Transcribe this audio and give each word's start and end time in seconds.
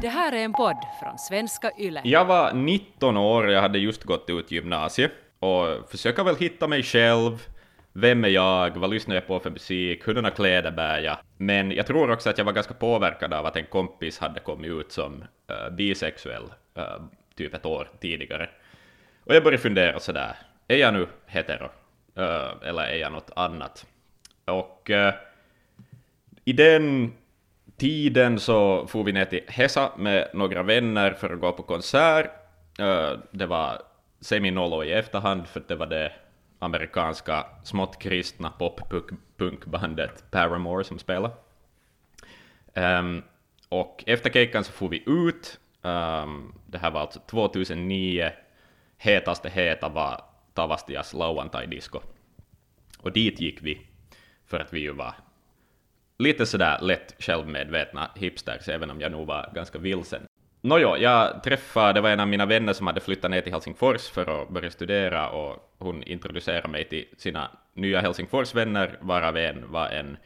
Det 0.00 0.08
här 0.08 0.32
är 0.32 0.44
en 0.44 0.52
podd 0.52 0.76
från 1.00 1.18
svenska 1.18 1.70
YLE. 1.78 2.00
Jag 2.04 2.24
var 2.24 2.52
19 2.52 3.16
år 3.16 3.44
och 3.44 3.52
jag 3.52 3.60
hade 3.60 3.78
just 3.78 4.04
gått 4.04 4.30
ut 4.30 4.50
gymnasiet 4.50 5.12
och 5.38 5.90
försöker 5.90 6.24
väl 6.24 6.36
hitta 6.36 6.68
mig 6.68 6.82
själv. 6.82 7.46
Vem 7.92 8.24
är 8.24 8.28
jag? 8.28 8.76
Vad 8.76 8.90
lyssnar 8.90 9.14
jag 9.14 9.26
på 9.26 9.40
för 9.40 9.50
musik? 9.50 10.06
Hurdana 10.06 10.30
kläder 10.30 10.70
bär 10.70 10.98
jag? 10.98 11.16
Men 11.36 11.70
jag 11.70 11.86
tror 11.86 12.10
också 12.10 12.30
att 12.30 12.38
jag 12.38 12.44
var 12.44 12.52
ganska 12.52 12.74
påverkad 12.74 13.32
av 13.32 13.46
att 13.46 13.56
en 13.56 13.66
kompis 13.66 14.18
hade 14.18 14.40
kommit 14.40 14.70
ut 14.70 14.92
som 14.92 15.24
uh, 15.50 15.76
bisexuell 15.76 16.44
uh, 16.78 17.04
typ 17.36 17.54
ett 17.54 17.66
år 17.66 17.88
tidigare. 18.00 18.48
Och 19.24 19.34
jag 19.34 19.42
började 19.42 19.62
fundera 19.62 20.00
sådär, 20.00 20.36
är 20.68 20.76
jag 20.76 20.94
nu 20.94 21.06
hetero? 21.26 21.70
Uh, 22.18 22.68
eller 22.68 22.82
är 22.82 22.96
jag 22.96 23.12
något 23.12 23.30
annat? 23.36 23.86
Och 24.44 24.90
i 26.44 26.52
den 26.52 27.12
tiden 27.76 28.40
så 28.40 28.86
for 28.86 29.04
vi 29.04 29.12
ner 29.12 29.24
till 29.24 29.44
Hesa 29.48 29.92
med 29.96 30.28
några 30.34 30.62
vänner 30.62 31.12
för 31.12 31.30
att 31.30 31.40
gå 31.40 31.52
på 31.52 31.62
konsert. 31.62 32.30
Eh, 32.78 33.12
det 33.30 33.46
var 33.46 33.82
semi-nollo 34.20 34.84
i 34.84 34.92
efterhand, 34.92 35.48
för 35.48 35.62
det 35.68 35.74
var 35.74 35.86
det 35.86 36.12
amerikanska 36.58 37.46
smått 37.64 37.98
kristna 37.98 38.50
pop-punkbandet 38.50 40.30
Paramore 40.30 40.84
som 40.84 40.98
spelade. 40.98 41.34
Um, 42.74 43.22
och 43.68 44.04
efter 44.06 44.30
kejkan 44.30 44.64
så 44.64 44.72
får 44.72 44.88
vi 44.88 45.02
ut. 45.06 45.60
Um, 45.82 46.54
det 46.66 46.78
här 46.78 46.90
var 46.90 47.00
alltså 47.00 47.20
2009. 47.20 48.30
Hetaste 48.98 49.48
heta 49.48 49.88
var 49.88 50.20
Tavastias 50.54 51.14
Lauantai 51.14 51.66
Disco. 51.66 52.00
Och 52.98 53.12
dit 53.12 53.40
gick 53.40 53.62
vi 53.62 53.86
för 54.46 54.60
att 54.60 54.72
vi 54.72 54.80
ju 54.80 54.92
var 54.92 55.14
lite 56.18 56.46
sådär 56.46 56.78
lätt 56.82 57.14
självmedvetna 57.18 58.10
hipsters, 58.14 58.68
även 58.68 58.90
om 58.90 59.00
jag 59.00 59.12
nog 59.12 59.26
var 59.26 59.50
ganska 59.54 59.78
vilsen. 59.78 60.22
Nåjo, 60.60 60.96
jag 60.96 61.42
träffade, 61.42 61.92
det 61.92 62.00
var 62.00 62.10
en 62.10 62.20
av 62.20 62.28
mina 62.28 62.46
vänner 62.46 62.72
som 62.72 62.86
hade 62.86 63.00
flyttat 63.00 63.30
ner 63.30 63.40
till 63.40 63.52
Helsingfors 63.52 64.08
för 64.08 64.42
att 64.42 64.48
börja 64.48 64.70
studera 64.70 65.30
och 65.30 65.74
hon 65.78 66.02
introducerade 66.02 66.68
mig 66.68 66.84
till 66.84 67.04
sina 67.16 67.50
nya 67.74 68.00
Helsingforsvänner, 68.00 68.98
varav 69.00 69.36
en 69.36 69.72
var 69.72 69.88
en 69.88 70.16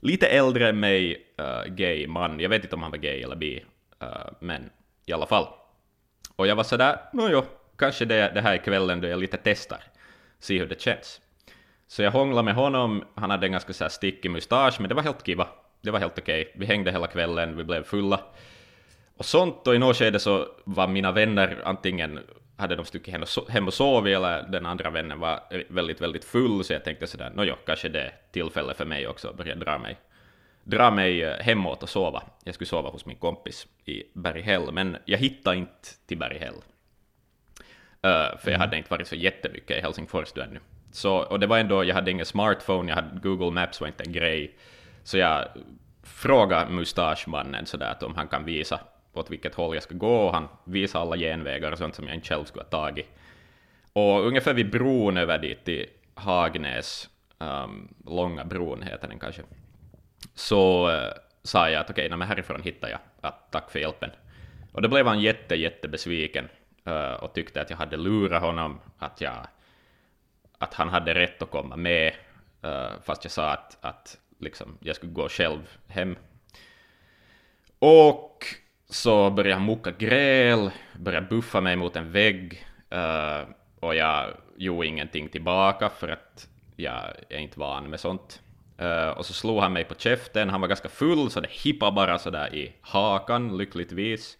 lite 0.00 0.26
äldre 0.26 0.68
än 0.68 0.80
mig 0.80 1.26
uh, 1.40 1.74
gay 1.74 2.06
man. 2.06 2.40
Jag 2.40 2.48
vet 2.48 2.64
inte 2.64 2.76
om 2.76 2.82
han 2.82 2.90
var 2.90 2.98
gay 2.98 3.22
eller 3.22 3.36
bi, 3.36 3.64
uh, 4.02 4.32
men 4.40 4.70
i 5.06 5.12
alla 5.12 5.26
fall. 5.26 5.46
Och 6.36 6.46
jag 6.46 6.56
var 6.56 6.64
sådär, 6.64 6.96
nåjo, 7.12 7.44
kanske 7.76 8.04
det, 8.04 8.30
det 8.34 8.40
här 8.40 8.52
är 8.52 8.58
kvällen 8.58 9.00
då 9.00 9.08
jag 9.08 9.20
lite 9.20 9.38
testar, 9.42 9.82
se 10.38 10.58
hur 10.58 10.66
det 10.66 10.80
känns. 10.80 11.20
Så 11.90 12.02
jag 12.02 12.10
hånglade 12.10 12.44
med 12.44 12.54
honom, 12.54 13.04
han 13.14 13.30
hade 13.30 13.46
en 13.46 13.52
ganska 13.52 13.72
så 13.72 13.84
här 13.84 13.88
stickig 13.88 14.30
mustasch, 14.30 14.80
men 14.80 14.88
det 14.88 14.94
var 14.94 15.02
helt 15.02 15.26
kiva. 15.26 15.48
Det 15.80 15.90
var 15.90 15.98
helt 15.98 16.18
okej. 16.18 16.40
Okay. 16.42 16.52
Vi 16.56 16.66
hängde 16.66 16.92
hela 16.92 17.06
kvällen, 17.06 17.56
vi 17.56 17.64
blev 17.64 17.82
fulla. 17.82 18.20
Och 19.16 19.24
sånt, 19.24 19.66
och 19.66 19.74
i 19.74 19.78
något 19.78 19.96
skede 19.96 20.18
så 20.18 20.46
var 20.64 20.88
mina 20.88 21.12
vänner 21.12 21.58
antingen 21.64 22.20
hade 22.56 22.76
de 22.76 22.84
stuckit 22.84 23.14
hem 23.48 23.66
och 23.66 23.74
sovit, 23.74 24.16
eller 24.16 24.42
den 24.42 24.66
andra 24.66 24.90
vännen 24.90 25.20
var 25.20 25.40
väldigt, 25.68 26.00
väldigt 26.00 26.24
full, 26.24 26.64
så 26.64 26.72
jag 26.72 26.84
tänkte 26.84 27.06
sådär, 27.06 27.30
nåjo, 27.34 27.54
kanske 27.66 27.88
det 27.88 28.00
är 28.00 28.14
tillfälle 28.32 28.74
för 28.74 28.84
mig 28.84 29.06
också 29.06 29.28
att 29.28 29.36
börja 29.36 29.54
dra 29.54 29.78
mig, 29.78 29.96
dra 30.64 30.90
mig 30.90 31.22
eh, 31.22 31.36
hemåt 31.40 31.82
och 31.82 31.88
sova. 31.88 32.22
Jag 32.44 32.54
skulle 32.54 32.68
sova 32.68 32.90
hos 32.90 33.06
min 33.06 33.16
kompis 33.16 33.66
i 33.84 34.02
Berghäll, 34.12 34.72
men 34.72 34.96
jag 35.04 35.18
hittade 35.18 35.56
inte 35.56 35.88
till 36.06 36.18
Berghäll. 36.18 36.54
Uh, 36.54 38.38
för 38.38 38.38
jag 38.44 38.48
mm. 38.48 38.60
hade 38.60 38.76
inte 38.76 38.90
varit 38.90 39.08
så 39.08 39.16
jättemycket 39.16 39.78
i 39.78 39.80
Helsingfors 39.80 40.32
då 40.32 40.42
ännu. 40.42 40.60
Så, 40.92 41.16
och 41.16 41.40
det 41.40 41.46
var 41.46 41.58
ändå, 41.58 41.84
jag 41.84 41.94
hade 41.94 42.10
ingen 42.10 42.26
smartphone, 42.26 42.90
jag 42.90 42.96
hade 42.96 43.20
Google 43.20 43.50
Maps 43.50 43.80
var 43.80 43.88
inte 43.88 44.04
en 44.04 44.12
grej. 44.12 44.54
Så 45.02 45.18
jag 45.18 45.48
frågade 46.02 46.70
mustaschmannen 46.70 47.66
sådär 47.66 47.90
att 47.90 48.02
om 48.02 48.14
han 48.14 48.28
kan 48.28 48.44
visa 48.44 48.80
åt 49.12 49.30
vilket 49.30 49.54
håll 49.54 49.74
jag 49.74 49.82
ska 49.82 49.94
gå, 49.94 50.16
och 50.16 50.34
han 50.34 50.48
visade 50.64 51.02
alla 51.02 51.16
genvägar 51.16 51.72
och 51.72 51.78
sånt 51.78 51.94
som 51.94 52.06
jag 52.06 52.14
inte 52.14 52.28
själv 52.28 52.44
skulle 52.44 52.64
ha 52.64 52.70
tagit. 52.70 53.06
Och 53.92 54.26
ungefär 54.26 54.54
vid 54.54 54.70
bron 54.70 55.16
över 55.16 55.38
dit 55.38 55.64
till 55.64 55.86
Hagnäs, 56.14 57.08
um, 57.38 57.94
Långa 58.06 58.44
bron 58.44 58.82
heter 58.82 59.08
den 59.08 59.18
kanske, 59.18 59.42
så 60.34 60.90
uh, 60.90 61.12
sa 61.42 61.70
jag 61.70 61.80
att 61.80 61.90
okej, 61.90 62.14
okay, 62.14 62.26
härifrån 62.26 62.62
hittar 62.62 62.88
jag, 62.88 62.98
att 63.20 63.52
tack 63.52 63.70
för 63.70 63.78
hjälpen. 63.78 64.10
Och 64.72 64.82
då 64.82 64.88
blev 64.88 65.06
han 65.06 65.20
jätte, 65.20 65.54
jättebesviken 65.54 66.48
uh, 66.88 67.12
och 67.12 67.32
tyckte 67.32 67.60
att 67.60 67.70
jag 67.70 67.76
hade 67.76 67.96
lurat 67.96 68.42
honom, 68.42 68.80
att, 68.98 69.20
jag, 69.20 69.46
att 70.60 70.74
han 70.74 70.88
hade 70.88 71.14
rätt 71.14 71.42
att 71.42 71.50
komma 71.50 71.76
med, 71.76 72.12
uh, 72.64 73.00
fast 73.02 73.24
jag 73.24 73.30
sa 73.30 73.50
att, 73.50 73.78
att 73.80 74.18
liksom, 74.38 74.78
jag 74.80 74.96
skulle 74.96 75.12
gå 75.12 75.28
själv 75.28 75.68
hem. 75.88 76.16
Och 77.78 78.44
så 78.88 79.30
började 79.30 79.54
han 79.54 79.66
mucka 79.66 79.90
gräl, 79.90 80.70
började 80.98 81.26
buffa 81.26 81.60
mig 81.60 81.76
mot 81.76 81.96
en 81.96 82.12
vägg, 82.12 82.66
uh, 82.94 83.48
och 83.80 83.94
jag 83.94 84.30
gjorde 84.56 84.86
ingenting 84.86 85.28
tillbaka 85.28 85.88
för 85.88 86.08
att 86.08 86.48
jag 86.76 87.02
är 87.28 87.38
inte 87.38 87.58
van 87.58 87.90
med 87.90 88.00
sånt. 88.00 88.42
Uh, 88.82 89.08
och 89.08 89.26
så 89.26 89.32
slog 89.32 89.60
han 89.60 89.72
mig 89.72 89.84
på 89.84 89.94
käften, 89.94 90.50
han 90.50 90.60
var 90.60 90.68
ganska 90.68 90.88
full 90.88 91.30
så 91.30 91.40
det 91.40 91.50
hippade 91.50 91.92
bara 91.92 92.18
sådär 92.18 92.54
i 92.54 92.72
hakan, 92.80 93.56
lyckligtvis. 93.58 94.38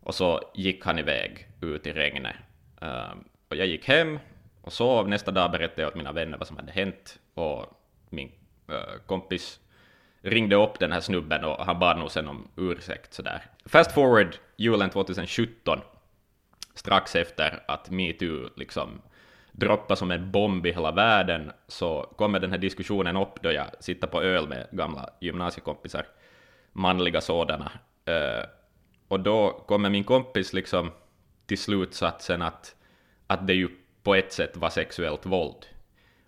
Och 0.00 0.14
så 0.14 0.50
gick 0.54 0.84
han 0.84 0.98
iväg 0.98 1.48
ut 1.60 1.86
i 1.86 1.92
regnet. 1.92 2.36
Uh, 2.82 3.14
och 3.48 3.56
jag 3.56 3.66
gick 3.66 3.88
hem 3.88 4.18
och 4.64 4.72
sov. 4.72 5.08
Nästa 5.08 5.30
dag 5.30 5.50
berättade 5.50 5.82
jag 5.82 5.88
åt 5.88 5.96
mina 5.96 6.12
vänner 6.12 6.38
vad 6.38 6.46
som 6.46 6.56
hade 6.56 6.72
hänt 6.72 7.18
och 7.34 7.66
min 8.10 8.32
eh, 8.68 9.00
kompis 9.06 9.60
ringde 10.22 10.56
upp 10.56 10.78
den 10.78 10.92
här 10.92 11.00
snubben 11.00 11.44
och 11.44 11.64
han 11.64 11.78
bad 11.78 11.98
nog 11.98 12.10
sen 12.10 12.28
om 12.28 12.48
ursäkt 12.56 13.14
sådär. 13.14 13.42
Fast 13.66 13.92
forward 13.92 14.36
julen 14.56 14.90
2017, 14.90 15.80
strax 16.74 17.16
efter 17.16 17.62
att 17.68 17.90
metoo 17.90 18.48
liksom 18.56 19.02
droppade 19.52 19.98
som 19.98 20.10
en 20.10 20.30
bomb 20.30 20.66
i 20.66 20.72
hela 20.72 20.92
världen, 20.92 21.52
så 21.68 22.14
kommer 22.16 22.40
den 22.40 22.50
här 22.50 22.58
diskussionen 22.58 23.16
upp 23.16 23.42
då 23.42 23.52
jag 23.52 23.66
sitter 23.80 24.06
på 24.06 24.22
öl 24.22 24.48
med 24.48 24.66
gamla 24.70 25.10
gymnasiekompisar, 25.20 26.06
manliga 26.72 27.20
sådana. 27.20 27.72
Uh, 28.08 28.44
och 29.08 29.20
då 29.20 29.64
kommer 29.66 29.90
min 29.90 30.04
kompis 30.04 30.52
liksom 30.52 30.90
till 31.46 31.58
slutsatsen 31.58 32.42
att, 32.42 32.74
att 33.26 33.46
det 33.46 33.54
ju 33.54 33.68
på 34.04 34.14
ett 34.14 34.32
sätt 34.32 34.56
var 34.56 34.70
sexuellt 34.70 35.26
våld. 35.26 35.66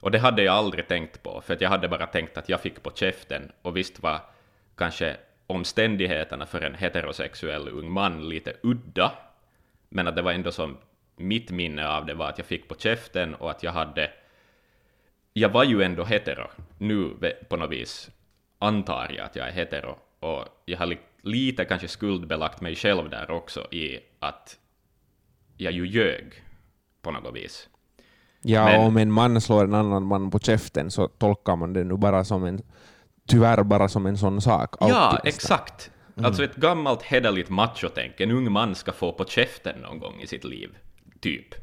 Och 0.00 0.10
det 0.10 0.19
hade 0.19 0.42
jag 0.42 0.54
aldrig 0.54 0.88
tänkt 0.88 1.22
på, 1.22 1.41
för 1.41 1.54
att 1.54 1.60
jag 1.60 1.69
hade 1.69 1.88
bara 1.88 2.06
tänkt 2.06 2.38
att 2.38 2.48
jag 2.48 2.60
fick 2.60 2.82
på 2.82 2.91
käften, 2.94 3.53
och 3.62 3.76
visst 3.76 4.03
var 4.03 4.20
kanske 4.76 5.16
omständigheterna 5.47 6.47
för 6.47 6.60
en 6.60 6.75
heterosexuell 6.75 7.69
ung 7.69 7.91
man 7.91 8.28
lite 8.28 8.56
udda, 8.62 9.12
men 9.88 10.09
att 10.09 10.16
det 10.16 10.22
var 10.22 10.32
ändå 10.32 10.53
som 10.53 10.76
mitt 11.16 11.50
minne 11.50 11.88
av 11.88 12.06
det 12.06 12.14
var 12.14 12.28
att 12.28 12.38
jag 12.38 12.47
fick 12.47 12.69
på 12.69 12.75
käften 12.75 13.34
och 13.34 13.50
att 13.50 13.62
jag 13.62 13.72
hade... 13.72 14.10
Jag 15.32 15.48
var 15.48 15.64
ju 15.64 15.82
ändå 15.82 16.04
hetero, 16.04 16.50
nu 16.78 17.10
på 17.48 17.56
något 17.56 17.70
vis 17.70 18.10
antar 18.58 19.12
jag 19.16 19.26
att 19.26 19.37
jag 19.37 19.48
är 19.48 19.53
hetero, 19.53 19.98
och 20.20 20.44
jag 20.64 20.78
har 20.78 20.97
lite 21.22 21.64
kanske 21.64 21.88
skuldbelagt 21.88 22.60
mig 22.60 22.75
själv 22.75 23.10
där 23.10 23.31
också 23.31 23.66
i 23.72 24.00
att 24.19 24.58
jag 25.56 25.72
ju 25.72 25.87
ljög 25.87 26.45
på 27.06 27.12
något 27.12 27.34
vis. 27.34 27.69
Ja, 28.43 28.65
Men, 28.65 28.81
om 28.81 28.97
en 28.97 29.12
man 29.12 29.41
slår 29.41 29.65
en 29.65 29.75
annan 29.75 30.06
man 30.06 30.31
på 30.31 30.39
käften 30.39 30.91
så 30.91 31.09
tolkar 31.09 31.56
man 31.56 31.72
det 31.72 31.84
nu 31.84 31.97
bara 31.97 32.25
som 32.25 32.44
en, 32.44 32.62
tyvärr 33.28 33.62
bara 33.62 33.89
som 33.89 34.06
en 34.06 34.19
sån 34.19 34.41
sak. 34.41 34.75
Ja, 34.81 35.21
exakt. 35.25 35.91
Mm. 36.17 36.27
Alltså 36.27 36.44
ett 36.44 36.56
gammalt 36.56 37.03
hederligt 37.03 37.50
machotänk, 37.50 38.21
en 38.21 38.31
ung 38.31 38.53
man 38.53 38.75
ska 38.75 38.93
få 38.93 39.12
på 39.12 39.25
käften 39.25 39.81
någon 39.81 39.99
gång 39.99 40.21
i 40.21 40.27
sitt 40.27 40.44
liv, 40.44 40.77
typ. 41.21 41.55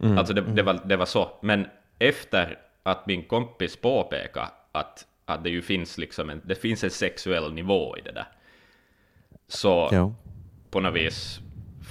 Mm. 0.00 0.18
Alltså 0.18 0.34
det, 0.34 0.40
det, 0.40 0.62
var, 0.62 0.80
det 0.84 0.96
var 0.96 1.06
så. 1.06 1.30
Men 1.42 1.66
efter 1.98 2.58
att 2.82 3.06
min 3.06 3.22
kompis 3.22 3.76
påpekade 3.76 4.48
att, 4.72 5.06
att 5.24 5.44
det 5.44 5.50
ju 5.50 5.62
finns 5.62 5.98
liksom 5.98 6.30
en, 6.30 6.40
det 6.44 6.54
finns 6.54 6.84
en 6.84 6.90
sexuell 6.90 7.52
nivå 7.52 7.96
i 7.98 8.00
det 8.00 8.12
där, 8.12 8.28
så 9.48 9.88
jo. 9.92 10.14
på 10.70 10.80
något 10.80 10.94
vis 10.94 11.40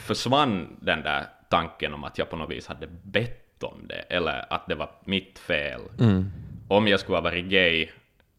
försvann 0.05 0.77
den 0.81 1.03
där 1.03 1.25
tanken 1.51 1.93
om 1.93 2.03
att 2.03 2.17
jag 2.17 2.29
på 2.29 2.35
något 2.35 2.49
vis 2.49 2.67
hade 2.67 2.87
bett 3.03 3.63
om 3.63 3.87
det, 3.87 3.99
eller 4.09 4.53
att 4.53 4.67
det 4.67 4.75
var 4.75 4.89
mitt 5.05 5.39
fel. 5.39 5.81
Mm. 5.99 6.31
Om 6.67 6.87
jag 6.87 6.99
skulle 6.99 7.15
ha 7.15 7.21
varit 7.21 7.45
gay 7.45 7.89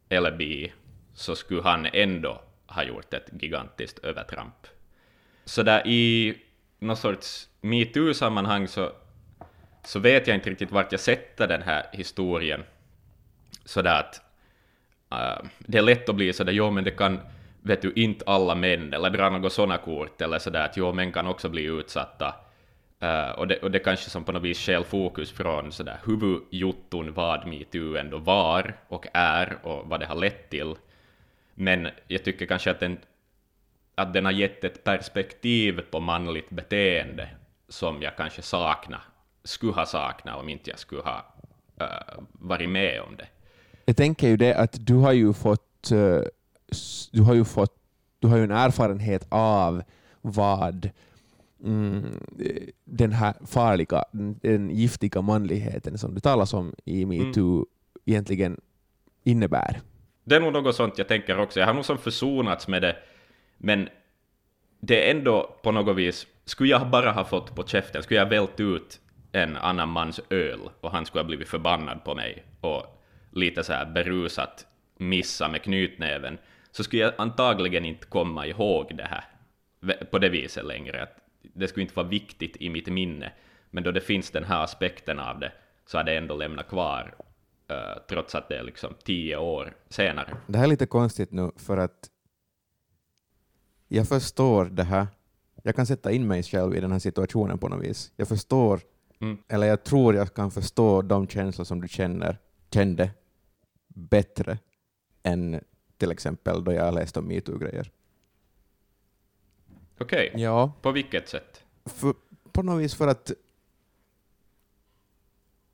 eller 0.09 0.33
bi, 0.33 0.73
så 1.15 1.37
skulle 1.37 1.63
han 1.63 1.87
ändå 1.93 2.43
ha 2.67 2.85
gjort 2.85 3.15
ett 3.15 3.31
gigantiskt 3.33 3.99
övertramp. 3.99 4.67
Så 5.45 5.63
där 5.63 5.87
i 5.87 6.35
någon 6.79 6.97
sorts 6.97 7.49
metoo-sammanhang 7.61 8.69
så, 8.69 8.93
så 9.85 9.99
vet 9.99 10.27
jag 10.27 10.37
inte 10.37 10.51
riktigt 10.51 10.71
vart 10.71 10.93
jag 10.93 11.01
sätter 11.01 11.49
den 11.49 11.63
här 11.63 11.87
historien. 11.93 12.65
Så 13.65 13.83
där 13.83 14.01
att 14.01 14.21
uh, 15.13 15.49
det 15.59 15.79
är 15.79 15.83
lätt 15.83 16.09
att 16.09 16.15
bli 16.15 16.33
sådär, 16.33 16.53
jo 16.53 16.71
men 16.71 16.85
det 16.85 16.91
kan, 16.91 17.21
vet 17.63 17.83
du, 17.83 17.93
inte 17.93 18.25
alla 18.27 18.55
män, 18.55 18.93
eller 18.93 19.11
dra 19.11 19.31
något 19.31 19.53
sådana 19.53 19.79
kort, 19.79 20.21
eller 20.21 20.39
sådär 20.39 20.65
att 20.65 20.77
jo, 20.77 20.93
män 20.93 21.13
kan 21.13 21.27
också 21.27 21.49
bli 21.49 21.65
utsatta. 21.65 22.35
Uh, 23.03 23.31
och, 23.31 23.49
det, 23.49 23.59
och 23.59 23.71
det 23.71 23.79
kanske 23.79 24.11
som 24.11 24.25
på 24.25 24.33
något 24.33 24.43
vis 24.43 24.59
skäl 24.59 24.85
fokus 24.85 25.33
från 25.33 25.73
sådär 25.73 25.99
huvudjotton 26.07 27.13
vad 27.15 27.47
metoo 27.47 27.97
ändå 27.97 28.19
var 28.19 28.77
och 28.89 29.07
är 29.13 29.59
och 29.63 29.89
vad 29.89 30.01
det 30.01 30.07
har 30.07 30.15
lett 30.15 30.51
till. 30.51 30.75
Men 31.55 31.89
jag 32.09 32.25
tycker 32.25 32.47
kanske 32.47 32.71
att 32.71 32.81
den 32.81 32.99
att 33.95 34.13
den 34.13 34.25
har 34.25 34.33
gett 34.33 34.65
ett 34.65 34.85
perspektiv 34.85 35.81
på 35.91 36.01
manligt 36.01 36.51
beteende 36.51 37.29
som 37.69 38.03
jag 38.03 38.17
kanske 38.17 38.43
saknar, 38.43 39.03
skulle 39.45 39.73
ha 39.73 39.87
saknat 39.87 40.37
om 40.41 40.49
inte 40.49 40.71
jag 40.71 40.79
skulle 40.79 41.03
ha 41.03 41.25
uh, 41.83 42.23
varit 42.33 42.71
med 42.71 43.01
om 43.01 43.17
det. 43.17 43.27
Jag 43.85 43.97
tänker 43.97 44.29
ju 44.29 44.37
det 44.37 44.55
att 44.55 44.87
du 44.87 44.95
har 44.95 45.13
ju 45.13 45.33
fått, 45.33 45.91
uh, 45.93 46.21
du 47.13 47.23
har 47.23 47.35
ju 47.35 47.45
fått, 47.45 47.77
du 48.19 48.29
har 48.29 48.37
ju 48.37 48.45
en 48.45 48.51
erfarenhet 48.51 49.27
av 49.29 49.83
vad 50.21 50.91
mm, 51.65 52.05
den 52.85 53.13
här 53.13 53.35
farliga, 53.47 54.05
den 54.43 54.71
giftiga 54.71 55.23
manligheten 55.23 55.99
som 55.99 56.15
du 56.15 56.21
talar 56.21 56.55
om 56.55 56.75
i 56.85 57.07
metoo 57.07 57.57
mm. 57.57 57.67
egentligen 58.05 58.61
innebär. 59.25 59.81
Det 60.25 60.37
är 60.37 60.41
nog 60.41 60.53
något 60.53 60.77
sånt 60.77 60.99
jag 60.99 61.09
tänker 61.09 61.39
också. 61.39 61.61
Jag 61.61 61.67
har 61.67 61.75
nog 61.75 61.85
som 61.85 61.99
försonats 61.99 62.69
med 62.69 62.83
det, 62.83 62.97
men 63.59 63.89
det 64.81 65.09
är 65.09 65.17
ändå 65.17 65.57
på 65.63 65.73
något 65.73 65.97
vis, 65.97 66.27
skulle 66.45 66.71
jag 66.71 66.91
bara 66.91 67.13
ha 67.13 67.25
fått 67.25 67.55
på 67.55 67.67
käften, 67.67 68.03
skulle 68.03 68.21
jag 68.21 68.29
vält 68.29 68.61
ut 68.61 69.01
en 69.33 69.57
annan 69.57 69.89
mans 69.89 70.21
öl 70.31 70.61
och 70.81 70.91
han 70.91 71.07
skulle 71.07 71.23
ha 71.23 71.27
blivit 71.27 71.49
förbannad 71.49 72.05
på 72.05 72.15
mig 72.15 72.45
och 72.61 72.85
lite 73.31 73.65
så 73.65 73.73
här 73.73 73.87
berusat 73.87 74.67
missa 74.99 75.49
med 75.49 75.63
knytnäven, 75.63 76.39
så 76.71 76.85
skulle 76.85 77.03
jag 77.03 77.13
antagligen 77.19 77.85
inte 77.85 78.07
komma 78.07 78.47
ihåg 78.47 78.97
det 78.97 79.09
här 79.11 79.25
på 80.11 80.19
det 80.19 80.29
viset 80.29 80.65
längre. 80.65 81.03
Att 81.03 81.17
det 81.53 81.69
skulle 81.69 81.83
inte 81.83 81.97
vara 81.97 82.07
viktigt 82.07 82.57
i 82.57 82.71
mitt 82.71 82.89
minne, 82.89 83.33
men 83.71 83.85
då 83.85 83.93
det 83.93 84.01
finns 84.01 84.31
den 84.31 84.45
här 84.45 84.65
aspekten 84.65 85.19
av 85.19 85.41
det 85.41 85.53
så 85.87 85.99
har 85.99 86.05
det 86.05 86.17
ändå 86.17 86.37
lämnat 86.37 86.69
kvar, 86.69 87.15
uh, 87.71 88.03
trots 88.09 88.35
att 88.35 88.49
det 88.49 88.59
är 88.59 88.63
liksom 88.63 88.95
tio 89.05 89.37
år 89.37 89.77
senare. 89.89 90.37
Det 90.47 90.59
här 90.59 90.65
är 90.65 90.69
lite 90.69 90.87
konstigt 90.87 91.33
nu, 91.33 91.51
för 91.57 91.77
att 91.77 92.11
jag 93.89 94.09
förstår 94.09 94.65
det 94.65 94.85
här. 94.85 95.07
Jag 95.63 95.77
kan 95.77 95.87
sätta 95.87 96.13
in 96.13 96.27
mig 96.27 96.43
själv 96.43 96.75
i 96.77 96.81
den 96.81 96.93
här 96.93 96.99
situationen 96.99 97.59
på 97.59 97.69
något 97.69 97.85
vis. 97.85 98.13
Jag 98.17 98.29
förstår, 98.29 98.81
mm. 99.21 99.39
eller 99.49 99.67
jag 99.67 99.85
tror 99.85 100.15
jag 100.15 100.35
kan 100.35 100.51
förstå 100.51 101.03
de 101.03 101.29
känslor 101.29 101.65
som 101.65 101.81
du 101.81 101.89
känner, 101.89 102.39
kände 102.71 103.11
bättre 103.95 104.59
än 105.23 105.61
till 105.97 106.11
exempel 106.11 106.65
då 106.65 106.73
jag 106.73 106.95
läste 106.95 107.19
om 107.19 107.29
metoo-grejer. 107.29 107.91
Okej, 110.03 110.29
okay. 110.29 110.43
ja. 110.43 110.73
på 110.83 110.93
vilket 110.93 111.29
sätt? 111.29 111.65
För, 111.85 112.15
på 112.53 112.63
något 112.63 112.83
vis 112.83 112.95
för 112.95 113.09
att 113.09 113.33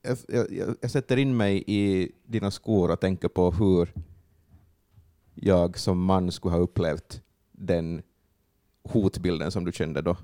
jag, 0.02 0.18
jag, 0.50 0.76
jag, 0.80 0.90
sätter 0.90 1.16
in 1.16 1.36
mig 1.36 1.64
i 1.66 2.12
dina 2.26 2.50
skor 2.50 2.90
och 2.90 3.00
tänker 3.00 3.28
på 3.28 3.50
hur 3.50 3.92
jag 5.34 5.78
som 5.78 6.04
man 6.04 6.32
skulle 6.32 6.54
ha 6.54 6.60
upplevt 6.60 7.22
den 7.52 8.02
hotbilden 8.82 9.50
som 9.50 9.64
du 9.64 9.72
kände 9.72 10.02
då. 10.02 10.16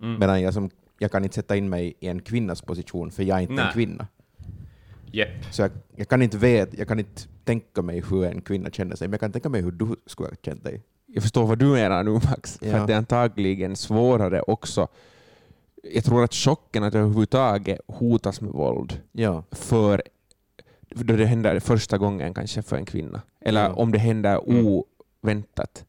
Mm. 0.00 0.20
Medan 0.20 0.42
jag, 0.42 0.54
som, 0.54 0.70
jag 0.98 1.12
kan 1.12 1.24
inte 1.24 1.34
sätta 1.34 1.56
in 1.56 1.68
mig 1.68 1.94
i 2.00 2.08
en 2.08 2.22
kvinnas 2.22 2.62
position, 2.62 3.10
för 3.10 3.22
jag 3.22 3.38
är 3.38 3.42
inte 3.42 3.54
Nej. 3.54 3.66
en 3.66 3.72
kvinna. 3.72 4.06
Yep. 5.12 5.28
Så 5.50 5.62
jag, 5.62 5.70
jag, 5.96 6.08
kan 6.08 6.22
inte 6.22 6.38
vet, 6.38 6.78
jag 6.78 6.88
kan 6.88 6.98
inte 6.98 7.22
tänka 7.44 7.82
mig 7.82 8.02
hur 8.10 8.24
en 8.24 8.40
kvinna 8.40 8.70
känner 8.70 8.96
sig, 8.96 9.08
men 9.08 9.12
jag 9.12 9.20
kan 9.20 9.32
tänka 9.32 9.48
mig 9.48 9.62
hur 9.62 9.70
du 9.70 9.96
skulle 10.06 10.28
ha 10.28 10.36
känt 10.42 10.64
dig. 10.64 10.82
Jag 11.14 11.22
förstår 11.22 11.46
vad 11.46 11.58
du 11.58 11.66
menar 11.66 12.02
nu 12.02 12.10
Max, 12.10 12.58
ja. 12.60 12.70
för 12.70 12.86
det 12.86 12.92
är 12.92 12.96
antagligen 12.96 13.76
svårare 13.76 14.40
också. 14.40 14.88
Jag 15.82 16.04
tror 16.04 16.24
att 16.24 16.34
chocken 16.34 16.84
att 16.84 16.94
överhuvudtaget 16.94 17.80
hotas 17.86 18.40
med 18.40 18.52
våld 18.52 19.00
ja. 19.12 19.44
för 19.50 20.02
då 20.88 21.16
det 21.16 21.26
händer 21.26 21.60
första 21.60 21.98
gången 21.98 22.34
kanske 22.34 22.62
för 22.62 22.76
en 22.76 22.84
kvinna, 22.84 23.22
eller 23.40 23.62
ja. 23.62 23.72
om 23.72 23.92
det 23.92 23.98
händer 23.98 24.50
mm. 24.50 24.66
oväntat 24.66 25.84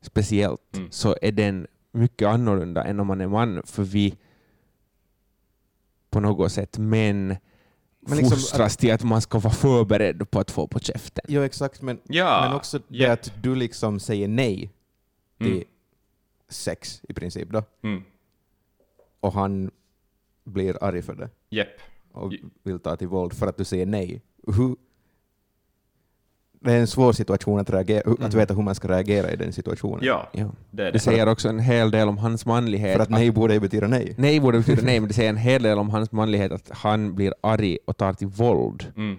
speciellt, 0.00 0.76
mm. 0.76 0.90
så 0.90 1.16
är 1.22 1.32
den 1.32 1.66
mycket 1.92 2.28
annorlunda 2.28 2.84
än 2.84 3.00
om 3.00 3.06
man 3.06 3.20
är 3.20 3.28
man, 3.28 3.62
för 3.64 3.82
vi 3.82 4.16
på 6.10 6.20
något 6.20 6.52
sätt 6.52 6.78
män 6.78 7.36
men 8.10 8.18
liksom 8.18 8.38
fostras 8.38 8.76
till 8.76 8.92
att 8.92 9.02
man 9.02 9.20
ska 9.20 9.38
vara 9.38 9.54
förberedd 9.54 10.30
på 10.30 10.40
att 10.40 10.50
få 10.50 10.66
på 10.66 10.78
käften. 10.78 11.24
Jo, 11.28 11.42
exakt, 11.42 11.82
men, 11.82 12.00
ja, 12.08 12.40
men 12.44 12.56
också 12.56 12.80
det 12.88 12.96
yep. 12.98 13.10
att 13.10 13.32
du 13.42 13.54
liksom 13.54 14.00
säger 14.00 14.28
nej 14.28 14.70
till 15.38 15.52
mm. 15.52 15.64
sex 16.48 17.02
i 17.08 17.12
princip 17.12 17.48
då. 17.50 17.62
Mm. 17.82 18.02
Och 19.20 19.32
han 19.32 19.70
blir 20.44 20.84
arg 20.84 21.02
för 21.02 21.14
det. 21.14 21.30
Yep. 21.50 21.68
Och 22.12 22.32
vill 22.62 22.78
ta 22.78 22.96
till 22.96 23.08
våld 23.08 23.32
för 23.32 23.46
att 23.46 23.56
du 23.56 23.64
säger 23.64 23.86
nej. 23.86 24.22
Hur, 24.46 24.76
det 26.60 26.72
är 26.72 26.80
en 26.80 26.86
svår 26.86 27.12
situation 27.12 27.60
att, 27.60 27.70
reagera, 27.70 28.00
mm. 28.00 28.16
att 28.20 28.34
veta 28.34 28.54
hur 28.54 28.62
man 28.62 28.74
ska 28.74 28.88
reagera 28.88 29.30
i 29.30 29.36
den 29.36 29.52
situationen. 29.52 30.00
Ja, 30.02 30.28
ja. 30.32 30.50
Det, 30.70 30.84
det. 30.84 30.90
det, 30.90 30.98
säger 30.98 31.28
också 31.28 31.48
en 31.48 31.58
hel 31.58 31.90
del 31.90 32.08
om 32.08 32.18
hans 32.18 32.46
manlighet. 32.46 32.96
För 32.96 33.02
att 33.02 33.10
nej 33.10 33.30
borde 33.30 33.54
ju 33.54 33.60
betyda 33.60 33.86
nej. 33.86 34.14
Nej 34.18 34.40
borde 34.40 34.58
betyda 34.58 34.82
nej, 34.82 35.00
men 35.00 35.08
det 35.08 35.14
säger 35.14 35.30
en 35.30 35.36
hel 35.36 35.62
del 35.62 35.78
om 35.78 35.90
hans 35.90 36.12
manlighet 36.12 36.52
att 36.52 36.70
han 36.70 37.14
blir 37.14 37.34
arg 37.40 37.78
och 37.84 37.96
tar 37.96 38.12
till 38.12 38.26
våld. 38.26 38.92
Mm. 38.96 39.18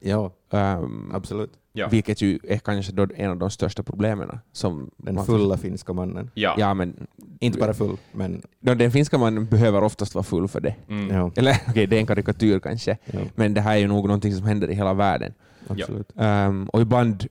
Ja, 0.00 0.32
um, 0.50 1.10
absolut. 1.14 1.50
Ja. 1.72 1.88
Vilket 1.88 2.22
ju 2.22 2.38
är 2.48 2.58
kanske 2.58 2.92
en 3.16 3.30
av 3.30 3.36
de 3.36 3.50
största 3.50 3.82
problemen. 3.82 4.38
Som 4.52 4.90
den 4.96 5.24
fulla 5.24 5.56
finska 5.56 5.92
mannen. 5.92 6.30
Ja. 6.34 6.54
ja 6.58 6.74
men, 6.74 7.06
Inte 7.40 7.58
bara 7.58 7.74
full, 7.74 7.96
men... 8.12 8.42
No, 8.60 8.74
den 8.74 8.90
finska 8.90 9.18
mannen 9.18 9.46
behöver 9.46 9.82
oftast 9.82 10.14
vara 10.14 10.24
full 10.24 10.48
för 10.48 10.60
det. 10.60 10.74
Mm. 10.88 11.16
Ja. 11.16 11.30
Eller 11.36 11.50
okej, 11.54 11.70
okay, 11.70 11.86
det 11.86 11.96
är 11.96 12.00
en 12.00 12.06
karikatyr 12.06 12.58
kanske, 12.58 12.96
men 13.34 13.54
det 13.54 13.60
här 13.60 13.72
är 13.72 13.78
ju 13.78 13.86
nog 13.86 14.06
någonting 14.06 14.34
som 14.34 14.46
händer 14.46 14.70
i 14.70 14.74
hela 14.74 14.94
världen. 14.94 15.34
Absolut. 15.68 16.12
Um, 16.14 16.68
och 16.68 16.80
ibland 16.80 17.26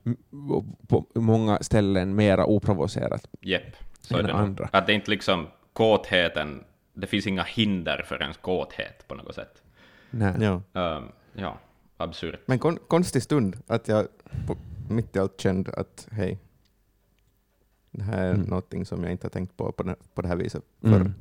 på 0.87 1.05
många 1.13 1.57
ställen 1.61 2.15
mera 2.15 2.45
oprovocerat 2.45 3.27
Jepp, 3.41 3.75
så 4.01 4.17
än 4.17 4.25
är 4.25 4.27
det 4.27 4.33
andra. 4.33 4.69
Att 4.71 4.87
det 4.87 4.93
inte 4.93 5.11
liksom 5.11 5.47
kåtheten, 5.73 6.63
det 6.93 7.07
finns 7.07 7.27
inga 7.27 7.43
hinder 7.43 8.03
för 8.07 8.21
ens 8.21 8.37
kåthet 8.37 9.07
på 9.07 9.15
något 9.15 9.35
sätt. 9.35 9.61
Nej. 10.11 10.33
Ja. 10.39 10.61
Um, 10.97 11.11
ja, 11.33 11.57
absurt. 11.97 12.39
Men 12.45 12.59
kon 12.59 12.79
konstig 12.87 13.23
stund 13.23 13.57
att 13.67 13.87
jag 13.87 14.07
på, 14.47 14.55
mitt 14.89 15.15
i 15.15 15.19
allt 15.19 15.41
kände 15.41 15.71
att 15.71 16.07
hej, 16.11 16.39
det 17.97 18.03
här 18.03 18.27
är 18.27 18.33
mm. 18.33 18.47
någonting 18.47 18.85
som 18.85 19.03
jag 19.03 19.11
inte 19.11 19.25
har 19.25 19.29
tänkt 19.29 19.57
på 19.57 19.71
på, 19.71 19.83
det, 19.83 19.95
på 20.13 20.21
det 20.21 20.27
här 20.27 20.35
viset 20.35 20.63
förr. 20.81 20.95
Mm. 20.95 21.13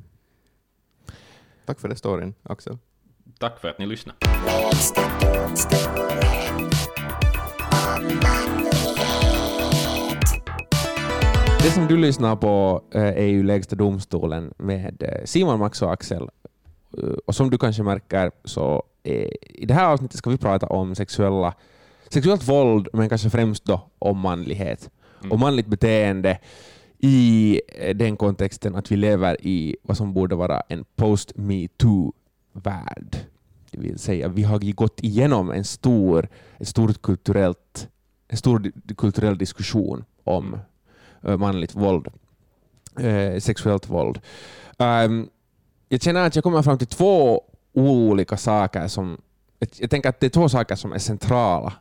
Tack 1.66 1.80
för 1.80 1.88
det 1.88 1.96
storyn, 1.96 2.34
Axel. 2.42 2.78
Tack 3.38 3.60
för 3.60 3.68
att 3.68 3.78
ni 3.78 3.86
lyssnade. 3.86 4.18
Det 11.62 11.70
som 11.70 11.86
du 11.86 11.96
lyssnar 11.96 12.36
på 12.36 12.82
eh, 12.90 13.02
är 13.02 13.26
ju 13.26 13.42
Lägsta 13.42 13.76
domstolen 13.76 14.54
med 14.56 15.02
eh, 15.02 15.24
Simon, 15.24 15.58
Max 15.58 15.82
och 15.82 15.92
Axel. 15.92 16.28
Eh, 16.98 17.08
och 17.26 17.34
som 17.34 17.50
du 17.50 17.58
kanske 17.58 17.82
märker 17.82 18.30
så 18.44 18.82
i 19.42 19.66
det 19.66 19.74
här 19.74 19.86
avsnittet 19.86 20.18
ska 20.18 20.30
vi 20.30 20.38
prata 20.38 20.66
om 20.66 20.94
sexuella, 20.94 21.54
sexuellt 22.08 22.48
våld, 22.48 22.88
men 22.92 23.08
kanske 23.08 23.30
främst 23.30 23.64
då 23.64 23.90
om 23.98 24.18
manlighet 24.18 24.90
mm. 25.24 25.32
och 25.32 25.38
manligt 25.38 25.66
beteende 25.66 26.38
i 26.98 27.60
eh, 27.68 27.96
den 27.96 28.16
kontexten 28.16 28.74
att 28.74 28.92
vi 28.92 28.96
lever 28.96 29.46
i 29.46 29.76
vad 29.82 29.96
som 29.96 30.14
borde 30.14 30.34
vara 30.34 30.62
en 30.68 30.84
post-metoo-värld. 30.96 33.16
Det 33.70 33.78
vill 33.78 33.98
säga, 33.98 34.28
vi 34.28 34.42
har 34.42 34.72
gått 34.72 35.00
igenom 35.00 35.50
en 35.50 35.64
stor, 35.64 36.28
en 36.56 36.66
stort 36.66 37.02
kulturellt, 37.02 37.88
en 38.28 38.36
stor 38.36 38.72
kulturell 38.96 39.38
diskussion 39.38 40.04
om 40.24 40.58
eh, 41.22 41.36
manligt 41.36 41.74
våld, 41.74 42.08
eh, 43.00 43.38
sexuellt 43.38 43.90
våld. 43.90 44.20
Ehm, 44.78 45.28
jag 45.88 46.02
känner 46.02 46.26
att 46.26 46.34
jag 46.34 46.44
kommer 46.44 46.62
fram 46.62 46.78
till 46.78 46.86
två 46.86 47.42
olika 47.72 48.36
saker 48.36 48.88
som... 48.88 49.18
Jag 49.78 49.90
tänker 49.90 50.08
att 50.08 50.20
det 50.20 50.26
är 50.26 50.30
två 50.30 50.48
saker 50.48 50.74
som 50.74 50.92
är 50.92 50.98
centrala 50.98 51.72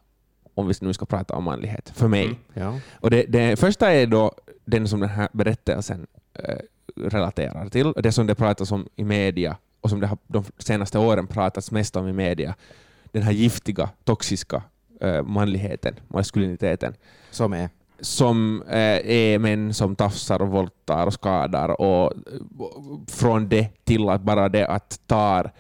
om 0.56 0.68
vi 0.68 0.74
nu 0.82 0.94
ska 0.94 1.06
prata 1.06 1.36
om 1.36 1.44
manlighet, 1.44 1.92
för 1.96 2.08
mig. 2.08 2.26
Mm, 2.26 2.38
ja. 2.54 2.80
Och 2.94 3.10
det, 3.10 3.24
det 3.24 3.60
första 3.60 3.92
är 3.92 4.08
då 4.08 4.32
den 4.66 4.88
som 4.88 5.00
den 5.00 5.10
här 5.10 5.30
berättelsen 5.34 6.08
eh, 6.34 6.58
relaterar 6.96 7.70
till, 7.70 7.94
det 7.96 8.12
som 8.12 8.28
det 8.28 8.36
pratas 8.36 8.72
om 8.72 8.88
i 8.96 9.04
media 9.04 9.58
och 9.82 9.90
som 9.90 10.00
det 10.00 10.08
har 10.08 10.18
de 10.28 10.44
senaste 10.58 11.00
åren 11.00 11.28
pratats 11.28 11.72
mest 11.72 11.96
om 11.96 12.08
i 12.08 12.14
media. 12.14 12.56
Den 13.12 13.24
här 13.24 13.32
giftiga, 13.32 13.90
toxiska 14.04 14.64
eh, 15.02 15.24
manligheten, 15.24 15.96
maskuliniteten. 16.08 16.94
Som 17.32 17.54
är? 17.54 17.70
som 18.00 18.64
eh, 18.68 19.10
är 19.12 19.40
män 19.40 19.74
som 19.74 19.96
tafsar 19.96 20.42
och 20.42 20.48
våldtar 20.48 21.08
och 21.08 21.14
skadar 21.14 21.82
och 21.82 22.14
från 23.08 23.50
det 23.50 23.70
till 23.84 24.10
att 24.10 24.22
bara 24.22 24.50
det 24.50 24.68
att 24.68 25.00
tar 25.08 25.52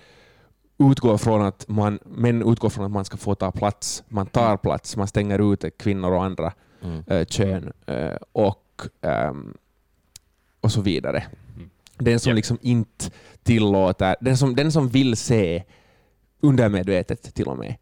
utgår 0.77 1.17
från 1.17 1.41
att 1.41 1.67
man, 1.67 1.99
män 2.05 2.51
utgår 2.51 2.69
från 2.69 2.85
att 2.85 2.91
man 2.91 3.05
ska 3.05 3.17
få 3.17 3.35
ta 3.35 3.51
plats. 3.51 4.03
Man 4.07 4.25
tar 4.25 4.57
plats, 4.57 4.97
man 4.97 5.07
stänger 5.07 5.53
ute 5.53 5.69
kvinnor 5.69 6.11
och 6.11 6.23
andra 6.23 6.53
mm. 6.81 7.03
äh, 7.07 7.25
kön 7.25 7.73
äh, 7.85 8.15
och, 8.31 8.81
ähm, 9.01 9.57
och 10.61 10.71
så 10.71 10.81
vidare. 10.81 11.23
Mm. 11.55 11.69
Den 11.97 12.19
som 12.19 12.29
yeah. 12.29 12.35
liksom 12.35 12.57
inte 12.61 13.11
tillåter, 13.43 14.15
den 14.21 14.37
som, 14.37 14.55
den 14.55 14.71
som 14.71 14.89
vill 14.89 15.17
se 15.17 15.63
undermedvetet 16.41 17.35
till 17.35 17.47
och 17.47 17.57
med, 17.57 17.75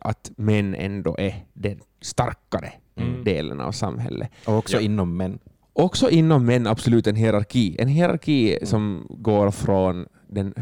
att 0.00 0.30
män 0.36 0.74
ändå 0.74 1.16
är 1.18 1.44
den 1.52 1.80
starkare 2.00 2.72
mm. 2.96 3.24
delen 3.24 3.60
av 3.60 3.72
samhället. 3.72 4.30
Och 4.46 4.56
också 4.56 4.76
ja. 4.76 4.80
inom 4.80 5.16
män. 5.16 5.38
också 5.72 6.10
inom 6.10 6.46
män 6.46 6.66
absolut 6.66 7.06
en 7.06 7.16
hierarki. 7.16 7.76
En 7.78 7.88
hierarki 7.88 8.58
som 8.62 9.06
går 9.10 9.50
från 9.50 10.06
den 10.28 10.54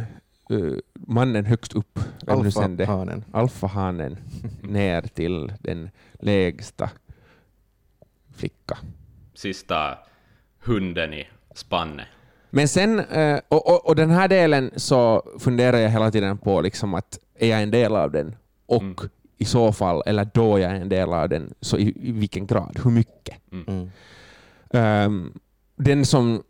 uh, 0.50 0.78
mannen 1.06 1.44
högst 1.44 1.72
upp, 1.72 1.98
Alfahanen. 2.26 3.24
alfahanen, 3.32 4.16
ner 4.62 5.02
till 5.02 5.52
den 5.60 5.90
lägsta 6.12 6.90
flicka. 8.36 8.78
Sista 9.34 9.98
hunden 10.64 11.14
i 11.14 11.26
spannet. 11.54 12.06
Men 12.50 12.68
sen, 12.68 13.00
eh, 13.00 13.40
och, 13.48 13.68
och, 13.68 13.86
och 13.88 13.96
den 13.96 14.10
här 14.10 14.28
delen 14.28 14.70
så 14.76 15.22
funderar 15.38 15.76
jag 15.78 15.90
hela 15.90 16.10
tiden 16.10 16.38
på 16.38 16.60
liksom 16.60 16.94
att 16.94 17.18
är 17.38 17.48
jag 17.48 17.62
en 17.62 17.70
del 17.70 17.96
av 17.96 18.10
den? 18.12 18.36
Och 18.66 18.82
Mm. 18.82 18.96
i 19.38 19.44
så 19.44 19.72
fall, 19.72 20.02
eller 20.06 20.28
då 20.34 20.58
jag 20.58 20.70
är 20.70 20.74
en 20.74 20.88
del 20.88 21.12
av 21.12 21.28
den, 21.28 21.54
så 21.60 21.78
i, 21.78 22.08
i 22.08 22.12
vilken 22.12 22.46
grad? 22.46 22.80
Hur 22.84 22.90
mycket? 22.90 23.36
Mm. 23.52 23.90
Ehm, 24.70 25.38
den 25.76 26.04
som 26.06 26.42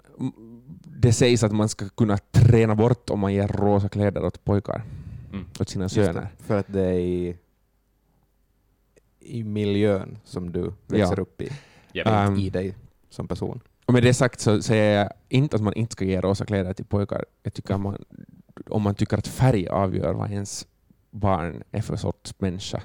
det 1.02 1.12
sägs 1.12 1.42
att 1.42 1.52
man 1.52 1.68
ska 1.68 1.88
kunna 1.88 2.18
träna 2.18 2.74
bort 2.74 3.10
om 3.10 3.20
man 3.20 3.34
ger 3.34 3.48
rosa 3.48 3.88
kläder 3.88 4.24
åt 4.24 4.44
pojkar, 4.44 4.82
Mm. 5.32 5.44
åt 5.60 5.68
sina 5.68 5.88
söner. 5.88 6.12
det, 6.38 6.44
För 6.44 6.58
att 6.58 6.66
det 6.72 6.80
är 6.82 6.92
i, 6.98 7.36
i 9.20 9.44
miljön 9.44 10.18
som 10.24 10.52
du 10.52 10.72
växer 10.86 11.16
Ja. 11.16 11.22
upp 11.22 11.40
i. 11.42 11.48
Ehm, 12.04 12.36
i 12.36 12.50
dig 12.50 12.74
som 13.10 13.28
person. 13.28 13.60
Och 13.86 13.92
med 13.94 14.02
det 14.02 14.14
sagt 14.14 14.40
så 14.40 14.62
säger 14.62 14.98
jag 14.98 15.10
inte 15.28 15.56
att 15.56 15.62
man 15.62 15.74
inte 15.74 15.92
ska 15.92 16.04
ge 16.04 16.20
rosa 16.20 16.44
kläder 16.44 16.72
till 16.72 16.84
pojkar. 16.84 17.24
Jag 17.42 17.54
tycker 17.54 17.76
man, 17.76 18.04
om 18.66 18.82
man 18.82 18.94
tycker 18.94 19.18
att 19.18 19.26
färg 19.28 19.68
avgör 19.68 20.14
vad 20.14 20.30
ens 20.30 20.66
barn 21.10 21.62
är 21.70 21.82
för 21.82 21.96
sorts 21.96 22.34
människa 22.38 22.82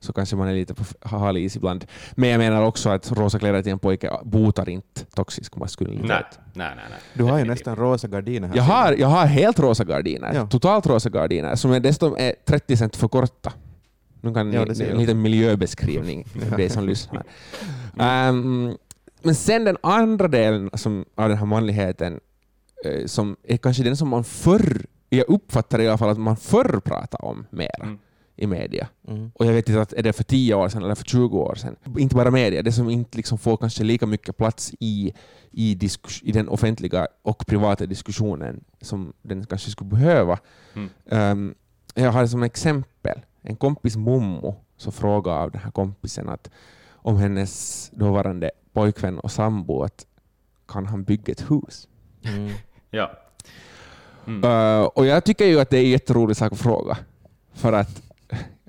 så 0.00 0.12
kanske 0.12 0.36
man 0.36 0.48
är 0.48 0.54
lite 0.54 0.74
på 0.74 0.84
hal 1.00 1.36
is 1.36 1.56
ibland. 1.56 1.84
Men 2.12 2.28
jag 2.28 2.38
menar 2.38 2.62
också 2.62 2.88
att 2.90 3.12
rosa 3.12 3.38
kläder 3.38 3.62
till 3.62 3.72
en 3.72 3.78
pojke 3.78 4.10
botar 4.24 4.68
inte 4.68 5.04
toxisk 5.04 5.56
maskulinitet. 5.56 6.08
nej, 6.08 6.22
nej, 6.52 6.72
nej, 6.76 6.84
nej. 6.90 6.98
Du 7.14 7.24
har 7.24 7.38
ju 7.38 7.44
nästan 7.44 7.76
rosa 7.76 8.08
gardiner 8.08 8.48
här. 8.48 8.56
Jag 8.56 8.62
har, 8.62 8.92
jag 8.92 9.08
har 9.08 9.26
helt 9.26 9.58
rosa 9.58 9.84
gardiner, 9.84 10.34
Ja. 10.34 10.46
totalt 10.46 10.86
rosa 10.86 11.08
gardiner, 11.10 11.54
som 11.54 11.72
är 11.72 11.80
dessutom 11.80 12.16
är 12.18 12.34
30 12.44 12.76
cent 12.76 12.96
för 12.96 13.08
korta. 13.08 13.52
Nu 14.20 14.34
kan 14.34 14.52
Ja, 14.52 14.64
ni, 14.64 14.84
en 14.84 14.98
liten 14.98 15.22
miljöbeskrivning 15.22 16.24
för 16.24 16.56
dig 16.56 16.70
som 16.70 16.84
lyssnar. 16.86 17.22
Ehm, 17.98 18.76
men 19.22 19.34
sen 19.34 19.64
den 19.64 19.76
andra 19.82 20.28
delen 20.28 20.70
som, 20.74 21.04
av 21.14 21.28
den 21.28 21.38
här 21.38 21.46
manligheten, 21.46 22.20
eh, 22.84 23.06
som 23.06 23.36
är 23.44 23.56
kanske 23.56 23.82
den 23.82 23.96
som 23.96 24.08
man 24.08 24.24
förr, 24.24 24.86
jag 25.08 25.24
uppfattar 25.28 25.80
i 25.80 25.88
alla 25.88 25.98
fall 25.98 26.08
att 26.08 26.18
man 26.18 26.36
förr 26.36 26.80
pratade 26.84 27.22
om 27.26 27.46
mera 27.50 27.84
Mm. 27.84 27.98
I 28.36 28.46
media. 28.46 28.88
Mm. 29.08 29.30
Och 29.34 29.46
jag 29.46 29.52
vet 29.52 29.68
inte 29.68 29.80
att 29.80 29.92
är 29.92 30.02
det 30.02 30.12
för 30.12 30.24
10 30.24 30.54
år 30.54 30.68
sedan 30.68 30.82
eller 30.82 30.94
för 30.94 31.04
20 31.04 31.38
år 31.38 31.54
sedan. 31.54 31.76
Inte 31.98 32.14
bara 32.14 32.30
media, 32.30 32.62
det 32.62 32.72
som 32.72 32.90
inte 32.90 33.16
liksom 33.16 33.38
får 33.38 33.56
kanske 33.56 33.84
lika 33.84 34.06
mycket 34.06 34.36
plats 34.36 34.72
i, 34.80 35.14
i, 35.50 35.74
diskus, 35.74 36.22
i 36.22 36.32
den 36.32 36.48
offentliga 36.48 37.06
och 37.22 37.46
privata 37.46 37.86
diskussionen 37.86 38.64
som 38.80 39.12
den 39.22 39.46
kanske 39.46 39.70
skulle 39.70 39.90
behöva. 39.90 40.38
Mm. 40.74 40.88
Ehm, 41.10 41.54
jag 41.94 42.12
har 42.12 42.26
som 42.26 42.42
exempel 42.42 43.20
en 43.42 43.56
kompis 43.56 43.96
mommo 43.96 44.64
så 44.76 44.90
frågade 44.90 45.38
av 45.38 45.50
den 45.50 45.60
här 45.60 45.70
kompisen 45.70 46.28
att 46.28 46.50
om 46.92 47.16
hennes 47.16 47.90
dåvarande 47.90 48.50
pojkvän 48.72 49.18
och 49.18 49.30
sambo 49.30 49.82
att 49.82 50.06
kan 50.68 50.86
han 50.86 51.04
bygga 51.04 51.32
ett 51.32 51.50
hus? 51.50 51.88
Mm. 52.24 52.52
Ja. 52.90 53.10
Mm. 54.26 54.44
Uh, 54.44 54.84
och 54.84 55.06
jag 55.06 55.24
tycker 55.24 55.44
ju 55.46 55.60
att 55.60 55.70
det 55.70 55.76
är 55.78 55.82
en 55.82 55.90
jätterolig 55.90 56.36
sak 56.36 56.52
att 56.52 56.58
fråga. 56.58 56.96
För 57.54 57.72
att 57.72 58.02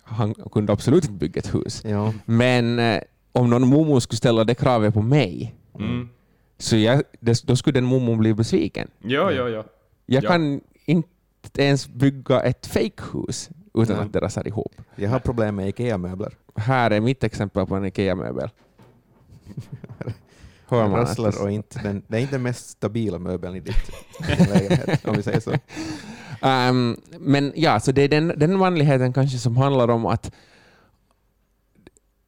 han 0.07 0.33
kunde 0.33 0.73
absolut 0.73 1.03
inte 1.03 1.13
bygga 1.17 1.39
ett 1.39 1.53
hus. 1.55 1.81
Ja. 1.85 2.13
Men 2.25 2.79
eh, 2.79 3.01
om 3.31 3.49
någon 3.49 3.67
momo 3.67 4.01
skulle 4.01 4.17
ställa 4.17 4.43
det 4.43 4.55
kravet 4.55 4.93
på 4.93 5.01
mig, 5.01 5.55
Mm. 5.79 6.09
så 6.57 6.77
jag, 6.77 7.03
det, 7.19 7.43
då 7.47 7.55
skulle 7.55 7.73
den 7.77 7.85
momon 7.85 8.17
bli 8.17 8.33
besviken. 8.33 8.87
Jo, 9.01 9.29
jo, 9.31 9.47
jo. 9.47 9.63
Jag 10.05 10.23
Ja. 10.23 10.29
kan 10.29 10.61
inte 10.85 11.09
ens 11.63 11.87
bygga 11.87 12.41
ett 12.41 12.65
fake-hus 12.67 13.49
utan 13.73 13.95
Nej. 13.97 14.05
att 14.05 14.13
det 14.13 14.19
rasar 14.19 14.47
ihop. 14.47 14.73
Jag 14.95 15.09
har 15.09 15.19
problem 15.19 15.55
med 15.55 15.69
IKEA-möbler. 15.69 16.33
Här 16.55 16.91
är 16.91 16.99
mitt 17.01 17.23
exempel 17.23 17.65
på 17.65 17.75
en 17.75 17.85
IKEA-möbel. 17.85 18.49
Hör 20.67 20.87
man 20.87 20.99
rasslar 20.99 21.41
och 21.43 21.51
inte, 21.51 21.79
den, 21.83 22.03
det 22.07 22.17
är 22.17 22.21
inte 22.21 22.33
den 22.35 22.43
mest 22.43 22.69
stabila 22.69 23.19
möbeln 23.19 23.55
i 23.55 23.59
ditt 23.59 23.91
lägenhet, 24.49 25.07
om 25.07 25.15
vi 25.15 25.23
säger 25.23 25.39
så. 25.39 25.51
Ehm, 26.41 26.97
men 27.19 27.53
ja, 27.55 27.79
så 27.79 27.91
det 27.91 28.01
är 28.01 28.07
den, 28.07 28.33
den 28.37 28.57
manligheten 28.57 29.13
kanske 29.13 29.37
som 29.37 29.57
handlar 29.57 29.87
om 29.89 30.05
att 30.05 30.31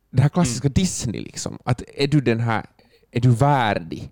det 0.09 0.21
här 0.21 0.29
klassiska 0.29 0.69
Disney, 0.69 1.21
liksom. 1.21 1.57
att 1.65 1.81
är 1.95 2.07
du 2.07 2.21
den 2.21 2.39
här, 2.39 2.65
är 3.11 3.19
du 3.21 3.29
värdig? 3.29 4.09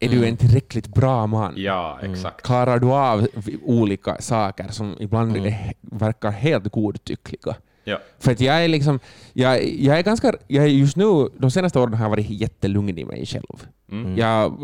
Är 0.00 0.08
du 0.08 0.16
Mm. 0.16 0.28
en 0.28 0.36
tillräckligt 0.36 0.88
bra 0.88 1.26
man? 1.26 1.52
Ja, 1.56 1.98
Mm. 2.02 2.12
exakt. 2.12 2.42
Klarar 2.46 2.78
du 2.78 2.86
av 2.86 3.26
olika 3.64 4.16
saker 4.20 4.68
som 4.70 4.96
ibland 5.00 5.36
Mm. 5.36 5.46
är, 5.46 5.72
verkar 5.80 6.30
helt 6.30 6.72
godtyckliga? 6.72 7.56
Ja. 7.84 7.98
För 8.18 8.32
att 8.32 8.40
jag 8.40 8.64
är 8.64 8.68
liksom, 8.68 9.00
jag, 9.32 9.64
jag 9.64 9.98
är 9.98 10.02
ganska, 10.02 10.32
jag 10.48 10.64
är 10.64 10.68
just 10.68 10.96
nu, 10.96 11.28
de 11.38 11.50
senaste 11.50 11.78
åren 11.78 11.94
har 11.94 12.04
jag 12.04 12.10
varit 12.10 12.30
jättelugn 12.30 12.98
i 12.98 13.04
mig 13.04 13.26
själv. 13.26 13.66
Mm. 13.90 14.16
Jag, 14.18 14.58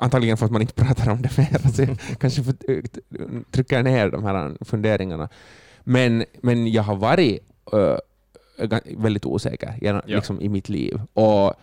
antagligen 0.00 0.36
för 0.36 0.46
att 0.46 0.52
man 0.52 0.60
inte 0.62 0.74
pratar 0.84 1.10
om 1.10 1.22
det 1.22 1.38
mer, 1.38 1.72
så 1.72 1.82
jag 1.82 1.98
kanske 2.20 2.42
för, 2.42 2.54
trycker 3.50 3.82
ner 3.82 4.10
de 4.10 4.24
här 4.24 4.56
funderingarna. 4.64 5.28
Men, 5.84 6.24
men 6.42 6.66
jag 6.72 6.82
har 6.82 6.96
varit 6.96 7.38
ga- 8.58 8.96
väldigt 9.02 9.26
osäker 9.26 9.74
genom, 9.80 10.02
Ja. 10.06 10.16
liksom, 10.16 10.40
i 10.40 10.48
mitt 10.48 10.68
liv. 10.68 11.00
Och 11.12 11.54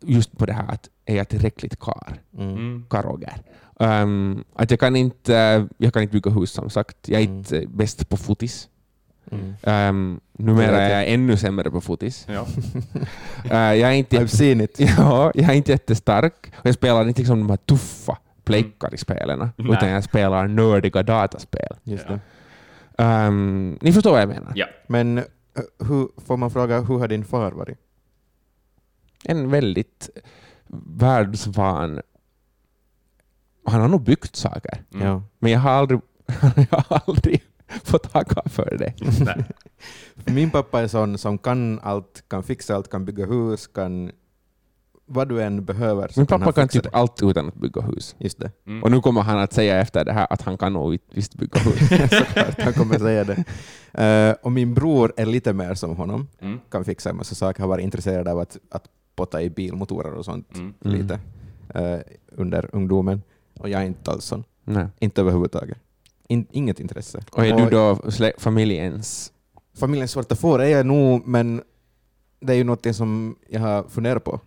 just 0.00 0.38
på 0.38 0.46
det 0.46 0.52
här 0.52 0.68
att 0.72 0.88
är 1.06 1.16
jag 1.16 1.28
tillräckligt 1.28 1.80
kar? 1.80 2.18
Mm. 2.38 2.50
Mm. 2.50 2.84
Karoger. 2.90 3.42
Um, 3.78 4.44
att 4.54 4.70
jag 4.70 4.80
kan 4.80 4.96
inte, 4.96 5.66
jag 5.78 5.92
kan 5.92 6.02
inte 6.02 6.12
bygga 6.12 6.30
hus 6.30 6.50
som 6.50 6.70
sagt. 6.70 7.08
Jag 7.08 7.20
är 7.20 7.24
Mm. 7.26 7.38
inte 7.38 7.64
bäst 7.68 8.08
på 8.08 8.16
fotis. 8.16 8.68
Mm. 9.30 9.54
Um, 9.88 10.20
numera 10.32 10.70
Det 10.72 10.78
är 10.82 11.00
jag 11.00 11.08
ännu 11.12 11.36
sämre 11.36 11.70
på 11.70 11.80
fotis. 11.80 12.26
Ja. 12.28 12.46
Uh, 13.44 13.78
jag 13.78 13.90
är 13.90 13.92
inte 13.92 14.16
I've 14.18 14.26
seen 14.26 14.60
it. 14.60 14.80
Ja, 14.98 15.32
jag 15.34 15.50
är 15.50 15.54
inte 15.54 15.72
jättestark 15.72 16.52
och 16.56 16.66
jag 16.66 16.74
spelar 16.74 17.08
inte 17.08 17.20
liksom 17.20 17.38
de 17.38 17.50
här 17.50 17.56
tuffa 17.56 18.18
plejkar 18.44 18.94
i 18.94 18.96
spelen, 18.96 19.38
Nej. 19.56 19.72
utan 19.72 19.88
jag 19.88 20.04
spelar 20.04 20.48
nördiga 20.48 21.02
dataspel. 21.02 21.76
Just 21.82 22.04
Ja. 22.08 22.18
det. 22.96 23.26
Um, 23.26 23.78
ni 23.80 23.92
förstår 23.92 24.10
vad 24.10 24.20
jag 24.22 24.28
menar. 24.28 24.52
ja. 24.54 24.66
Men 24.86 25.18
eh, 25.18 25.24
hur, 25.88 26.08
får 26.26 26.36
man 26.36 26.50
fråga, 26.50 26.80
hur 26.80 26.98
har 26.98 27.08
din 27.08 27.24
far 27.24 27.50
varit? 27.52 27.78
En 29.24 29.50
väldigt 29.50 30.10
världsvan... 30.86 32.00
Han 33.66 33.80
har 33.80 33.88
nog 33.88 34.02
byggt 34.02 34.36
saker, 34.36 34.82
Mm. 34.94 35.20
Men 35.38 35.52
jag 35.52 35.60
har 35.60 35.70
aldrig, 35.70 36.00
jag 36.70 36.84
har 36.88 37.00
aldrig 37.06 37.42
fått 37.84 38.12
tacka 38.12 38.42
för 38.48 38.76
det. 38.78 38.94
Min 40.32 40.50
pappa 40.50 40.80
är 40.80 40.86
sån 40.88 41.18
som 41.18 41.38
kan 41.38 41.80
allt, 41.82 42.24
kan 42.28 42.42
fixa 42.42 42.74
allt, 42.74 42.90
kan 42.90 43.04
bygga 43.04 43.26
hus, 43.26 43.66
kan 43.66 44.10
vad 45.06 45.28
du 45.28 45.42
än 45.42 45.64
behöver. 45.64 46.08
så 46.08 46.20
Min 46.20 46.26
pappa 46.26 46.52
kan 46.52 46.68
typ 46.68 46.82
det. 46.82 46.90
allt 46.92 47.22
utan 47.22 47.48
att 47.48 47.54
bygga 47.54 47.80
hus. 47.82 48.14
Just 48.18 48.38
det, 48.38 48.50
Mm. 48.66 48.82
Och 48.82 48.90
nu 48.90 49.00
kommer 49.00 49.20
han 49.20 49.38
att 49.38 49.52
säga 49.52 49.80
efter 49.80 50.04
det 50.04 50.12
här 50.12 50.26
att 50.30 50.42
han 50.42 50.58
kan 50.58 50.72
nog 50.72 50.98
visst 51.12 51.34
bygga 51.34 51.60
hus. 51.60 51.88
såklart. 52.10 52.60
Han 52.60 52.72
kommer 52.72 52.98
säga 52.98 53.24
det. 53.24 53.44
Eh, 54.04 54.34
och 54.42 54.52
min 54.52 54.74
bror 54.74 55.12
är 55.16 55.26
lite 55.26 55.52
mer 55.52 55.74
som 55.74 55.96
honom, 55.96 56.28
Mm. 56.40 56.58
kan 56.70 56.84
fixa 56.84 57.10
en 57.10 57.16
massa 57.16 57.34
saker, 57.34 57.60
har 57.62 57.68
varit 57.68 57.82
intresserad 57.84 58.28
av 58.28 58.38
att, 58.38 58.56
att 58.70 58.84
potta 59.16 59.42
i 59.42 59.50
bilmotorer 59.50 60.14
och 60.14 60.24
sånt 60.24 60.54
Mm. 60.56 60.74
Mm. 60.84 60.96
lite 61.00 61.20
eh, 61.74 61.98
under 62.32 62.70
ungdomen. 62.72 63.22
Och 63.58 63.68
jag 63.68 63.80
är 63.82 63.86
inte 63.86 64.10
alls 64.10 64.24
sån. 64.24 64.44
Nej. 64.64 64.86
Inte 64.98 65.20
överhuvudtaget. 65.20 65.78
In, 66.30 66.46
inget 66.50 66.80
intresse. 66.80 67.20
Och 67.32 67.46
är 67.46 67.56
du 67.56 67.70
då 67.70 67.98
familjens... 68.38 69.32
Familjens 69.78 70.10
svarta 70.10 70.36
får 70.36 70.62
är 70.62 70.68
jag 70.68 70.86
nog, 70.86 71.26
men 71.26 71.62
det 72.40 72.52
är 72.52 72.56
ju 72.56 72.64
något 72.64 72.96
som 72.96 73.36
jag 73.48 73.60
har 73.60 73.82
funderat 73.88 74.24
på 74.24 74.40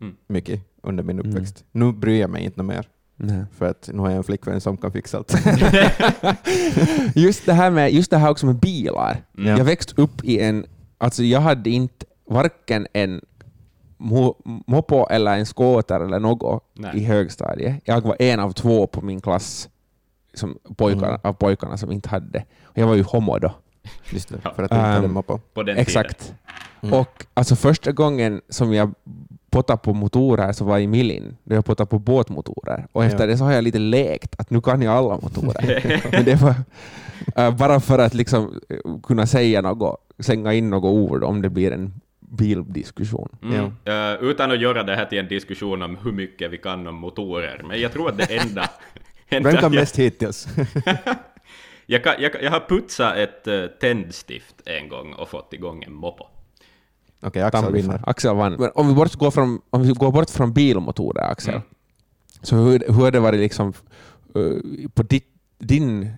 Mm. 0.00 0.16
mycket 0.26 0.60
under 0.82 1.02
min 1.04 1.18
Mm. 1.20 1.30
uppväxt. 1.30 1.64
Nu 1.72 1.92
bryr 1.92 2.20
jag 2.20 2.30
mig 2.30 2.44
inte 2.44 2.62
mer, 2.62 2.88
Nej. 3.16 3.44
för 3.56 3.66
att 3.70 3.90
nu 3.92 3.98
har 3.98 4.08
jag 4.10 4.16
en 4.16 4.24
flickvän 4.24 4.60
som 4.60 4.76
kan 4.76 4.92
fixa 4.92 5.16
allt. 5.18 5.34
just, 7.14 7.46
det 7.46 7.52
här 7.52 7.70
med, 7.70 7.92
just 7.92 8.10
det 8.10 8.16
här 8.18 8.30
också 8.30 8.46
med 8.46 8.54
bilar. 8.56 9.22
Mm. 9.38 9.56
Jag 9.58 9.64
växte 9.64 10.02
upp 10.02 10.24
i 10.24 10.40
en... 10.40 10.66
Alltså 10.98 11.22
jag 11.22 11.40
hade 11.40 11.70
inte 11.70 12.06
varken 12.30 12.86
en 12.92 13.20
mo- 13.98 14.62
moppo 14.66 15.06
eller 15.10 15.38
en 15.38 15.46
skoter 15.46 16.00
eller 16.00 16.20
något 16.20 16.64
Nej. 16.74 16.90
i 16.94 17.04
högstadiet. 17.04 17.76
Jag 17.84 18.00
var 18.00 18.16
en 18.22 18.40
av 18.40 18.52
två 18.52 18.86
på 18.86 19.00
min 19.00 19.20
klass 19.20 19.68
som 20.34 20.58
pojkar, 20.76 21.08
Mm. 21.08 21.20
av 21.22 21.32
pojkarna 21.32 21.76
som 21.76 21.92
inte 21.92 22.08
hade. 22.08 22.44
Och 22.64 22.78
jag 22.78 22.86
var 22.86 22.94
ju 22.94 23.02
homo 23.02 23.38
då. 23.38 23.54
Just 24.10 24.28
det, 24.28 24.38
Ja. 24.44 24.54
för 24.56 24.62
att 24.62 24.70
jag 24.70 24.78
inte 24.80 24.88
hade 24.88 25.06
Um, 25.06 25.12
moppo. 25.12 25.38
På 25.54 25.62
den 25.62 25.76
Exakt. 25.76 26.34
Mm. 26.82 27.00
Och 27.00 27.24
alltså 27.34 27.56
första 27.56 27.92
gången 27.92 28.40
som 28.48 28.72
jag 28.74 28.94
pottade 29.50 29.78
på 29.78 29.92
motorer 29.92 30.52
så 30.52 30.64
var 30.64 30.78
i 30.78 30.86
Milin, 30.86 31.36
då 31.44 31.54
jag 31.54 31.64
pottade 31.64 31.86
på 31.90 31.98
båtmotorer. 31.98 32.86
Och 32.92 33.04
efter 33.04 33.20
Ja. 33.20 33.26
det 33.26 33.38
så 33.38 33.44
har 33.44 33.52
jag 33.52 33.64
lite 33.64 33.78
lekt 33.78 34.34
att 34.40 34.50
nu 34.50 34.60
kan 34.60 34.82
jag 34.82 34.94
alla 34.94 35.14
motorer. 35.14 36.00
Men 36.12 36.24
det 36.24 36.34
var 36.42 36.54
äh, 37.36 37.56
bara 37.56 37.80
för 37.80 37.98
att 37.98 38.14
liksom 38.14 38.60
eh, 38.68 39.00
kunna 39.02 39.26
säga 39.26 39.60
något, 39.62 39.96
slänga 40.18 40.52
in 40.52 40.70
något 40.70 40.84
ord 40.92 41.24
om 41.24 41.42
det 41.42 41.50
blir 41.50 41.70
en 41.72 42.00
bildiskussion. 42.20 43.28
Mm. 43.42 43.64
Uh, 43.64 44.30
utan 44.30 44.50
att 44.50 44.60
göra 44.60 44.82
det 44.82 44.96
här 44.96 45.04
till 45.06 45.18
en 45.18 45.28
diskussion 45.28 45.82
om 45.82 45.96
hur 46.04 46.12
mycket 46.12 46.50
vi 46.50 46.58
kan 46.58 46.86
om 46.86 46.94
motorer, 46.94 47.62
men 47.68 47.80
jag 47.80 47.92
tror 47.92 48.08
att 48.08 48.18
det 48.18 48.36
enda... 48.36 48.70
Vem 49.28 49.42
kan 49.42 49.54
jag, 49.54 49.72
mest 49.72 49.96
hittills? 49.98 50.48
jag, 51.86 52.04
kan, 52.04 52.14
jag, 52.18 52.42
jag 52.42 52.50
har 52.50 52.60
putsat 52.68 53.16
ett 53.16 53.48
uh, 53.48 53.66
tändstift 53.66 54.54
en 54.64 54.88
gång 54.88 55.12
och 55.12 55.28
fått 55.28 55.52
igång 55.52 55.82
en 55.82 55.92
moppo. 55.92 56.24
Okej, 57.22 57.42
Axel 57.42 57.72
vinner. 57.72 58.00
Axel 58.06 58.36
vann. 58.36 58.52
Men 58.52 58.70
om 58.74 58.88
vi, 58.88 58.94
bort 58.94 59.14
går 59.14 59.30
från, 59.30 59.60
om 59.70 59.82
vi 59.82 59.92
går 59.92 60.12
bort 60.12 60.30
från 60.30 60.52
bilmotorer, 60.52 61.30
Axel, 61.30 61.54
Mm. 61.54 61.62
så 62.42 62.56
hur, 62.56 62.78
hur 62.86 63.04
har 63.04 63.10
det 63.10 63.20
varit 63.20 63.40
liksom, 63.40 63.72
uh, 64.36 64.60
på 64.94 65.02
ditt, 65.02 65.28
din, 65.58 66.16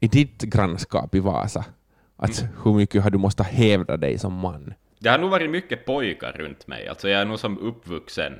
i 0.00 0.08
ditt 0.08 0.42
grannskap 0.42 1.14
i 1.14 1.20
Vasa? 1.20 1.64
Att 2.16 2.40
Mm. 2.40 2.52
Hur 2.64 2.74
mycket 2.74 3.02
har 3.02 3.10
du 3.10 3.18
måste 3.18 3.42
hävda 3.42 3.96
dig 3.96 4.18
som 4.18 4.32
man? 4.34 4.74
Det 4.98 5.10
har 5.10 5.18
nog 5.18 5.30
varit 5.30 5.50
mycket 5.50 5.84
pojkar 5.86 6.32
runt 6.32 6.66
mig, 6.66 6.88
alltså 6.88 7.08
jag 7.08 7.20
är 7.20 7.24
nog 7.24 7.38
som 7.38 7.58
uppvuxen 7.58 8.32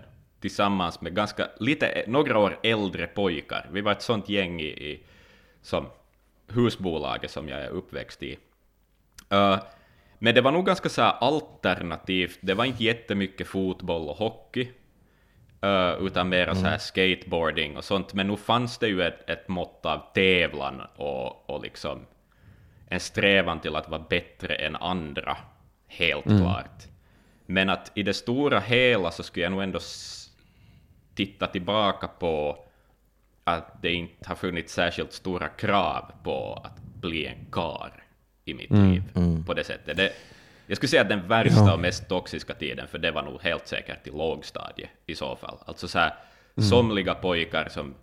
tillsammans 0.44 1.00
med 1.00 1.14
ganska, 1.14 1.48
lite, 1.60 2.04
några 2.06 2.38
år 2.38 2.58
äldre 2.62 3.06
pojkar. 3.06 3.68
Vi 3.72 3.80
var 3.80 3.92
ett 3.92 4.02
sånt 4.02 4.28
gäng 4.28 4.60
i, 4.60 4.66
i 4.66 5.02
som 5.62 5.86
husbolaget 6.48 7.30
som 7.30 7.48
jag 7.48 7.60
är 7.60 7.68
uppväxt 7.68 8.22
i. 8.22 8.38
Uh, 9.32 9.58
men 10.18 10.34
det 10.34 10.40
var 10.40 10.52
nog 10.52 10.66
ganska 10.66 10.88
så 10.88 11.02
här 11.02 11.14
alternativt, 11.20 12.38
det 12.40 12.54
var 12.54 12.64
inte 12.64 12.84
jättemycket 12.84 13.46
fotboll 13.46 14.08
och 14.08 14.16
hockey, 14.16 14.68
uh, 15.64 16.06
utan 16.06 16.28
mera 16.28 16.54
så 16.54 16.66
här 16.66 16.78
skateboarding 16.78 17.76
och 17.76 17.84
sånt, 17.84 18.14
men 18.14 18.26
nu 18.26 18.36
fanns 18.36 18.78
det 18.78 18.88
ju 18.88 19.02
ett, 19.02 19.30
ett 19.30 19.48
mått 19.48 19.86
av 19.86 20.00
tävlan 20.14 20.82
och, 20.96 21.50
och 21.50 21.62
liksom 21.62 22.06
en 22.88 23.00
strävan 23.00 23.60
till 23.60 23.76
att 23.76 23.88
vara 23.88 24.04
bättre 24.08 24.54
än 24.54 24.76
andra, 24.76 25.36
helt 25.86 26.24
klart. 26.24 26.82
Men 27.46 27.70
att 27.70 27.92
i 27.94 28.02
det 28.02 28.14
stora 28.14 28.60
hela 28.60 29.10
så 29.10 29.22
skulle 29.22 29.44
jag 29.44 29.52
nog 29.52 29.62
ändå 29.62 29.80
titta 31.14 31.46
tillbaka 31.46 32.08
på 32.08 32.64
att 33.44 33.82
det 33.82 33.92
inte 33.92 34.28
har 34.28 34.34
funnits 34.34 34.74
särskilt 34.74 35.12
stora 35.12 35.48
krav 35.48 36.12
på 36.22 36.62
att 36.64 36.82
bli 36.82 37.26
en 37.26 37.46
kar 37.52 38.04
i 38.44 38.54
mitt 38.54 38.70
liv 38.70 39.02
på 39.46 39.54
det 39.54 39.64
sättet. 39.64 39.96
Det, 39.96 40.12
jag 40.66 40.76
skulle 40.76 40.88
säga 40.88 41.02
att 41.02 41.08
den 41.08 41.28
värsta 41.28 41.74
och 41.74 41.80
mest 41.80 42.08
toxiska 42.08 42.54
tiden, 42.54 42.88
för 42.88 42.98
det 42.98 43.10
var 43.10 43.22
nog 43.22 43.42
helt 43.42 43.66
säkert 43.66 44.06
i 44.06 44.10
lågstadiet 44.10 44.90
i 45.06 45.14
så 45.14 45.36
fall. 45.36 45.58
Alltså 45.66 45.88
så 45.88 45.98
här, 45.98 46.14
somliga 46.56 47.14
pojkar 47.14 47.68
som 47.68 47.94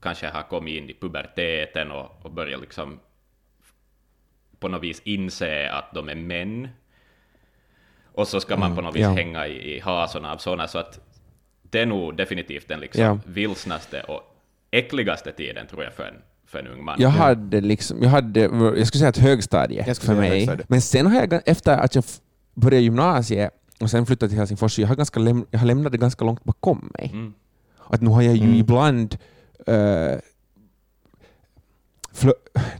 kanske 0.00 0.26
har 0.26 0.42
kommit 0.42 0.74
in 0.74 0.90
i 0.90 0.94
puberteten 0.94 1.90
och, 1.90 2.12
och 2.22 2.30
börjat 2.30 2.60
liksom 2.60 3.00
på 4.58 4.68
något 4.68 4.82
vis 4.82 5.02
inse 5.04 5.70
att 5.70 5.94
de 5.94 6.08
är 6.08 6.14
män. 6.14 6.68
Och 8.12 8.28
så 8.28 8.40
ska 8.40 8.56
man 8.56 8.76
på 8.76 8.80
något 8.80 8.96
vis 8.96 9.02
ja. 9.02 9.10
hänga 9.10 9.46
i, 9.46 9.76
i 9.76 9.80
hasorna 9.80 10.32
av 10.32 10.38
sådana, 10.38 10.68
så 10.68 10.78
att 10.78 11.13
det 11.74 11.80
är 11.80 11.86
nog 11.86 12.16
definitivt 12.16 12.68
den 12.68 12.80
liksom 12.80 13.02
Ja. 13.02 13.18
vilsnaste 13.26 14.00
och 14.00 14.20
äckligaste 14.70 15.32
tiden 15.32 15.66
tror 15.66 15.84
jag 15.84 15.92
för 15.92 16.04
en, 16.04 16.14
för 16.46 16.58
en 16.58 16.66
ung 16.66 16.84
man. 16.84 16.96
Jag 17.00 17.08
hade 17.08 17.60
liksom, 17.60 18.02
jag 18.02 18.10
hade, 18.10 18.40
jag 18.40 18.86
skulle 18.86 18.98
säga 18.98 19.08
ett 19.08 19.16
högstadie 19.18 19.94
för 19.94 20.14
mig. 20.14 20.30
högstadie. 20.30 20.64
Men 20.68 20.80
sen 20.80 21.06
har 21.06 21.14
jag, 21.20 21.40
efter 21.46 21.78
att 21.78 21.94
jag 21.94 22.04
började 22.54 22.82
gymnasiet 22.84 23.50
och 23.80 23.90
sen 23.90 24.06
flyttade 24.06 24.28
till 24.30 24.38
Helsingfors, 24.38 24.72
så 24.72 24.80
jag 24.80 24.88
har, 24.88 24.96
ganska 24.96 25.20
läm, 25.20 25.46
jag 25.50 25.58
har 25.58 25.66
lämnat 25.66 25.92
det 25.92 25.98
ganska 25.98 26.24
långt 26.24 26.44
bakom 26.44 26.90
mig. 26.98 27.10
Mm. 27.12 27.34
Att 27.90 28.00
nu 28.00 28.10
har 28.10 28.22
jag 28.22 28.36
ju 28.36 28.42
Mm. 28.44 28.54
ibland 28.54 29.16
uh, 29.68 30.18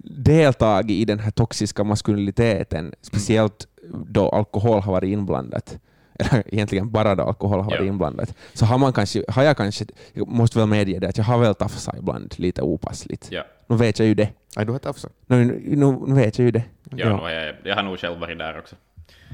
deltagit 0.05 0.91
i 0.97 1.05
den 1.05 1.19
här 1.19 1.31
toxiska 1.31 1.85
maskuliniteten, 1.85 2.95
speciellt 3.01 3.67
då 4.07 4.29
alkohol 4.29 4.81
har 4.81 4.93
varit 4.93 5.09
inblandat. 5.09 5.79
Eller 6.19 6.43
egentligen 6.55 6.91
bara 6.91 7.15
då 7.15 7.23
alkohol 7.23 7.59
har 7.61 7.71
varit 7.71 7.81
Ja. 7.81 7.87
inblandat. 7.87 8.35
Så 8.53 8.65
har, 8.67 8.79
man 8.79 8.93
kanske, 8.93 9.25
har 9.29 9.43
jag 9.43 9.57
kanske, 9.57 9.85
jag 10.13 10.29
måste 10.29 10.59
väl 10.59 10.69
medge 10.69 10.99
det, 10.99 11.09
att 11.09 11.19
jag 11.19 11.25
har 11.25 11.39
väl 11.39 11.55
tafsat 11.55 11.97
ibland 11.99 12.35
lite 12.39 12.63
opassligt. 12.63 13.29
Ja, 13.31 13.43
Nu 13.67 13.77
vet 13.77 13.99
jag 13.99 14.09
ju 14.09 14.15
det. 14.15 14.29
Nej, 14.57 14.67
du 14.67 14.73
har 14.73 14.79
tafsat. 14.79 15.13
Nu, 15.27 15.45
nu, 15.65 15.99
nu 16.07 16.15
vet 16.15 16.39
jag 16.39 16.45
ju 16.45 16.51
det. 16.51 16.63
ja, 16.97 17.09
har 17.17 17.31
jag, 17.31 17.55
jag 17.65 17.77
har 17.77 17.83
nog 17.83 17.99
själv 17.99 18.19
varit 18.21 18.39
där 18.39 18.59
också. 18.59 18.77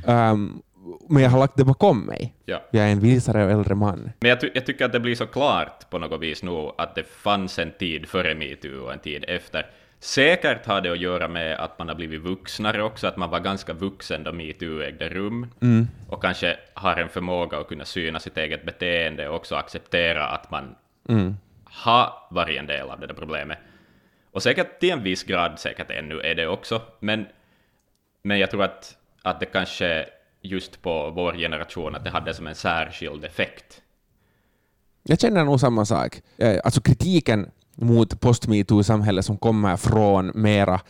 Ehm, 0.06 0.62
men 1.08 1.22
jag 1.22 1.30
har 1.30 1.38
lagt 1.38 1.56
det 1.56 1.64
bakom 1.64 2.00
mig. 2.00 2.34
Ja. 2.44 2.62
Jag 2.70 2.84
är 2.84 2.92
en 2.92 3.00
visare 3.00 3.44
och 3.44 3.50
äldre 3.50 3.74
man. 3.74 4.10
Men 4.20 4.28
jag, 4.30 4.40
ty 4.40 4.50
jag 4.54 4.66
tycker 4.66 4.84
att 4.84 4.92
det 4.92 5.00
blir 5.00 5.14
så 5.14 5.26
klart 5.26 5.90
på 5.90 5.98
något 5.98 6.20
vis 6.20 6.42
nu 6.42 6.70
att 6.78 6.94
det 6.94 7.04
fanns 7.08 7.58
en 7.58 7.70
tid 7.78 8.08
före 8.08 8.34
metoo 8.34 8.84
och 8.84 8.92
en 8.92 8.98
tid 8.98 9.24
efter. 9.28 9.66
Säkert 10.02 10.66
har 10.66 10.80
det 10.80 10.92
att 10.92 10.98
göra 10.98 11.28
med 11.28 11.56
att 11.60 11.78
man 11.78 11.88
har 11.88 11.94
blivit 11.94 12.20
vuxnare 12.20 12.82
också, 12.82 13.06
att 13.06 13.16
man 13.16 13.30
var 13.30 13.40
ganska 13.40 13.72
vuxen 13.72 14.24
då 14.24 14.32
metoo 14.32 14.80
ägde 14.82 15.08
rum. 15.08 15.46
Mm. 15.60 15.88
Och 16.08 16.22
kanske 16.22 16.56
har 16.74 16.96
en 16.96 17.08
förmåga 17.08 17.58
att 17.58 17.68
kunna 17.68 17.84
syna 17.84 18.18
sitt 18.18 18.36
eget 18.36 18.66
beteende 18.66 19.28
och 19.28 19.36
också 19.36 19.54
acceptera 19.56 20.26
att 20.26 20.50
man 20.50 20.74
Mm. 21.08 21.36
har 21.64 22.12
varit 22.30 22.58
en 22.58 22.66
del 22.66 22.90
av 22.90 23.00
det 23.00 23.06
där 23.06 23.14
problemet. 23.14 23.58
Och 24.32 24.42
säkert 24.42 24.80
till 24.80 24.90
en 24.90 25.02
viss 25.02 25.22
grad, 25.24 25.58
säkert 25.58 25.90
ännu 25.90 26.20
är 26.20 26.34
det 26.34 26.46
också, 26.46 26.82
men, 27.00 27.26
men 28.22 28.38
jag 28.38 28.50
tror 28.50 28.62
att, 28.64 28.96
att 29.22 29.40
det 29.40 29.46
kanske 29.46 30.06
just 30.42 30.82
på 30.82 31.10
vår 31.10 31.32
generation, 31.32 31.94
att 31.94 32.04
det 32.04 32.10
hade 32.10 32.34
som 32.34 32.46
en 32.46 32.54
särskild 32.54 33.24
effekt. 33.24 33.82
Jag 35.02 35.20
känner 35.20 35.44
nog 35.44 35.60
samma 35.60 35.84
sak. 35.84 36.22
Eh, 36.38 36.60
Alltså 36.64 36.80
kritiken 36.80 37.50
mot 37.80 38.20
post-metoo-samhället 38.20 39.24
som 39.24 39.36
kommer 39.38 39.76
från 39.76 40.32
mera, 40.34 40.80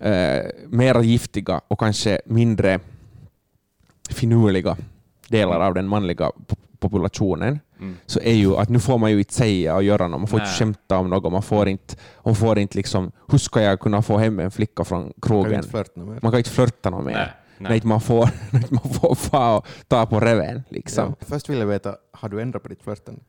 eh, 0.00 0.44
mera 0.68 1.02
giftiga 1.02 1.60
och 1.68 1.78
kanske 1.80 2.20
mindre 2.26 2.80
finurliga 4.10 4.76
delar 5.28 5.60
av 5.60 5.74
den 5.74 5.86
manliga 5.88 6.26
po- 6.28 6.56
populationen, 6.78 7.58
Mm. 7.80 7.96
så 8.06 8.20
är 8.20 8.32
ju 8.34 8.56
att 8.56 8.68
nu 8.68 8.80
får 8.80 8.98
man 8.98 9.10
ju 9.10 9.18
inte 9.18 9.34
säga 9.34 9.74
och 9.76 9.82
göra 9.82 10.08
något, 10.08 10.20
man 10.20 10.28
får 10.28 10.38
Nej. 10.38 10.46
inte 10.46 10.58
skämta 10.58 10.98
om 10.98 11.10
något, 11.10 11.32
man 11.32 11.42
får 11.42 11.68
inte, 11.68 11.96
man 12.24 12.34
får 12.34 12.58
inte 12.58 12.76
liksom, 12.76 13.12
hur 13.28 13.38
ska 13.38 13.62
jag 13.62 13.80
kunna 13.80 14.02
få 14.02 14.18
hem 14.18 14.40
en 14.40 14.50
flicka 14.50 14.84
från 14.84 15.12
krogen? 15.22 15.62
Man 16.22 16.32
kan 16.32 16.38
inte 16.38 16.50
flörta 16.50 16.90
något 16.90 17.04
mer. 17.04 17.36
Nej, 17.58 17.70
Nej. 17.70 17.80
man 17.84 18.00
får, 18.00 18.28
inte 18.52 18.74
man 18.74 18.92
får 18.92 19.14
fa 19.30 19.56
och 19.56 19.66
ta 19.88 20.06
på 20.06 20.20
reven. 20.20 20.62
Liksom. 20.68 21.14
Ja. 21.20 21.26
Först 21.26 21.48
vill 21.48 21.58
jag 21.58 21.66
veta, 21.66 21.94
har 22.12 22.28
du 22.28 22.40
ändrat 22.42 22.62
på 22.62 22.68
ditt 22.68 22.82
flörtande? 22.82 23.20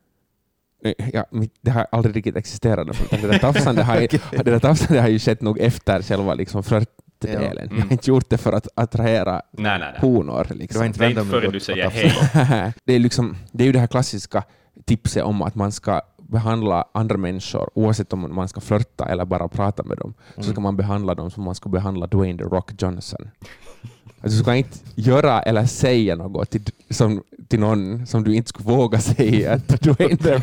Ja, 1.13 1.25
det 1.61 1.71
har 1.71 1.87
aldrig 1.91 2.15
riktigt 2.15 2.35
existerat. 2.35 2.87
Det 3.09 3.27
där 3.27 3.39
tafsandet 3.39 3.85
har, 3.85 3.99
ju- 4.01 4.07
det 4.31 4.43
där 4.43 4.59
tafsandet 4.59 5.01
har 5.03 5.09
ju 5.09 5.19
skett 5.19 5.41
nog 5.41 5.59
efter 5.59 6.01
själva 6.01 6.33
liksom 6.33 6.63
flörtdelen. 6.63 7.67
Ja. 7.71 7.75
Jag 7.77 7.83
har 7.85 7.91
inte 7.91 8.09
gjort 8.09 8.29
det 8.29 8.37
för 8.37 8.53
att 8.53 8.67
attrahera 8.75 9.31
Nej, 9.51 9.79
nej, 9.79 9.79
nej. 9.79 9.95
honor. 10.01 10.47
Liksom. 10.49 10.83
inte 10.85 10.99
Det 10.99 11.05
är 11.05 11.09
inte 11.09 11.25
förrän 11.25 11.51
du 11.51 11.59
säger 11.59 11.89
hej. 11.89 12.73
det, 12.85 12.93
är 12.93 12.99
liksom, 12.99 13.35
det 13.51 13.63
är 13.63 13.65
ju 13.65 13.71
det 13.71 13.79
här 13.79 13.87
klassiska 13.87 14.43
tipset 14.85 15.23
om 15.23 15.41
att 15.41 15.55
man 15.55 15.71
ska 15.71 16.01
behandla 16.17 16.85
andra 16.93 17.17
människor, 17.17 17.69
oavsett 17.75 18.13
om 18.13 18.35
man 18.35 18.47
ska 18.47 18.61
flörta 18.61 19.05
eller 19.05 19.25
bara 19.25 19.47
prata 19.47 19.83
med 19.83 19.97
dem, 19.97 20.13
så 20.35 20.41
Mm. 20.41 20.51
ska 20.53 20.61
man 20.61 20.77
behandla 20.77 21.15
dem 21.15 21.31
som 21.31 21.43
man 21.43 21.55
ska 21.55 21.69
behandla 21.69 22.07
Dwayne 22.07 22.37
The 22.37 22.43
Rock 22.43 22.71
Johnson. 22.81 23.29
Alltså, 24.23 24.37
du 24.37 24.43
ska 24.43 24.55
inte 24.55 24.77
göra 24.95 25.41
eller 25.41 25.65
säga 25.65 26.15
något 26.15 26.49
till, 26.49 26.61
som, 26.89 27.23
till 27.47 27.59
någon 27.59 28.07
som 28.07 28.23
du 28.23 28.35
inte 28.35 28.49
skulle 28.49 28.69
våga 28.69 28.99
säga 28.99 29.59
till 29.59 29.77
Dwayne, 29.93 30.17
The- 30.17 30.39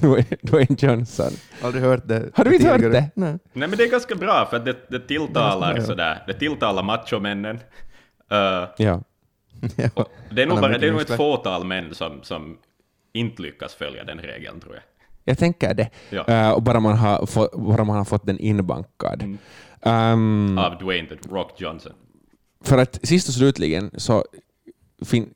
Dwayne, 0.00 0.24
Dwayne 0.42 0.76
Johnson. 0.78 1.30
Aldrig 1.62 1.84
hört 1.84 2.08
det. 2.08 2.30
Har 2.34 2.44
du 2.44 2.54
inte 2.56 2.68
hört 2.68 2.80
det? 2.80 3.10
Nej. 3.14 3.38
Nej, 3.52 3.68
men 3.68 3.70
det 3.78 3.84
är 3.84 3.90
ganska 3.90 4.14
bra, 4.14 4.46
för 4.50 4.56
att 4.56 4.64
det, 4.64 4.76
det 4.90 5.00
tilltalar 5.00 5.76
Ja. 5.76 5.82
sådär, 5.82 6.22
det 6.26 6.34
tilltalar 6.34 6.82
machomännen. 6.82 7.56
Uh, 7.56 8.68
Ja. 8.76 9.02
Ja. 9.76 10.06
det 10.30 10.42
är 10.42 10.46
nog, 10.46 10.60
bara, 10.60 10.78
det 10.78 10.86
är 10.88 10.92
nog 10.92 11.00
ett 11.00 11.16
fåtal 11.16 11.64
män 11.64 11.94
som, 11.94 12.22
som 12.22 12.56
inte 13.12 13.42
lyckas 13.42 13.74
följa 13.74 14.04
den 14.04 14.18
regeln, 14.18 14.60
tror 14.60 14.74
jag. 14.74 14.82
Jag 15.24 15.38
tänker 15.38 15.74
det. 15.74 15.90
Ja. 16.10 16.24
Eh, 16.28 16.50
och 16.50 16.62
bara 16.62 16.80
man, 16.80 16.96
har 16.96 17.26
fått, 17.26 17.52
bara 17.56 17.84
man 17.84 17.96
har 17.96 18.04
fått 18.04 18.26
den 18.26 18.38
inbankad. 18.38 19.22
Mm. 19.22 19.38
Ehm, 19.82 20.58
Av 20.58 20.78
Dwayne 20.78 21.08
The 21.08 21.16
Rock 21.30 21.60
Johnson. 21.60 21.92
För 22.64 22.78
att 22.78 22.98
sist 23.02 23.28
och 23.28 23.34
slutligen 23.34 23.90
så 23.96 24.24
fin, 25.04 25.34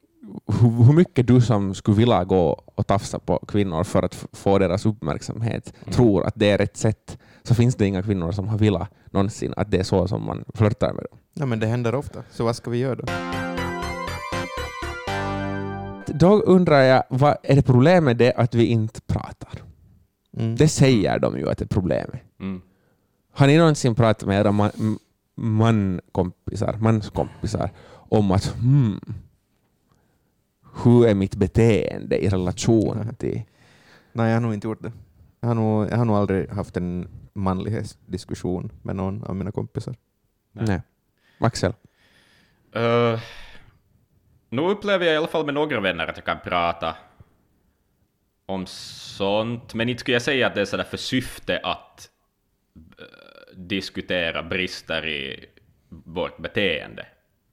hur, 0.60 0.92
mycket 0.92 1.26
du 1.26 1.40
som 1.40 1.74
skulle 1.74 1.96
vilja 1.96 2.24
gå 2.24 2.62
och 2.74 2.86
tafsa 2.86 3.18
på 3.18 3.38
kvinnor 3.38 3.84
för 3.84 4.02
att 4.02 4.26
få 4.32 4.58
deras 4.58 4.86
uppmärksamhet 4.86 5.74
tror 5.90 6.24
att 6.24 6.34
det 6.36 6.50
är 6.50 6.58
rätt 6.58 6.76
sätt, 6.76 7.18
så 7.42 7.54
finns 7.54 7.74
det 7.74 7.86
inga 7.86 8.02
kvinnor 8.02 8.32
som 8.32 8.48
har 8.48 8.58
velat 8.58 8.90
någonsin 9.10 9.54
att 9.56 9.70
det 9.70 9.78
är 9.78 9.82
så 9.82 10.08
som 10.08 10.24
man 10.26 10.44
flörtar 10.54 10.92
med 10.92 11.04
dem. 11.10 11.18
Nej, 11.34 11.48
men 11.48 11.60
det 11.60 11.66
händer 11.66 11.94
ofta, 11.94 12.22
så 12.30 12.44
vad 12.44 12.56
ska 12.56 12.70
vi 12.70 12.78
göra 12.78 12.94
då? 12.94 13.04
Då 16.06 16.40
undrar 16.40 16.80
jag, 16.80 17.02
vad 17.08 17.36
är 17.42 17.56
det 17.56 17.62
problem 17.62 18.04
med 18.04 18.16
det 18.16 18.32
att 18.32 18.54
vi 18.54 18.66
inte 18.66 19.00
pratar? 19.00 19.62
Mm. 20.36 20.56
Det 20.56 20.68
säger 20.68 21.18
de 21.18 21.38
ju 21.38 21.50
att 21.50 21.58
det 21.58 21.64
är 21.64 21.68
problemet. 21.68 22.20
Mm. 22.40 22.60
Har 23.32 23.46
ni 23.46 23.58
någonsin 23.58 23.94
pratat 23.94 24.28
med 24.28 24.40
era 24.40 24.70
mankompisar, 25.34 26.76
manskompisar 26.80 27.70
om 28.08 28.30
att 28.30 28.44
hmm, 28.44 29.00
hur 30.84 31.06
är 31.06 31.14
mitt 31.14 31.36
beteende 31.36 32.24
i 32.24 32.28
relation 32.28 33.02
Nej. 33.04 33.14
till... 33.16 33.42
Nej, 34.12 34.28
jag 34.28 34.36
har 34.36 34.40
nog 34.40 34.54
inte 34.54 34.66
gjort 34.66 34.82
det. 34.82 34.92
Jag 35.40 35.48
har 35.48 35.54
nog, 35.54 35.90
jag 35.90 35.96
har 35.96 36.04
nog 36.04 36.16
aldrig 36.16 36.50
haft 36.50 36.76
en 36.76 37.08
manlighetsdiskussion 37.32 38.72
med 38.82 38.96
någon 38.96 39.24
av 39.24 39.36
mina 39.36 39.52
kompisar. 39.52 39.94
Nej. 40.52 40.64
Nej. 40.68 40.80
Axel? 41.38 41.74
Uh, 42.76 43.20
nu 44.50 44.62
upplever 44.62 45.04
jag 45.04 45.14
i 45.14 45.16
alla 45.16 45.26
fall 45.26 45.44
med 45.44 45.54
några 45.54 45.80
vänner 45.80 46.06
att 46.06 46.16
jag 46.16 46.24
kan 46.24 46.38
prata 46.44 46.96
om 48.46 48.66
sånt, 48.66 49.74
men 49.74 49.88
inte 49.88 50.00
skulle 50.00 50.14
jag 50.14 50.22
säga 50.22 50.46
att 50.46 50.54
det 50.54 50.60
är 50.60 50.64
sådär 50.64 50.84
för 50.84 50.96
syfte 50.96 51.58
att 51.58 52.10
diskutera 53.56 54.42
brister 54.42 55.06
i 55.06 55.46
vårt 55.88 56.38
beteende, 56.38 57.06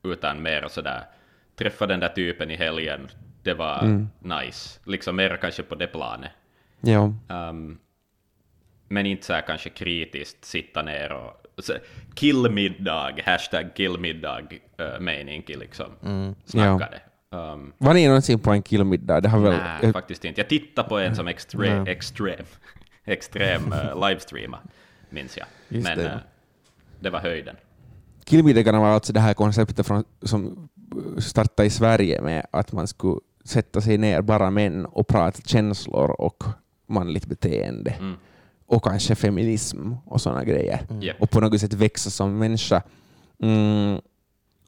utan 0.04 0.42
mer 0.42 0.68
sådär 0.68 1.04
träffa 1.56 1.88
den 1.88 2.00
där 2.00 2.08
typen 2.10 2.52
i 2.52 2.56
helgen, 2.56 3.08
det 3.44 3.54
var 3.54 4.08
nice, 4.20 4.80
liksom 4.84 5.16
mer 5.16 5.38
kanske 5.42 5.64
på 5.64 5.76
det 5.76 5.88
planet. 5.88 6.32
Ja. 6.82 7.14
Um, 7.50 7.80
men 8.88 9.06
inte 9.06 9.26
så 9.26 9.34
här 9.34 9.42
kanske 9.42 9.70
kritiskt 9.70 10.46
sitta 10.46 10.82
ner 10.82 11.12
och 11.12 11.38
killmiddag, 12.16 13.12
hashtag 13.26 13.76
killmiddag 13.76 14.42
uh, 14.82 15.00
mening 15.00 15.44
liksom 15.48 15.92
snacka 16.46 16.90
det. 16.92 17.02
Um, 17.38 17.74
Var 17.78 17.94
ni 17.94 18.08
någonsin 18.08 18.40
på 18.40 18.52
en 18.52 18.62
killmiddag? 18.62 19.22
Det 19.22 19.30
har 19.30 19.40
väl... 19.40 19.58
nej, 19.82 19.94
faktiskt 19.94 20.26
inte. 20.26 20.42
Jag 20.42 20.50
tittade 20.50 20.90
på 20.90 20.98
en 20.98 21.16
som 21.16 21.28
extre, 21.28 21.86
extrem, 21.88 22.46
extrem 23.06 23.74
uh, 23.74 24.08
livestreama, 24.08 24.60
minns 25.12 25.38
jag. 25.38 25.48
Just 25.70 25.88
men 25.88 25.98
det, 25.98 26.04
ja. 26.04 26.10
eh, 26.10 26.18
det 27.00 27.10
var 27.10 27.20
höjden. 27.20 27.56
Killmiddagarna 28.24 28.80
var 28.80 28.88
alltså 28.88 29.14
det 29.14 29.20
här 29.20 29.34
konceptet 29.34 29.88
från, 29.88 30.04
som 30.22 30.70
startade 31.18 31.68
i 31.68 31.70
Sverige 31.70 32.22
med 32.22 32.46
att 32.52 32.72
man 32.72 32.88
skulle 32.88 33.20
sätta 33.44 33.82
sig 33.82 33.98
ner, 33.98 34.22
bara 34.22 34.52
män, 34.52 34.86
och 34.86 35.08
prata 35.08 35.42
känslor 35.46 36.22
och 36.22 36.44
manligt 36.88 37.26
beteende. 37.26 37.92
Mm. 37.92 38.16
Och 38.66 38.84
kanske 38.84 39.16
feminism 39.16 39.94
och 40.06 40.22
sådana 40.22 40.44
grejer. 40.44 40.88
Japp. 41.02 41.22
Och 41.22 41.30
på 41.30 41.40
något 41.40 41.62
sätt 41.62 41.74
växa 41.74 42.10
som 42.10 42.38
människa. 42.38 42.84
Mm. 43.40 44.02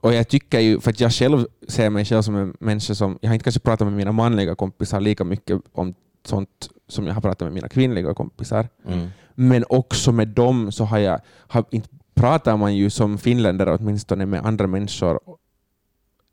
Och 0.02 0.14
jag 0.14 0.28
tycker 0.28 0.60
ju, 0.60 0.80
för 0.80 0.92
att 0.92 1.00
jag 1.00 1.12
själv 1.12 1.46
ser 1.68 1.90
mig 1.90 2.06
själv 2.06 2.22
som 2.22 2.36
en 2.36 2.58
människa 2.60 2.96
som, 2.96 3.20
jag 3.22 3.30
har 3.30 3.34
inte 3.34 3.44
kanske 3.44 3.60
pratat 3.60 3.88
med 3.88 3.98
mina 3.98 4.12
manliga 4.12 4.56
kompisar 4.56 5.00
lika 5.00 5.24
mycket 5.24 5.62
om 5.72 5.94
sånt 6.28 6.70
som 6.88 7.08
jag 7.08 7.14
har 7.14 7.22
pratat 7.22 7.46
med 7.46 7.54
mina 7.54 7.70
kvinnliga 7.70 8.14
kompisar. 8.14 8.68
Mm. 8.88 9.08
Men 9.36 9.64
också 9.70 10.12
med 10.12 10.28
dem 10.28 10.72
så 10.72 10.84
har 10.84 10.98
jag, 10.98 11.20
har, 11.48 11.66
inte 11.72 11.90
pratar 12.14 12.58
man 12.58 12.76
ju 12.76 12.90
som 12.90 13.18
finländare 13.18 13.76
åtminstone 13.76 14.26
med 14.26 14.46
andra 14.46 14.68
människor. 14.68 15.20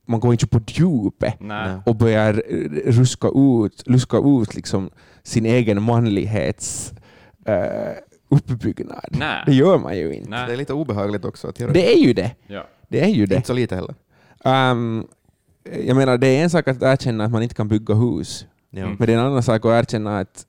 Man 0.06 0.20
går 0.20 0.32
inte 0.32 0.46
på 0.46 0.60
djupet 0.66 1.34
Nej. 1.40 1.76
Och 1.86 1.96
börjar 1.96 2.32
ruska 2.86 3.28
ut, 3.28 3.88
luska 3.88 4.16
ut 4.16 4.54
liksom 4.54 4.90
sin 5.22 5.46
egen 5.46 5.82
manlighets 5.82 6.92
eh, 7.46 7.54
uppbyggnad. 8.28 9.08
Nej. 9.10 9.42
Det 9.46 9.54
gör 9.54 9.78
man 9.78 9.96
ju 9.96 10.14
inte. 10.14 10.30
Nej. 10.30 10.46
Det 10.46 10.52
är 10.52 10.56
lite 10.56 10.72
obehagligt 10.72 11.24
också 11.24 11.48
att 11.48 11.60
göra 11.60 11.72
Det 11.72 11.92
är 11.92 11.98
ju 11.98 12.12
det. 12.12 12.34
Ja. 12.46 12.66
Det 12.88 13.00
är 13.00 13.08
ju 13.08 13.26
det. 13.26 13.34
Inte 13.34 13.46
så 13.46 13.52
lite 13.52 13.74
heller. 13.74 13.94
Um, 14.44 15.06
jag 15.86 15.96
menar, 15.96 16.18
det 16.18 16.26
är 16.26 16.42
en 16.42 16.50
sak 16.50 16.68
att 16.68 16.82
erkänna 16.82 17.24
att 17.24 17.30
man 17.30 17.42
inte 17.42 17.54
kan 17.54 17.68
bygga 17.68 17.94
hus, 17.94 18.46
Ja. 18.70 18.82
Mm. 18.82 18.96
men 18.98 19.06
det 19.06 19.12
är 19.12 19.18
en 19.18 19.24
annan 19.26 19.42
sak 19.42 19.64
att 19.64 19.84
erkänna 19.84 20.18
att 20.18 20.46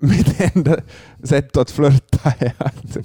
mitt 0.00 0.40
enda 0.56 0.76
sätt 1.22 1.56
att 1.56 1.70
flörta 1.70 2.34
är 2.38 2.52
att... 2.58 2.96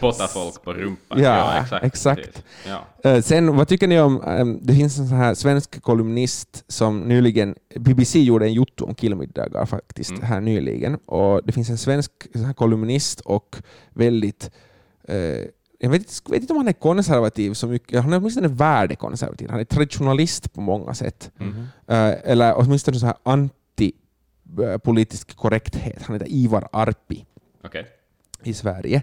Potta 0.00 0.28
folk 0.28 0.62
på 0.64 0.72
rumpan. 0.72 1.22
Ja, 1.22 1.60
exakt. 1.62 1.84
exakt. 1.84 2.20
precis. 2.22 2.42
Ja. 3.02 3.22
Sen, 3.22 3.56
vad 3.56 3.68
tycker 3.68 3.88
ni 3.88 4.00
om, 4.00 4.58
det 4.62 4.74
finns 4.74 4.98
en 4.98 5.08
sån 5.08 5.16
här 5.18 5.34
svensk 5.34 5.82
kolumnist 5.82 6.64
som 6.68 7.00
nyligen, 7.00 7.54
BBC 7.76 8.20
gjorde 8.20 8.46
en 8.46 8.52
jotto 8.52 8.84
om 8.84 8.94
killmiddagar 8.94 9.66
faktiskt, 9.66 10.10
Mm. 10.10 10.22
här 10.22 10.40
nyligen, 10.40 10.94
och 10.94 11.40
det 11.44 11.52
finns 11.52 11.70
en 11.70 11.78
svensk 11.78 12.12
sån 12.32 12.44
här 12.44 12.52
kolumnist 12.52 13.20
och 13.20 13.56
väldigt 13.94 14.50
eh, 15.08 15.44
jag 15.82 15.90
vet, 15.90 16.00
inte- 16.00 16.32
vet 16.32 16.40
inte 16.40 16.52
om 16.52 16.56
han 16.56 16.68
är 16.68 16.72
konservativ 16.72 17.54
så 17.54 17.66
mycket, 17.66 18.02
han 18.02 18.12
är 18.12 18.16
åtminstone 18.16 18.48
värdekonservativ, 18.48 19.50
han 19.50 19.60
är 19.60 19.64
traditionalist 19.64 20.52
på 20.52 20.60
många 20.60 20.94
sätt. 20.94 21.30
Mm. 21.40 21.54
Eh, 21.86 22.14
eller 22.24 22.54
åtminstone 22.58 22.98
så 22.98 23.06
här 23.06 23.16
anti-politisk 23.22 25.36
korrekthet. 25.36 26.02
Han 26.02 26.14
heter 26.14 26.32
Ivar 26.32 26.68
Arpi 26.72 27.24
Okej. 27.64 27.86
i 28.42 28.54
Sverige. 28.54 29.02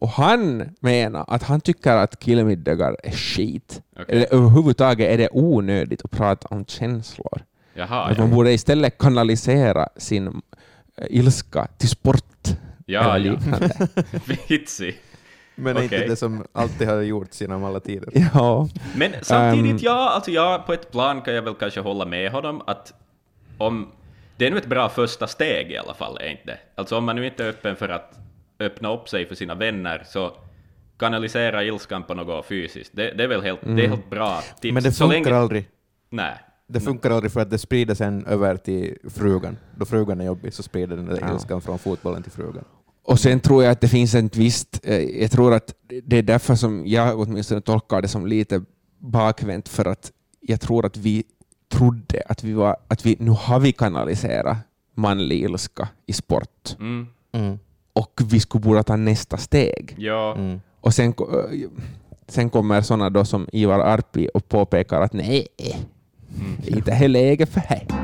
Och 0.00 0.08
han 0.08 0.68
menar 0.80 1.24
att 1.28 1.42
han 1.42 1.60
tycker 1.60 1.96
att 1.96 2.18
killmiddagar 2.18 2.96
är 3.02 3.12
skit. 3.12 3.82
Okej. 3.92 4.04
Eller 4.08 4.34
överhuvudtaget 4.34 5.10
är 5.10 5.18
det 5.18 5.28
onödigt 5.32 6.04
att 6.04 6.10
prata 6.10 6.48
om 6.48 6.64
känslor. 6.64 7.44
Jaha, 7.74 8.04
att 8.10 8.18
man 8.18 8.28
ja. 8.28 8.34
borde 8.34 8.52
istället 8.52 8.98
kanalisera 8.98 9.88
sin 9.96 10.26
eh, 10.26 10.32
ilska 11.10 11.66
till 11.78 11.88
sport. 11.88 12.48
Ja, 12.86 13.16
eller 13.16 13.30
ja. 13.30 13.38
Vitsig. 14.48 14.98
Men 15.58 15.76
är 15.76 15.82
inte 15.82 16.06
det 16.06 16.16
som 16.16 16.44
alltid 16.52 16.88
har 16.88 17.00
gjorts 17.00 17.40
genom 17.40 17.64
alla 17.64 17.80
tider. 17.80 18.08
ja. 18.34 18.68
Men 18.96 19.12
samtidigt, 19.22 19.70
Ehm. 19.72 19.78
ja, 19.82 20.10
alltså 20.10 20.30
jag 20.30 20.66
på 20.66 20.72
ett 20.72 20.90
plan 20.92 21.22
kan 21.22 21.34
jag 21.34 21.42
väl 21.42 21.54
kanske 21.54 21.80
hålla 21.80 22.06
med 22.06 22.32
honom 22.32 22.62
att 22.66 22.92
om 23.58 23.88
det 24.36 24.46
är 24.46 24.50
nu 24.50 24.58
ett 24.58 24.66
bra 24.66 24.88
första 24.88 25.26
steg 25.26 25.70
i 25.72 25.76
alla 25.78 25.94
fall, 25.94 26.16
är 26.20 26.30
inte? 26.30 26.58
Alltså 26.74 26.98
om 26.98 27.04
man 27.04 27.16
nu 27.16 27.26
inte 27.26 27.44
är 27.44 27.48
öppen 27.48 27.76
för 27.76 27.88
att 27.88 28.18
öppna 28.60 28.92
upp 28.94 29.08
sig 29.08 29.26
för 29.26 29.34
sina 29.34 29.54
vänner 29.54 30.02
så 30.06 30.32
kanalisera 30.98 31.64
ilskan 31.64 32.02
på 32.02 32.14
något 32.14 32.46
fysiskt. 32.46 32.90
Det, 32.94 33.10
det 33.10 33.24
är 33.24 33.28
väl 33.28 33.42
helt, 33.42 33.60
det 33.62 33.84
är 33.84 33.88
helt 33.88 34.10
bra 34.10 34.40
tips. 34.60 34.74
Men 34.74 34.82
det 34.82 34.92
Så 34.92 35.04
funkar 35.10 35.30
länge- 35.30 35.36
aldrig. 35.42 35.68
Nej. 36.10 36.34
Det 36.66 36.80
funkar 36.80 37.10
aldrig 37.10 37.32
för 37.32 37.40
att 37.40 37.50
det 37.50 37.58
sprider 37.58 37.94
sen 37.94 38.26
över 38.26 38.56
till 38.56 38.98
frugan. 39.14 39.56
Då 39.76 39.84
frugan 39.86 40.20
är 40.20 40.24
jobbig 40.24 40.54
så 40.54 40.62
sprider 40.62 40.96
den 40.96 41.06
där 41.06 41.18
Ja. 41.20 41.34
ilskan 41.34 41.60
från 41.60 41.78
fotbollen 41.78 42.22
till 42.22 42.32
frugan. 42.32 42.64
Och 43.08 43.20
sen 43.20 43.40
tror 43.40 43.64
jag 43.64 43.72
att 43.72 43.80
det 43.80 43.88
finns 43.88 44.14
ett 44.14 44.36
visst, 44.36 44.80
eh, 44.82 45.00
jag 45.00 45.30
tror 45.30 45.54
att 45.54 45.74
det 46.04 46.16
är 46.16 46.22
därför 46.22 46.54
som 46.54 46.86
jag 46.86 47.20
åtminstone 47.20 47.60
tolkar 47.60 48.02
det 48.02 48.08
som 48.08 48.26
lite 48.26 48.62
bakvänt, 48.98 49.68
för 49.68 49.84
att 49.84 50.12
jag 50.40 50.60
tror 50.60 50.86
att 50.86 50.96
vi 50.96 51.24
trodde 51.72 52.22
att 52.26 52.44
vi 52.44 52.52
var, 52.52 52.76
att 52.88 53.06
vi, 53.06 53.16
nu 53.20 53.30
har 53.30 53.60
vi 53.60 53.72
kanaliserat 53.72 54.56
manlig 54.94 55.42
ilska 55.42 55.88
i 56.06 56.12
sport 56.12 56.76
Mm. 56.80 57.06
Mm. 57.32 57.58
och 57.92 58.20
vi 58.30 58.40
skulle 58.40 58.62
borde 58.62 58.82
ta 58.82 58.96
nästa 58.96 59.36
steg. 59.36 59.94
Ja. 59.98 60.34
Mm. 60.34 60.60
Och 60.80 60.94
sen, 60.94 61.08
eh, 61.08 61.68
sen 62.28 62.50
kommer 62.50 62.82
sådana 62.82 63.10
då 63.10 63.24
som 63.24 63.48
Ivar 63.52 63.80
Arpi 63.80 64.28
och 64.34 64.48
påpekar 64.48 65.00
att 65.00 65.12
nej, 65.12 65.46
inte 66.66 66.92
är 66.92 67.08
läge 67.08 67.46
för 67.46 67.60
det. 67.68 67.97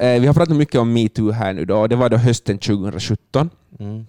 Eh, 0.00 0.20
Vi 0.20 0.26
har 0.26 0.34
pratat 0.34 0.56
mycket 0.56 0.80
om 0.80 0.92
metoo 0.92 1.30
här 1.30 1.52
nu 1.52 1.64
då, 1.64 1.76
och 1.80 1.88
det 1.88 1.96
var 1.96 2.08
då 2.10 2.16
hösten 2.16 2.58
2017. 2.58 3.50
Mm. 3.78 4.06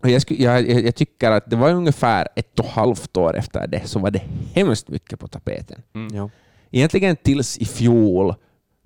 Och 0.00 0.08
jag, 0.08 0.18
sku- 0.20 0.42
jag, 0.42 0.68
jag, 0.68 0.82
jag 0.84 0.94
tycker 0.94 1.30
att 1.30 1.50
det 1.50 1.56
var 1.56 1.70
ungefär 1.70 2.28
ett 2.36 2.58
och 2.58 2.64
ett 2.64 2.70
halvt 2.70 3.16
år 3.16 3.36
efter 3.36 3.66
det 3.66 3.82
så 3.88 3.98
var 3.98 4.10
det 4.10 4.22
hemskt 4.54 4.88
mycket 4.88 5.18
på 5.20 5.28
tapeten. 5.28 5.82
Mm. 5.94 6.14
Ja. 6.16 6.30
Egentligen 6.70 7.16
tills 7.16 7.58
i 7.58 7.64
fjol 7.64 8.34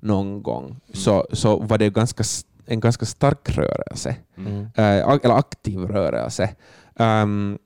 någon 0.01 0.43
gång 0.43 0.81
så, 0.93 1.27
så 1.33 1.57
var 1.59 1.79
det 1.79 1.91
ganska, 1.91 2.25
en 2.67 2.81
ganska 2.81 3.07
stark 3.07 3.49
rörelse, 3.51 4.17
Mm. 4.37 4.61
eh, 4.75 5.09
ak- 5.09 5.21
eller 5.25 5.35
aktiv 5.35 5.79
rörelse. 5.81 6.51
Ehm, 6.97 7.59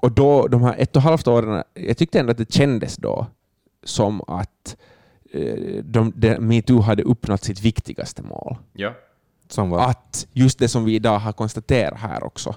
och 0.00 0.12
då, 0.12 0.46
de 0.48 0.62
här 0.62 0.74
ett 0.78 0.96
och 0.96 1.00
ett 1.00 1.04
halvt 1.08 1.28
åren, 1.28 1.62
jag 1.74 1.96
tyckte 1.96 2.20
ändå 2.20 2.30
att 2.32 2.38
det 2.38 2.52
kändes 2.52 2.96
då 2.96 3.26
som 3.84 4.20
att 4.26 4.76
eh, 4.76 4.78
de, 5.82 6.12
de, 6.16 6.38
metoo 6.38 6.80
hade 6.80 7.02
uppnått 7.02 7.44
sitt 7.44 7.60
viktigaste 7.60 8.22
mål 8.22 8.56
Ja. 8.72 8.94
Som 9.48 9.70
var. 9.70 9.90
att 9.90 10.26
just 10.32 10.58
det 10.58 10.68
som 10.68 10.84
vi 10.84 10.94
idag 10.94 11.18
har 11.18 11.32
konstaterat 11.32 11.98
här 11.98 12.24
också, 12.24 12.54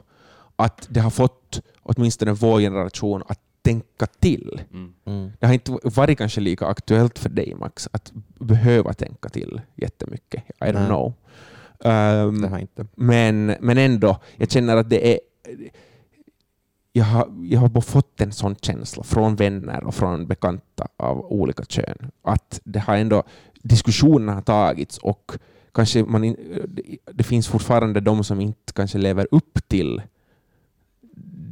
att 0.56 0.88
det 0.90 1.00
har 1.00 1.10
fått 1.10 1.62
åtminstone 1.84 2.32
vår 2.32 2.60
generation 2.60 3.24
att 3.28 3.40
tänka 3.62 4.06
till. 4.06 4.62
Mm. 4.74 4.94
Mm. 5.06 5.32
Det 5.40 5.46
har 5.46 5.54
inte 5.54 5.78
varit 5.84 6.18
kanske 6.18 6.42
lika 6.42 6.66
aktuellt 6.66 7.20
för 7.20 7.30
dig 7.30 7.56
Max 7.56 7.90
att 7.92 8.12
behöva 8.40 8.94
tänka 8.94 9.30
till 9.30 9.62
jättemycket. 9.76 10.44
I 10.50 10.64
don't 10.64 10.74
Nej. 10.74 10.86
know. 10.88 11.14
Um, 11.80 12.42
Det 12.42 12.48
har 12.48 12.60
inte. 12.60 12.86
men, 12.96 13.56
men 13.60 13.78
ändå, 13.78 14.18
jag 14.36 14.52
känner 14.52 14.78
att 14.78 14.90
det 14.90 15.14
är... 15.14 15.20
Jag 16.96 17.06
har, 17.06 17.28
jag 17.44 17.60
har 17.60 17.70
bara 17.70 17.82
fått 17.82 18.22
en 18.22 18.32
sån 18.32 18.56
känsla 18.56 19.04
från 19.04 19.36
vänner 19.36 19.84
och 19.84 19.96
från 19.96 20.28
bekanta 20.28 20.88
av 20.98 21.26
olika 21.32 21.64
kön. 21.66 22.12
Att 22.22 22.62
det 22.64 22.80
har 22.80 22.96
ändå, 22.96 23.24
diskussionerna 23.64 24.34
har 24.34 24.42
tagits 24.42 24.98
och 24.98 25.32
kanske 25.74 26.04
man 26.04 26.24
in, 26.24 26.38
det 27.14 27.24
finns 27.24 27.48
fortfarande 27.48 28.00
de 28.00 28.24
som 28.24 28.42
inte 28.42 28.74
kanske 28.74 28.98
lever 28.98 29.28
upp 29.32 29.68
till 29.68 30.02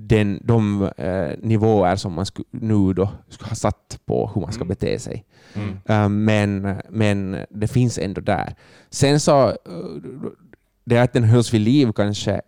den, 0.07 0.39
de 0.43 0.83
eh, 0.97 1.29
nivåer 1.41 1.95
som 1.95 2.13
man 2.13 2.25
sku, 2.25 2.43
nu 2.51 2.93
då 2.93 3.09
skulle 3.29 3.49
ha 3.49 3.55
satt 3.55 3.99
på 4.05 4.31
hur 4.33 4.41
man 4.41 4.51
ska 4.51 4.61
Mm. 4.61 4.67
bete 4.67 4.99
sig. 4.99 5.25
Mm. 5.53 5.77
Eh, 5.85 6.09
men, 6.09 6.81
men 6.89 7.45
det 7.49 7.67
finns 7.67 7.97
ändå 7.97 8.21
där. 8.21 8.55
Sen 8.89 9.19
så, 9.19 9.49
eh, 9.49 9.55
det 10.85 10.97
att 10.97 11.13
den 11.13 11.23
hölls 11.23 11.53
vid 11.53 11.61
liv 11.61 11.91
kanske 11.95 12.41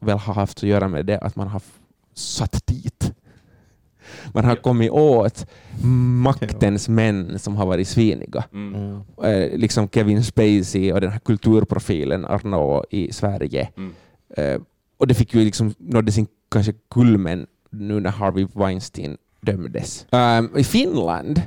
väl 0.00 0.18
har 0.18 0.34
haft 0.34 0.58
att 0.58 0.62
göra 0.62 0.88
med 0.88 1.06
det 1.06 1.18
att 1.18 1.36
man 1.36 1.48
har 1.48 1.62
satt 2.14 2.66
dit. 2.66 3.12
Man 4.32 4.44
har 4.44 4.56
kommit 4.56 4.90
åt 4.90 5.46
maktens 6.22 6.88
män 6.88 7.38
som 7.38 7.56
har 7.56 7.66
varit 7.66 7.88
sviniga. 7.88 8.44
Mm. 8.52 8.74
Mm. 8.74 9.02
Eh, 9.22 9.58
liksom 9.58 9.88
Kevin 9.88 10.24
Spacey 10.24 10.92
och 10.92 11.00
den 11.00 11.10
här 11.10 11.18
kulturprofilen 11.18 12.24
Arnault 12.24 12.84
i 12.90 13.12
Sverige. 13.12 13.68
Mm. 13.76 13.94
Eh, 14.36 14.60
och 14.96 15.06
det 15.06 15.14
fick 15.14 15.34
ju 15.34 15.44
liksom, 15.44 15.74
nådde 15.78 16.12
sin 16.12 16.26
kanske 16.50 16.72
kulmen 16.90 17.46
nu 17.70 18.00
när 18.00 18.10
Harvey 18.10 18.46
Weinstein 18.54 19.16
dömdes. 19.40 20.06
Um, 20.10 20.50
I 20.56 20.64
Finland 20.64 21.42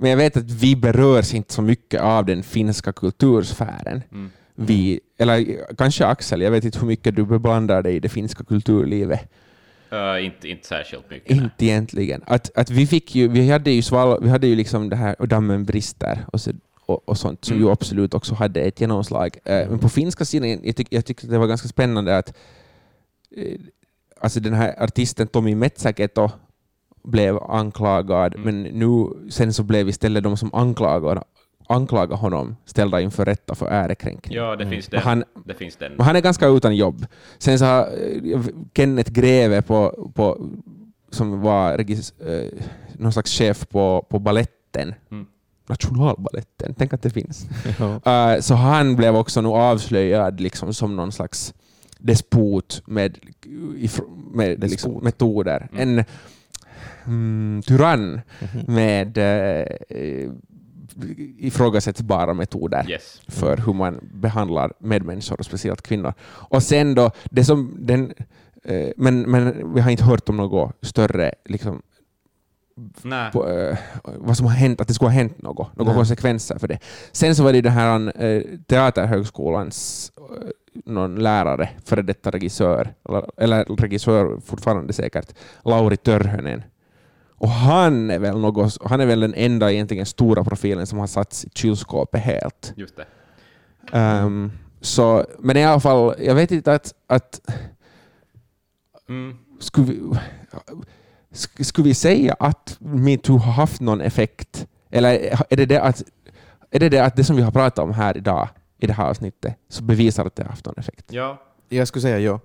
men 0.00 0.10
jag 0.10 0.16
vet 0.16 0.36
att 0.36 0.50
vi 0.50 0.76
berörs 0.76 1.34
inte 1.34 1.54
så 1.54 1.62
mycket 1.62 2.00
av 2.00 2.26
den 2.26 2.42
finska 2.42 2.92
kultursfären. 2.92 4.02
Mm. 4.12 4.30
Vi, 4.54 5.00
eller 5.18 5.66
kanske 5.76 6.06
Axel, 6.06 6.40
jag 6.40 6.50
vet 6.50 6.64
inte 6.64 6.78
hur 6.78 6.86
mycket 6.86 7.16
du 7.16 7.24
beblandar 7.24 7.82
dig 7.82 7.96
i 7.96 8.00
det 8.00 8.08
finska 8.08 8.44
kulturlivet. 8.44 9.20
Uh, 9.92 10.24
inte, 10.24 10.48
inte 10.48 10.66
särskilt 10.68 11.10
mycket. 11.10 11.30
nej. 11.36 11.44
Inte 11.44 11.64
egentligen. 11.66 12.22
Att, 12.26 12.58
att 12.58 12.70
vi, 12.70 12.86
fick 12.86 13.14
ju, 13.14 13.28
vi 13.28 13.50
hade 13.50 13.70
ju 13.70 13.82
sval, 13.82 14.18
vi 14.22 14.28
hade 14.28 14.46
ju 14.46 14.54
liksom 14.56 14.88
det 14.88 14.96
här 14.96 15.16
och 15.18 15.28
dammen 15.28 15.64
brister 15.64 16.26
och, 16.32 16.40
så, 16.40 16.50
och, 16.86 17.08
och 17.08 17.18
sånt 17.18 17.44
som 17.44 17.56
Mm. 17.56 17.66
ju 17.66 17.72
absolut 17.72 18.14
också 18.14 18.34
hade 18.34 18.60
ett 18.60 18.80
genomslag. 18.80 19.36
Eh, 19.44 19.68
Men 19.70 19.78
på 19.78 19.88
finska 19.88 20.24
sidan, 20.24 20.60
jag, 20.62 20.76
tyck, 20.76 20.86
jag 20.90 21.04
tyckte 21.04 21.26
det 21.26 21.38
var 21.38 21.46
ganska 21.46 21.68
spännande 21.68 22.18
att 22.18 22.36
eh, 23.36 23.60
alltså 24.20 24.40
den 24.40 24.54
här 24.54 24.82
artisten 24.82 25.26
Tommy 25.28 25.54
Metsäketo 25.54 26.30
blev 27.02 27.38
anklagad, 27.42 28.34
Mm. 28.34 28.44
men 28.44 28.62
nu 28.62 29.06
sen 29.30 29.52
så 29.52 29.62
blev 29.62 29.88
istället 29.88 30.24
de 30.24 30.36
som 30.36 30.54
anklagar, 30.54 31.22
anklagar 31.70 32.16
honom 32.16 32.56
ställda 32.64 33.00
inför 33.00 33.24
rätta 33.24 33.54
för 33.54 33.66
ärekränkning. 33.66 34.36
Ja, 34.36 34.56
det 34.56 34.66
finns 34.66 34.88
den. 34.88 34.98
Men 34.98 35.08
han, 35.08 35.24
Det 35.44 35.54
finns 35.54 35.76
den. 35.76 35.92
men 35.96 36.06
han 36.06 36.16
är 36.16 36.20
ganska 36.20 36.46
utan 36.48 36.76
jobb. 36.76 37.06
Sen 37.38 37.58
så 37.58 37.64
har 37.64 37.88
eh, 38.32 38.40
Kenneth 38.76 39.12
Greve, 39.12 39.62
på, 39.62 40.10
på, 40.14 40.48
som 41.10 41.40
var 41.40 41.76
regis, 41.76 42.12
eh, 42.20 42.50
någon 42.92 43.12
slags 43.12 43.32
chef 43.38 43.68
på, 43.68 44.06
på 44.10 44.18
balletten, 44.18 44.94
Mm. 45.10 45.26
nationalballetten, 45.68 46.74
tänk 46.78 46.92
att 46.92 47.02
det 47.02 47.10
finns. 47.10 47.46
Ja. 48.04 48.32
Eh, 48.34 48.40
så 48.40 48.54
han 48.54 48.96
blev 48.96 49.16
också 49.16 49.40
nu 49.40 49.48
avslöjad 49.48 50.40
liksom, 50.40 50.74
som 50.74 50.96
någon 50.96 51.12
slags 51.12 51.54
despot 51.98 52.82
med, 52.86 53.18
med 54.32 54.50
Despot. 54.50 54.70
liksom, 54.70 54.92
metoder. 55.04 55.68
Mm. 55.72 55.98
En 55.98 56.04
mm, 57.06 57.62
tyrann 57.62 58.20
Mhm. 58.40 58.74
med 58.74 59.18
eh, 59.18 59.66
eh, 59.88 60.30
ifrågasättbara 61.38 62.34
metoder 62.34 62.90
Yes. 62.90 63.20
för 63.28 63.56
hur 63.56 63.72
man 63.72 63.98
behandlar 64.14 64.72
medmänniskor, 64.78 65.38
och 65.38 65.44
speciellt 65.46 65.82
kvinnor. 65.82 66.14
Och 66.22 66.62
sen 66.62 66.94
då, 66.94 67.10
det 67.30 67.44
som 67.44 67.76
den, 67.78 68.12
eh, 68.64 68.88
men, 68.96 69.20
men 69.20 69.74
vi 69.74 69.80
har 69.80 69.90
inte 69.90 70.04
hört 70.04 70.28
om 70.28 70.36
något 70.36 70.72
större, 70.82 71.32
liksom, 71.44 71.82
på, 73.32 73.48
eh, 73.48 73.78
vad 74.04 74.36
som 74.36 74.46
har 74.46 74.52
hänt, 74.54 74.80
att 74.80 74.88
det 74.88 74.94
skulle 74.94 75.08
ha 75.08 75.14
hänt 75.14 75.42
något, 75.42 75.76
några 75.76 75.94
konsekvenser 75.94 76.58
för 76.58 76.68
det. 76.68 76.78
Sen 77.12 77.34
så 77.34 77.42
var 77.44 77.52
det 77.52 77.60
den 77.60 77.72
här 77.72 78.22
eh, 78.24 78.42
Teaterhögskolans 78.66 80.12
eh, 80.16 80.48
någon 80.84 81.14
lärare, 81.14 81.68
före 81.84 82.02
detta 82.02 82.30
regissör, 82.30 82.94
eller, 83.08 83.24
eller 83.36 83.64
regissör 83.64 84.40
fortfarande 84.44 84.92
säkert, 84.92 85.34
Lauri 85.64 85.96
Törhönen. 85.96 86.62
Och 87.40 87.48
han 87.48 88.10
är 88.10 88.18
väl 88.18 88.38
något, 88.40 88.78
han 88.84 89.00
är 89.00 89.06
väl 89.06 89.20
den 89.20 89.34
enda 89.34 89.72
egentligen 89.72 90.06
stora 90.06 90.44
profilen 90.44 90.86
som 90.86 90.98
har 90.98 91.06
satts 91.06 91.44
i 91.44 91.48
kylskåpet 91.54 92.20
helt. 92.20 92.72
Just 92.76 92.96
det. 92.96 93.06
Ehm, 93.92 94.52
så, 94.80 95.24
men 95.38 95.56
i 95.56 95.64
alla 95.64 95.80
fall, 95.80 96.14
jag 96.18 96.34
vet 96.34 96.50
inte 96.50 96.72
att, 96.72 96.94
att 97.06 97.40
Mm. 99.08 99.36
skulle, 99.60 99.86
vi, 99.86 100.00
sk- 101.32 101.62
skulle 101.64 101.88
vi 101.88 101.94
säga 101.94 102.36
att 102.38 102.76
metoo 102.80 103.36
har 103.38 103.52
haft 103.52 103.80
någon 103.80 104.00
effekt? 104.00 104.66
Eller 104.90 105.10
är 105.50 105.56
det 105.56 105.66
det, 105.66 105.80
att, 105.82 106.02
är 106.70 106.78
det 106.80 106.88
det 106.88 106.98
att 107.04 107.16
det 107.16 107.24
som 107.24 107.36
vi 107.36 107.42
har 107.42 107.50
pratat 107.52 107.78
om 107.78 107.92
här 107.92 108.16
idag, 108.16 108.48
i 108.78 108.86
det 108.86 108.92
här 108.92 109.04
avsnittet, 109.08 109.54
så 109.68 109.82
bevisar 109.82 110.24
att 110.24 110.36
det 110.36 110.42
har 110.42 110.50
haft 110.50 110.66
någon 110.66 110.74
effekt? 110.78 111.04
Ja. 111.12 111.42
Jag 111.68 111.88
skulle 111.88 112.02
säga 112.02 112.18
ja. 112.18 112.40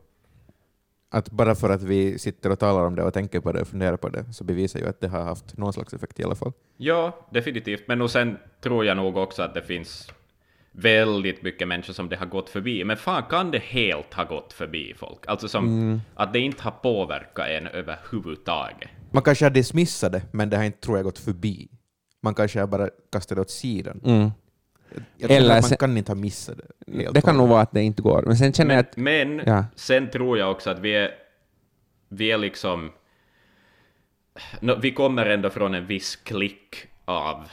Att 1.15 1.31
bara 1.31 1.55
för 1.55 1.69
att 1.69 1.83
vi 1.83 2.19
sitter 2.19 2.49
och 2.51 2.59
talar 2.59 2.85
om 2.85 2.95
det 2.95 3.03
och 3.03 3.13
tänker 3.13 3.39
på 3.39 3.51
det 3.51 3.61
och 3.61 3.67
funderar 3.67 3.97
på 3.97 4.09
det 4.09 4.25
så 4.33 4.43
bevisar 4.43 4.79
ju 4.79 4.87
att 4.87 5.01
det 5.01 5.07
har 5.07 5.21
haft 5.23 5.57
någon 5.57 5.73
slags 5.73 5.93
effekt 5.93 6.19
i 6.19 6.23
alla 6.23 6.35
fall. 6.35 6.51
ja, 6.77 7.27
definitivt. 7.31 7.87
Men 7.87 8.01
och 8.01 8.11
sen 8.11 8.37
tror 8.61 8.85
jag 8.85 8.97
nog 8.97 9.17
också 9.17 9.41
att 9.41 9.53
det 9.53 9.61
finns 9.61 10.11
väldigt 10.71 11.43
mycket 11.43 11.67
människor 11.67 11.93
som 11.93 12.09
det 12.09 12.15
har 12.15 12.25
gått 12.25 12.49
förbi. 12.49 12.83
Men 12.83 12.97
fan, 12.97 13.23
kan 13.29 13.51
det 13.51 13.59
helt 13.63 14.13
ha 14.13 14.23
gått 14.23 14.53
förbi 14.53 14.93
folk? 14.97 15.19
Alltså 15.27 15.47
som 15.47 15.65
Mm. 15.67 16.01
att 16.15 16.33
det 16.33 16.39
inte 16.39 16.63
har 16.63 16.71
påverkat 16.71 17.47
en 17.47 17.67
överhuvudtaget. 17.67 18.89
Man 19.11 19.23
kanske 19.23 19.45
har 19.45 19.49
dismissat 19.49 20.11
det, 20.11 20.21
men 20.31 20.49
det 20.49 20.57
har 20.57 20.63
inte, 20.63 20.79
tror 20.79 20.97
jag, 20.97 21.03
gått 21.05 21.19
förbi. 21.19 21.67
Man 22.23 22.33
kanske 22.33 22.59
har 22.59 22.67
bara 22.67 22.89
kastat 23.11 23.35
det 23.35 23.41
åt 23.41 23.49
sidan. 23.49 24.01
Mm. 24.05 24.29
Jag 25.17 25.29
tror 25.29 25.37
Eller 25.37 25.49
att 25.55 25.61
man 25.63 25.69
sen- 25.69 25.77
kan 25.77 25.97
inte 25.97 26.11
ha 26.11 26.15
missat 26.15 26.57
det. 26.57 26.91
helt 26.97 27.13
Det 27.13 27.21
kan 27.21 27.37
nog 27.37 27.49
vara 27.49 27.61
att 27.61 27.71
det 27.71 27.81
inte 27.83 28.01
går. 28.01 28.23
Men 28.25 28.37
sen 28.37 28.53
känner 28.53 28.75
jag 28.75 28.85
Men, 28.95 29.31
att... 29.39 29.45
men 29.45 29.53
Ja. 29.53 29.65
sen 29.75 30.09
tror 30.09 30.37
jag 30.37 30.51
också 30.51 30.69
att 30.69 30.79
vi 30.79 30.95
är, 30.95 31.11
vi 32.09 32.31
är 32.31 32.37
liksom... 32.37 32.91
Nå, 34.59 34.75
vi 34.75 34.91
kommer 34.91 35.25
ändå 35.25 35.49
från 35.49 35.73
en 35.75 35.85
viss 35.85 36.15
klick 36.15 36.75
av 37.05 37.47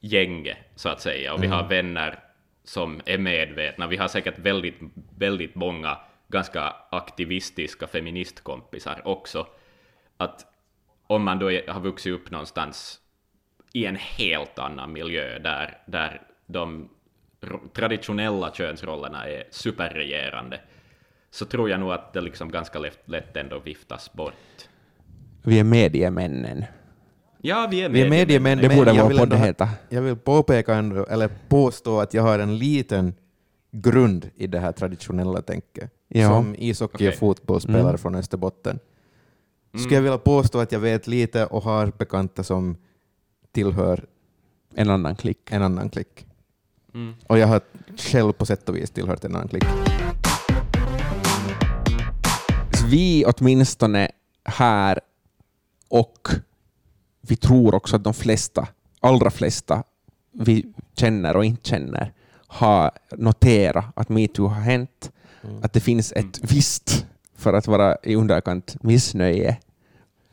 gänget, 0.00 0.56
så 0.76 0.88
att 0.88 1.00
säga, 1.00 1.34
och 1.34 1.42
vi 1.42 1.46
Mm. 1.46 1.58
har 1.58 1.68
vänner 1.68 2.18
som 2.64 3.00
är 3.04 3.18
medvetna. 3.18 3.86
Vi 3.86 3.96
har 3.96 4.08
säkert 4.08 4.38
väldigt, 4.38 4.74
väldigt 5.18 5.54
många 5.54 5.98
ganska 6.28 6.74
aktivistiska 6.90 7.86
feministkompisar 7.86 9.02
också. 9.04 9.46
Att 10.16 10.46
om 11.06 11.24
man 11.24 11.38
då 11.38 11.52
är, 11.52 11.68
har 11.68 11.80
vuxit 11.80 12.12
upp 12.12 12.30
någonstans 12.30 13.00
i 13.72 13.86
en 13.86 13.96
helt 13.96 14.58
annan 14.58 14.92
miljö 14.92 15.38
där, 15.38 15.78
där 15.86 16.22
de 16.46 16.88
traditionella 17.72 18.50
könsrollerna 18.54 19.28
är 19.28 19.44
superregerande, 19.50 20.60
så 21.30 21.44
tror 21.44 21.70
jag 21.70 21.80
nog 21.80 21.92
att 21.92 22.12
det 22.12 22.20
liksom 22.20 22.50
ganska 22.50 22.78
lätt, 22.78 23.08
lätt 23.08 23.36
ändå 23.36 23.58
viftas 23.58 24.12
bort. 24.12 24.68
Vi 25.42 25.58
är 25.58 25.64
mediemännen. 25.64 26.64
Ja, 27.38 27.68
vi 27.70 27.82
är 27.82 27.88
Vi 27.88 28.02
är 28.02 28.10
mediemän, 28.10 28.58
Det 28.58 28.68
borde 28.76 28.92
jag 28.92 29.02
vår 29.02 29.08
vill 29.08 29.18
podd 29.18 29.34
heta. 29.34 29.68
Jag 29.88 30.02
vill 30.02 30.16
påpeka 30.16 30.74
ändå, 30.74 31.06
eller 31.06 31.30
påstå 31.48 32.00
att 32.00 32.14
jag 32.14 32.22
har 32.22 32.38
en 32.38 32.58
liten 32.58 33.14
grund 33.70 34.30
i 34.36 34.46
det 34.46 34.58
här 34.60 34.72
traditionella 34.72 35.42
tänket. 35.42 35.90
Ja. 36.08 36.28
Som 36.28 36.54
ishockey 36.58 37.08
och 37.08 37.14
fotbollsspelare 37.14 37.82
Mm. 37.82 37.98
från 37.98 38.14
Österbotten. 38.14 38.78
Skulle 39.78 39.94
jag 39.94 40.02
vilja 40.02 40.18
påstå 40.18 40.58
att 40.58 40.72
jag 40.72 40.80
vet 40.80 41.06
lite 41.06 41.46
och 41.46 41.62
har 41.62 41.92
bekanta 41.98 42.42
som 42.42 42.76
tillhör 43.52 44.04
En 44.74 44.90
annan 44.90 45.16
klick. 45.16 45.38
en 45.50 45.62
annan 45.62 45.90
klick. 45.90 46.26
Mm. 46.94 47.14
Och 47.26 47.38
jag 47.38 47.46
har 47.46 47.60
själv 47.96 48.32
på 48.32 48.46
sätt 48.46 48.68
och 48.68 48.76
vis 48.76 48.90
tillhört 48.90 49.24
en 49.24 49.36
annan 49.36 49.48
klick. 49.48 49.64
Vi 52.90 53.24
åtminstone 53.26 54.08
här 54.44 55.00
och 55.88 56.28
vi 57.20 57.36
tror 57.36 57.74
också 57.74 57.96
att 57.96 58.04
de 58.04 58.14
flesta, 58.14 58.68
allra 59.00 59.30
flesta 59.30 59.82
vi 60.32 60.66
känner 60.96 61.36
och 61.36 61.44
inte 61.44 61.68
känner 61.68 62.12
har 62.46 62.90
noterat 63.16 63.84
att 63.94 64.08
metoo 64.08 64.46
har 64.46 64.60
hänt, 64.60 65.10
att 65.62 65.72
det 65.72 65.80
finns 65.80 66.12
ett 66.12 66.40
visst, 66.42 67.06
för 67.36 67.52
att 67.52 67.66
vara 67.66 67.96
i 68.02 68.14
underkant, 68.16 68.82
missnöje 68.82 69.58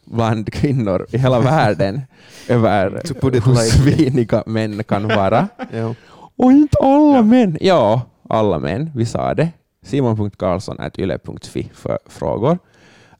bland 0.06 0.54
kvinnor 0.54 1.08
i 1.12 1.17
hela 1.17 1.39
världen 1.39 2.02
över 2.47 3.02
hur 3.45 3.56
sviniga 3.56 4.43
män 4.45 4.84
kan 4.84 5.08
vara. 5.08 5.47
Ja. 6.36 6.46
Och 6.46 6.52
inte 6.52 6.78
alla 6.82 7.22
män. 7.22 7.58
Ja, 7.62 8.02
alla 8.30 8.60
män. 8.60 8.91
Vi 8.96 9.06
sa 9.06 9.34
det. 9.34 9.50
Simon.Karlsson.yle.fi 9.84 11.70
för 11.74 12.00
frågor. 12.06 12.60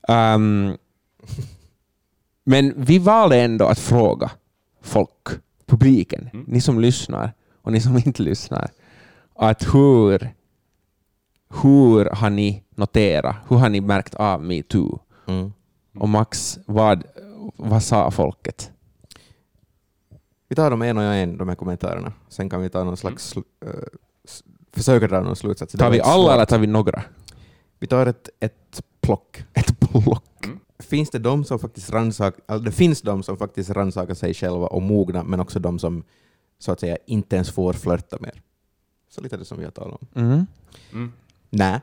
Ehm, 0.08 0.78
men 2.44 2.74
vi 2.78 3.00
valde 3.00 3.42
ändå 3.42 3.66
att 3.66 3.80
fråga 3.80 4.32
folk, 4.82 5.28
publiken, 5.66 6.30
Mm. 6.34 6.46
ni 6.48 6.62
som 6.62 6.80
lyssnar 6.80 7.34
och 7.62 7.72
ni 7.72 7.82
som 7.82 7.98
inte 8.06 8.24
lyssnar, 8.24 8.70
att 9.36 9.64
hur, 9.74 10.30
hur 11.62 12.06
har 12.16 12.30
ni 12.30 12.64
noterat, 12.76 13.36
hur 13.50 13.58
har 13.58 13.70
ni 13.70 13.82
märkt 13.82 14.16
av 14.16 14.44
metoo? 14.44 15.00
Mm. 15.28 15.54
Och 16.00 16.10
Max, 16.10 16.60
vad, 16.66 17.04
vad 17.58 17.84
sa 17.84 18.12
folket? 18.12 18.72
Vi 20.52 20.56
tar 20.56 20.70
dem 20.72 20.82
en 20.82 20.98
och 20.98 21.04
en, 21.04 21.38
de 21.38 21.48
här 21.50 21.56
kommentarerna. 21.56 22.14
Sen 22.30 22.50
kan 22.50 22.62
vi 22.62 22.70
ta 22.70 22.84
någon 22.84 22.98
slags... 22.98 23.36
sl- 23.36 23.44
eh, 23.66 23.72
s- 24.24 24.44
försöka 24.74 25.08
dra 25.08 25.22
någon 25.22 25.36
slutsats. 25.36 25.74
Tar 25.74 25.90
vi 25.92 26.02
alla 26.02 26.14
svårt. 26.24 26.34
eller 26.34 26.46
tar 26.46 26.60
vi 26.60 26.68
några? 26.68 27.04
Vi 27.80 27.88
tar 27.88 28.06
ett, 28.06 28.30
ett 28.40 28.82
plock. 29.02 29.44
Ett 29.54 29.80
block. 29.80 30.46
Finns 30.80 31.10
det 31.10 31.20
de 31.20 31.44
som 31.44 31.60
faktiskt 31.60 31.90
rannsakar, 31.92 32.42
alltså 32.46 32.66
det 32.66 32.72
finns 32.72 33.02
de 33.02 33.24
som 33.24 33.38
faktiskt 33.38 33.70
rannsakar 33.70 34.14
sig 34.14 34.34
själva 34.34 34.68
och 34.68 34.82
mogna, 34.82 35.24
men 35.24 35.40
också 35.40 35.60
de 35.60 35.80
som 35.80 36.04
så 36.60 36.72
att 36.72 36.80
säga 36.80 36.98
inte 37.06 37.36
ens 37.36 37.52
får 37.52 37.74
flörta 37.74 38.18
mer. 38.20 38.42
Så 39.10 39.22
lite 39.22 39.38
det 39.38 39.46
som 39.46 39.58
vi 39.58 39.64
har 39.64 39.72
talat 39.72 40.02
om. 40.02 40.08
Mm. 40.24 40.46
Mm. 40.94 41.12
Nä, 41.50 41.82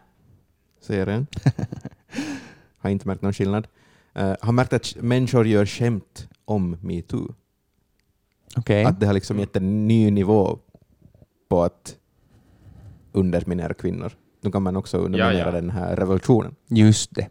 säger 0.81 1.07
en. 1.07 1.27
har 2.79 2.91
inte 2.91 3.07
märkt 3.09 3.23
någon 3.23 3.33
skillnad. 3.33 3.67
Uh, 4.19 4.35
har 4.41 4.53
märkt 4.53 4.73
att 4.73 4.97
människor 5.01 5.47
gör 5.47 5.67
skämt 5.67 6.29
om 6.45 6.77
metoo. 6.81 7.35
Okej. 8.57 8.85
Att 8.85 9.01
det 9.01 9.07
har 9.07 9.15
liksom 9.15 9.39
gett 9.39 9.57
en 9.57 9.89
ny 9.89 10.11
nivå 10.11 10.59
på 11.49 11.63
att 11.63 11.97
underminera 13.13 13.75
kvinnor. 13.75 14.13
Då 14.41 14.51
kan 14.51 14.63
man 14.63 14.77
också 14.77 14.97
underminera 14.99 15.39
Ja, 15.39 15.45
ja. 15.47 15.51
den 15.51 15.71
här 15.71 15.97
revolutionen. 15.97 16.55
Just 16.69 17.15
det. 17.15 17.29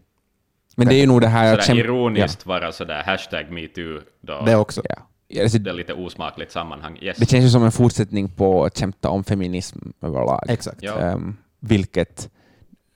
Men 0.76 0.88
det 0.88 0.94
är 0.94 1.00
ju 1.00 1.06
nog 1.06 1.20
det 1.20 1.26
här... 1.28 1.60
Sådär 1.60 1.74
kämp- 1.74 1.84
ironiskt 1.84 2.46
vara 2.46 2.72
sådär 2.72 3.02
hashtag 3.02 3.50
metoo 3.50 4.00
då. 4.20 4.42
Det 4.46 4.56
också. 4.56 4.82
Ja. 4.88 4.96
Ja, 5.28 5.42
alltså, 5.42 5.58
Det 5.58 5.70
är 5.70 5.74
lite 5.74 5.94
osmakligt 5.94 6.52
sammanhang. 6.52 6.98
Yes. 7.02 7.16
det 7.18 7.26
känns 7.30 7.44
ju 7.44 7.48
som 7.48 7.64
en 7.64 7.72
fortsättning 7.72 8.28
på 8.28 8.64
att 8.64 8.76
kämpa 8.76 9.08
om 9.08 9.24
feminism 9.24 9.78
överlag. 10.00 10.44
Exakt. 10.48 10.82
Ja. 10.82 10.98
Ehm, 10.98 11.36
vilket 11.60 12.30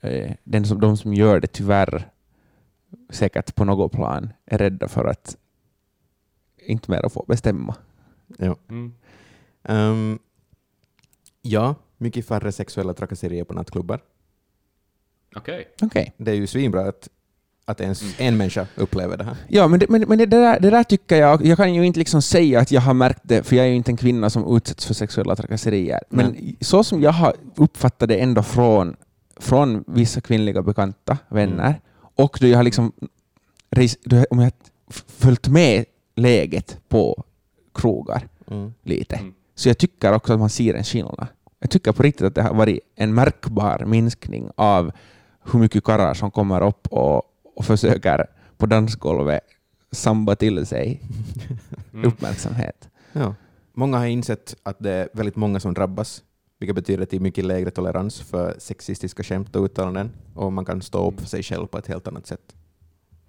eh, 0.01 0.31
den 0.43 0.65
som, 0.65 0.79
de 0.79 0.97
som 0.97 1.13
gör 1.13 1.39
det 1.39 1.47
tyvärr 1.47 2.07
säkert 3.09 3.55
på 3.55 3.65
något 3.65 3.91
plan 3.91 4.33
är 4.45 4.57
rädda 4.57 4.87
för 4.87 5.05
att 5.05 5.37
inte 6.65 6.91
mer 6.91 7.09
få 7.09 7.25
bestämma. 7.27 7.75
Ja. 8.37 8.57
Mm. 8.69 8.93
Ehm, 9.63 10.19
ja, 11.41 11.75
mycket 11.97 12.27
färre 12.27 12.51
sexuella 12.51 12.93
trakasserier 12.93 13.43
på 13.43 13.53
nattklubbar. 13.53 14.01
Okej. 15.35 15.67
Okej. 15.81 16.13
Det 16.17 16.31
är 16.31 16.35
ju 16.35 16.47
svinbra 16.47 16.81
att, 16.89 17.09
att 17.65 17.81
ens 17.81 18.19
en 18.19 18.37
människa 18.37 18.67
upplever 18.75 19.17
det 19.17 19.23
här. 19.23 19.37
Ja, 19.47 19.67
men, 19.67 19.79
det, 19.79 19.89
men, 19.89 20.01
men 20.07 20.17
det, 20.17 20.25
där, 20.25 20.59
det 20.59 20.69
där 20.69 20.83
tycker 20.83 21.15
jag, 21.15 21.45
jag 21.45 21.57
kan 21.57 21.73
ju 21.73 21.85
inte 21.85 21.99
liksom 21.99 22.21
säga 22.21 22.59
att 22.59 22.71
jag 22.71 22.81
har 22.81 22.93
märkt 22.93 23.21
det, 23.23 23.43
för 23.43 23.55
jag 23.55 23.65
är 23.65 23.69
ju 23.69 23.75
inte 23.75 23.91
en 23.91 23.97
kvinna 23.97 24.29
som 24.29 24.55
utsätts 24.57 24.85
för 24.85 24.93
sexuella 24.93 25.35
trakasserier. 25.35 25.99
Men 26.09 26.55
så 26.61 26.83
som 26.83 27.01
jag 27.01 27.11
har 27.11 27.35
uppfattat 27.55 28.09
det 28.09 28.15
ändå 28.15 28.43
från, 28.43 28.95
från 29.37 29.83
vissa 29.87 30.21
kvinnliga 30.21 30.61
bekanta 30.61 31.17
vänner, 31.29 31.81
och 32.15 32.37
då 32.41 32.47
jag 32.47 32.57
har 32.57 32.63
liksom, 32.63 32.91
om 34.29 34.39
jag 34.39 34.45
har 34.45 34.51
följt 35.07 35.47
med 35.47 35.85
läget 36.15 36.77
på 36.89 37.23
krogar 37.73 38.27
Mm. 38.47 38.73
lite, 38.83 39.15
Mm. 39.15 39.33
så 39.55 39.69
jag 39.69 39.77
tycker 39.77 40.13
också 40.13 40.33
att 40.33 40.39
man 40.39 40.49
ser 40.49 40.73
en 40.73 40.83
skillnad. 40.83 41.27
Jag 41.59 41.69
tycker 41.69 41.91
på 41.91 42.03
riktigt 42.03 42.27
att 42.27 42.35
det 42.35 42.41
har 42.41 42.53
varit 42.53 42.79
en 42.95 43.13
märkbar 43.13 43.83
minskning 43.85 44.49
av 44.55 44.91
hur 45.51 45.59
mycket 45.59 45.83
karlar 45.83 46.13
som 46.13 46.31
kommer 46.31 46.61
upp 46.67 46.87
och, 46.87 47.21
och 47.55 47.65
försöker 47.65 48.25
på 48.57 48.65
dansgolvet 48.65 49.41
samba 49.91 50.35
till 50.35 50.65
sig 50.65 51.01
Mm. 51.93 52.07
uppmärksamhet. 52.07 52.89
Ja. 53.13 53.35
Många 53.73 53.97
har 53.97 54.05
insett 54.05 54.55
att 54.63 54.79
det 54.79 54.91
är 54.91 55.09
väldigt 55.13 55.35
många 55.35 55.59
som 55.59 55.73
drabbas, 55.73 56.23
vilket 56.59 56.75
betyder 56.75 57.03
att 57.03 57.09
det 57.09 57.17
är 57.17 57.21
mycket 57.21 57.45
lägre 57.45 57.71
tolerans 57.71 58.21
för 58.21 58.55
sexistiska 58.59 59.23
skämt 59.23 59.55
och 59.55 59.63
uttalanden, 59.65 60.11
och 60.35 60.53
man 60.53 60.65
kan 60.65 60.81
stå 60.81 61.07
upp 61.07 61.19
för 61.19 61.27
sig 61.27 61.43
själv 61.43 61.67
på 61.67 61.77
ett 61.77 61.87
helt 61.87 62.07
annat 62.07 62.27
sätt. 62.27 62.55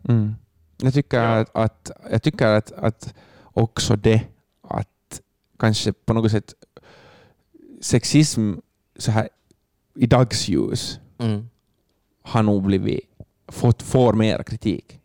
Mm. 0.09 0.35
Jag 0.77 0.95
tycker, 0.95 1.23
Ja. 1.23 1.39
att, 1.41 1.51
att, 1.57 1.91
jag 2.11 2.23
tycker 2.23 2.47
att, 2.47 2.73
att 2.73 3.15
också 3.43 3.97
det 3.97 4.23
kanske 5.59 5.93
på 5.93 6.13
något 6.15 6.31
sätt 6.31 6.55
sexism 7.81 8.53
så 8.97 9.11
här 9.11 9.29
i 9.95 10.07
dagsljus 10.07 11.01
Mm. 11.19 11.49
har 12.23 12.43
nog 12.43 12.63
blivit, 12.63 13.01
fått, 13.49 13.83
får 13.83 14.13
mer 14.13 14.43
kritik. 14.43 15.01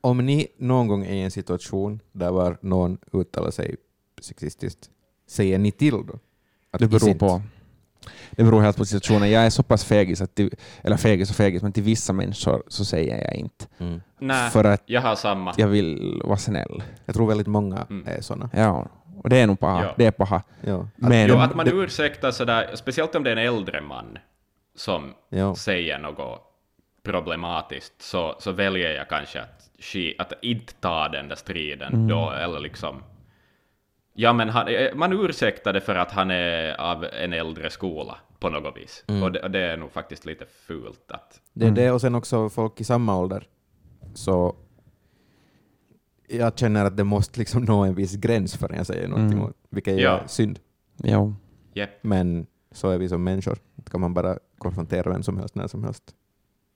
Om 0.00 0.18
ni 0.26 0.46
någon 0.58 0.88
gång 0.88 1.04
är 1.06 1.12
i 1.14 1.20
en 1.20 1.30
situation 1.30 2.00
där 2.12 2.30
var 2.30 2.58
någon 2.60 2.98
uttalar 3.12 3.50
sig 3.50 3.76
sexistiskt, 4.20 4.90
säger 5.28 5.58
ni 5.58 5.70
till 5.72 5.92
då? 6.06 6.18
Att 6.70 6.80
Det 6.80 6.88
beror 6.88 7.14
på. 7.14 7.42
Det 8.30 8.44
beror 8.44 8.60
helt 8.60 8.76
på 8.76 8.84
situationen. 8.84 9.30
Jag 9.30 9.46
är 9.46 9.50
så 9.50 9.62
pass 9.62 9.84
fegis, 9.84 10.20
att 10.20 10.34
till, 10.34 10.54
eller 10.82 10.96
fegis 10.96 11.30
och 11.30 11.36
fegis, 11.36 11.62
men 11.62 11.72
till 11.72 11.82
vissa 11.82 12.12
människor 12.12 12.62
så 12.68 12.84
säger 12.84 13.24
jag 13.24 13.34
inte. 13.34 13.66
Mm. 13.78 14.00
Nej, 14.18 14.50
För 14.50 14.64
att 14.64 14.82
jag 14.86 15.00
har 15.00 15.16
samma. 15.16 15.54
jag 15.56 15.68
vill 15.68 16.20
vara 16.24 16.36
snäll. 16.38 16.82
Jag 17.04 17.14
tror 17.14 17.28
väldigt 17.28 17.46
många 17.46 17.86
Mm. 17.90 18.06
är 18.08 18.20
sådana. 18.20 18.50
Ja, 18.54 18.88
och 19.26 19.30
det 19.30 19.36
är 19.36 19.46
nog 19.46 19.60
paha. 19.60 19.82
Ja. 19.84 19.94
Det 19.96 20.06
är 20.06 20.10
paha. 20.10 20.42
Ja. 20.60 20.80
Att, 20.80 20.86
Men, 21.08 21.28
Jo, 21.28 21.36
att 21.38 21.54
man 21.54 21.68
ursäktar 21.68 22.30
sådär, 22.30 22.70
speciellt 22.74 23.14
om 23.14 23.24
det 23.24 23.30
är 23.30 23.36
en 23.36 23.46
äldre 23.54 23.80
man 23.80 24.18
som 24.76 25.14
ja. 25.28 25.54
säger 25.54 25.98
något 25.98 26.42
problematiskt, 27.02 28.02
så, 28.02 28.36
så 28.38 28.52
väljer 28.52 28.90
jag 28.92 29.08
kanske 29.08 29.40
att, 29.40 29.70
att 30.18 30.32
inte 30.44 30.72
ta 30.74 31.08
den 31.08 31.28
där 31.28 31.36
striden 31.36 31.92
Mm. 31.92 32.08
då, 32.08 32.30
eller 32.30 32.60
liksom... 32.60 33.02
Ja, 34.14 34.32
men 34.32 34.48
han, 34.48 34.68
eh, 34.68 34.94
man 34.94 35.12
ursäktar 35.12 35.72
det 35.72 35.80
för 35.80 35.94
att 35.94 36.12
han 36.12 36.30
är 36.30 36.80
av 36.80 37.04
en 37.04 37.32
äldre 37.32 37.70
skola 37.70 38.16
på 38.40 38.48
något 38.50 38.76
vis. 38.76 39.04
Mm. 39.08 39.22
Och, 39.22 39.32
det, 39.32 39.40
och 39.42 39.50
det 39.50 39.60
är 39.60 39.76
nog 39.76 39.92
faktiskt 39.92 40.24
lite 40.24 40.44
fult 40.66 41.10
att... 41.10 41.40
Det 41.52 41.64
är 41.64 41.68
Mm. 41.68 41.74
det 41.74 41.90
och 41.90 42.00
sen 42.00 42.14
också 42.14 42.48
folk 42.48 42.80
i 42.80 42.84
samma 42.84 43.18
ålder. 43.18 43.44
Så 44.14 44.56
jag 46.28 46.58
känner 46.58 46.84
att 46.84 46.96
det 46.96 47.04
måste 47.04 47.38
liksom 47.38 47.62
nå 47.64 47.84
en 47.84 47.94
viss 47.94 48.16
gräns 48.16 48.56
förrän 48.56 48.76
jag 48.76 48.86
säger 48.86 49.08
någonting, 49.08 49.38
Mm. 49.38 49.52
vilket 49.70 50.00
Ja. 50.00 50.18
är 50.20 50.26
synd. 50.26 50.58
ja. 50.96 51.32
Yep. 51.74 51.90
Men 52.02 52.46
så 52.72 52.90
är 52.90 52.98
vi 52.98 53.08
som 53.08 53.24
människor. 53.24 53.58
Inte 53.78 53.90
kan 53.90 54.00
man 54.00 54.14
bara 54.14 54.38
konfrontera 54.58 55.10
vem 55.10 55.22
som 55.22 55.38
helst 55.38 55.54
när 55.54 55.66
som 55.66 55.84
helst. 55.84 56.02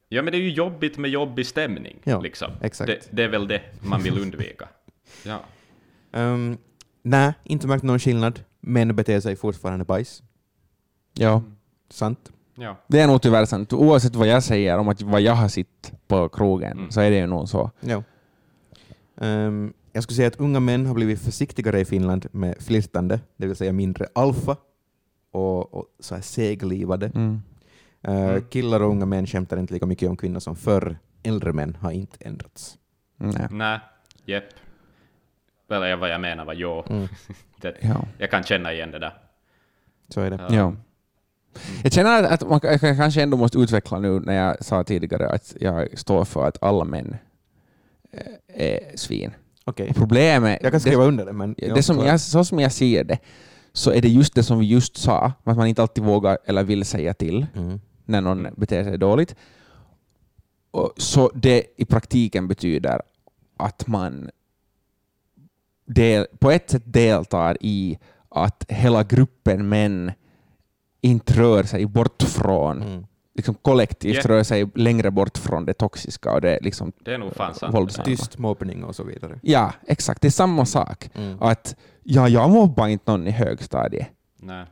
Ja, 0.08 0.22
men 0.22 0.32
det 0.32 0.38
är 0.38 0.42
ju 0.42 0.50
jobbigt 0.52 0.98
med 0.98 1.10
jobbig 1.10 1.46
stämning, 1.46 1.98
Ja, 2.04 2.20
liksom. 2.20 2.50
exakt. 2.62 2.86
Det, 2.86 3.08
det 3.16 3.22
är 3.24 3.28
väl 3.28 3.48
det 3.48 3.62
man 3.80 4.02
vill 4.02 4.18
undvika. 4.22 4.68
Ja. 5.24 5.40
Um, 6.12 6.58
nej, 7.02 7.32
inte 7.44 7.66
märkt 7.66 7.82
någon 7.84 7.98
skillnad. 7.98 8.40
Män 8.60 8.96
beter 8.96 9.20
sig 9.20 9.36
fortfarande 9.36 9.84
bajs. 9.84 10.22
ja. 11.14 11.42
Sant. 11.90 12.32
ja. 12.54 12.76
Det 12.86 13.00
är 13.00 13.06
nog 13.06 13.22
tyvärr 13.22 13.44
sant. 13.44 13.72
Oavsett 13.72 14.14
vad 14.16 14.28
jag 14.28 14.42
säger 14.42 14.78
om 14.78 14.88
att 14.88 15.02
vad 15.02 15.20
jag 15.20 15.32
har 15.34 15.48
sett 15.48 15.92
på 16.08 16.28
krogen 16.28 16.72
Mm. 16.78 16.90
så 16.90 17.00
är 17.00 17.10
det 17.10 17.16
ju 17.16 17.26
nog 17.26 17.48
så. 17.48 17.70
Ja. 17.80 18.02
Ehm, 19.20 19.72
jag 19.92 20.02
skulle 20.02 20.16
säga 20.16 20.28
att 20.28 20.40
unga 20.40 20.61
män 20.61 20.87
har 20.87 20.94
blivit 20.94 21.20
försiktigare 21.20 21.80
i 21.80 21.85
Finland 21.85 22.26
med 22.33 22.56
flirtande, 22.61 23.20
det 23.37 23.46
vill 23.46 23.56
säga 23.56 23.72
mindre 23.72 24.06
alfa 24.14 24.56
och, 25.33 25.74
och 25.74 25.87
så 26.00 26.14
här 26.14 26.22
seglivade. 26.22 27.06
Mm. 27.14 27.42
Mm. 28.02 28.42
Killar 28.50 28.80
och 28.80 28.90
unga 28.90 29.06
män 29.06 29.26
skämtar 29.26 29.56
inte 29.56 29.74
lika 29.74 29.87
mycket 29.87 30.09
om 30.11 30.16
kvinnor 30.16 30.40
som 30.40 30.56
förr. 30.56 30.98
Äldre 31.22 31.52
män 31.52 31.76
har 31.80 31.90
inte 31.90 32.16
ändrats. 32.20 32.78
Nej. 33.16 33.46
Nej, 33.50 33.80
jepp. 34.24 34.44
Eller 35.70 35.96
vad 35.96 36.11
jag 36.11 36.20
menar 36.20 36.44
var 36.44 36.54
jo. 36.54 36.85
Mm. 36.88 37.09
Det, 37.61 37.76
Ja. 37.80 38.04
jag 38.18 38.30
kan 38.30 38.42
känna 38.42 38.72
igen 38.72 38.90
det 38.90 38.98
där. 38.98 39.12
Så 40.09 40.20
är 40.20 40.30
det. 40.30 40.37
Ja. 40.48 40.54
Ja. 40.54 40.74
Jag 41.83 41.92
känner 41.92 42.22
att 42.22 42.48
man 42.48 42.61
jag 42.62 42.80
kanske 42.80 43.22
ändå 43.22 43.37
måste 43.37 43.59
utveckla 43.59 43.98
nu 43.98 44.20
när 44.20 44.35
jag 44.35 44.64
sa 44.64 44.85
tidigare 44.85 45.28
att 45.28 45.56
jag 45.61 45.98
står 45.98 46.24
för 46.24 46.46
att 46.48 46.62
alla 46.62 46.85
män 46.85 47.16
är 48.55 48.96
svin. 48.96 49.31
Okej. 49.64 49.90
Och 49.90 49.96
Problemet, 49.96 50.59
Jag 50.62 50.73
kan 50.73 50.81
skriva 50.81 51.05
under 51.05 51.27
det, 51.27 51.33
men... 51.33 51.55
det, 51.59 51.75
det 51.75 51.83
som 51.83 51.99
jag, 51.99 52.20
så 52.20 52.44
som 52.44 52.59
jag 52.59 52.73
ser 52.73 53.05
det, 53.05 53.18
så 53.73 53.90
är 53.92 54.01
det 54.03 54.09
just 54.09 54.35
det 54.35 54.42
som 54.42 54.59
vi 54.59 54.66
just 54.66 54.96
sa, 54.96 55.33
att 55.44 55.57
man 55.57 55.66
inte 55.66 55.83
alltid 55.83 56.05
vågar 56.05 56.38
eller 56.44 56.64
vill 56.64 56.85
säga 56.85 57.14
till 57.14 57.46
Mm. 57.57 57.81
när 58.05 58.20
någon 58.20 58.46
beter 58.57 58.85
sig 58.85 58.99
dåligt. 58.99 59.35
Och 60.70 60.92
så 60.96 61.31
det 61.35 61.64
i 61.77 61.85
praktiken 61.85 62.49
betyder 62.49 63.03
att 63.57 63.87
man 63.87 64.31
del, 65.87 66.27
på 66.38 66.51
ett 66.51 66.70
sätt 66.70 66.83
deltar 66.87 67.57
i 67.61 67.99
att 68.29 68.64
hela 68.68 69.03
gruppen 69.05 69.68
män 69.68 70.12
inte 71.01 71.33
rör 71.33 71.62
sig 71.62 71.87
bort 71.87 72.23
från, 72.23 72.83
Mm. 72.83 73.07
Liksom 73.40 73.55
kollektivt 73.62 74.14
Yeah. 74.14 74.26
rör 74.29 74.42
sig 74.42 74.66
längre 74.74 75.11
bort 75.11 75.38
från 75.38 75.64
det 75.66 75.72
toxiska 75.74 76.33
och 76.33 76.40
det 76.40 76.59
liksom 76.62 76.92
Det 77.05 77.14
är 77.14 77.18
nog 77.18 77.35
fan 77.35 77.55
sant. 77.55 77.74
våldsamma. 77.74 78.05
Tyst 78.05 78.38
mobbning 78.38 78.85
och 78.85 78.96
så 78.96 79.05
vidare. 79.05 79.38
Ja, 79.42 79.72
exakt. 79.87 80.22
Det 80.22 80.29
är 80.29 80.33
samma 80.33 80.66
sak. 80.66 81.11
Mm. 81.14 81.37
Att 81.42 81.76
ja, 82.03 82.29
jag 82.29 82.50
mobbar 82.50 82.88
inte 82.88 83.11
någon 83.11 83.26
i 83.26 83.31
högstadiet, 83.31 84.09
Nej. 84.37 84.66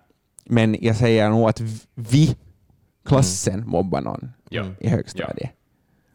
men 0.44 0.76
jag 0.80 0.96
säger 0.96 1.30
nog 1.30 1.48
att 1.48 1.60
vi, 1.94 2.36
klassen, 3.04 3.68
mobbar 3.68 4.00
någon 4.00 4.30
Ja. 4.48 4.60
Mm. 4.62 4.74
i 4.80 4.88
högstadiet. 4.88 5.50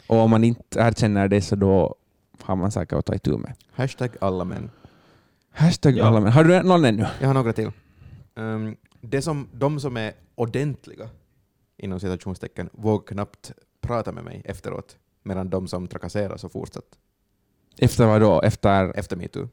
Och 0.08 0.18
om 0.18 0.30
man 0.30 0.44
inte 0.44 0.80
erkänner 0.80 1.28
det 1.28 1.42
så 1.42 1.56
då 1.56 1.96
har 2.42 2.56
man 2.56 2.72
saker 2.72 2.98
att 2.98 3.06
ta 3.06 3.16
itu 3.16 3.38
med. 3.38 3.54
Hashtag 3.74 4.10
alla 4.22 4.44
män. 4.44 4.70
Hashtag 5.52 5.98
Ja. 5.98 6.06
alla 6.06 6.20
män. 6.20 6.32
Har 6.32 6.44
du 6.44 6.62
någon 6.63 6.86
ännu? 6.86 7.06
Jag 7.20 7.28
har 7.28 7.34
några 7.34 7.54
till. 7.54 7.72
Um, 8.36 8.76
det 9.02 9.22
som, 9.22 9.48
de 9.54 9.80
som 9.80 9.98
är 9.98 10.12
ordentliga, 10.36 11.10
inom 11.78 12.00
citationstecken, 12.00 12.70
vågar 12.72 13.08
knappt 13.08 13.52
prata 13.82 14.12
med 14.12 14.24
mig 14.24 14.42
efteråt, 14.46 14.98
medan 15.24 15.50
de 15.50 15.68
som 15.68 15.88
trakasserar 15.88 16.38
så 16.38 16.50
fortsatt 16.50 16.98
Efter 17.78 18.06
vad 18.06 18.22
då? 18.22 18.42
Efter... 18.42 19.00
efter 19.00 19.16
metoo. 19.16 19.50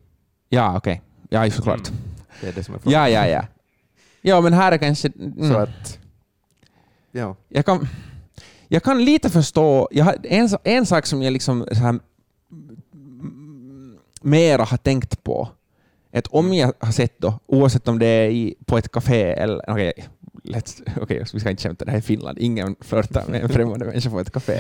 Ja, 0.49 0.77
okej. 0.77 1.03
Ja, 1.29 1.45
ju 1.45 1.51
såklart. 1.51 1.89
Mm. 1.89 2.01
Det 2.41 2.49
är 2.49 2.53
det 2.53 2.65
som 2.65 2.75
är 2.75 2.79
frågan. 2.79 3.01
Ja, 3.01 3.09
ja, 3.09 3.27
ja. 3.27 3.45
Ja, 4.21 4.41
men 4.41 4.53
här 4.53 4.73
är 4.73 4.79
kanske... 4.79 5.13
Mm. 5.19 5.53
Så 5.53 5.59
att, 5.59 5.99
ja. 7.13 7.37
jag, 7.49 7.67
kan, 7.67 7.89
jag 8.69 8.83
kan 8.83 9.05
lite 9.05 9.31
förstå... 9.31 9.89
Jag 9.91 10.05
har, 10.05 10.17
en, 10.25 10.49
en 10.65 10.87
sak 10.87 11.07
som 11.07 11.23
jag 11.23 11.33
liksom 11.33 11.67
så 11.73 11.75
här, 11.75 12.01
mera 14.23 14.65
har 14.65 14.77
tänkt 14.77 15.23
på, 15.23 15.49
att 16.13 16.27
om 16.27 16.55
jag 16.55 16.73
har 16.81 16.93
sett 16.93 17.19
då, 17.19 17.39
oavsett 17.47 17.89
om 17.89 17.99
det 17.99 18.07
är 18.07 18.29
i, 18.29 18.55
på 18.67 18.79
ett 18.79 18.93
café 18.93 19.23
eller... 19.33 19.71
Okej, 19.71 19.93
let's- 20.45 20.83
okej, 21.03 21.25
vi 21.33 21.41
ska 21.41 21.51
inte 21.51 21.63
skämta, 21.63 21.85
det 21.85 21.91
här 21.91 21.99
är 21.99 22.03
Finland. 22.03 22.39
Ingen 22.39 22.77
flörtar 22.81 23.25
med 23.29 23.43
en 23.43 23.49
främmande 23.57 23.85
människa 23.87 24.11
på 24.11 24.21
ett 24.21 24.31
café. 24.33 24.59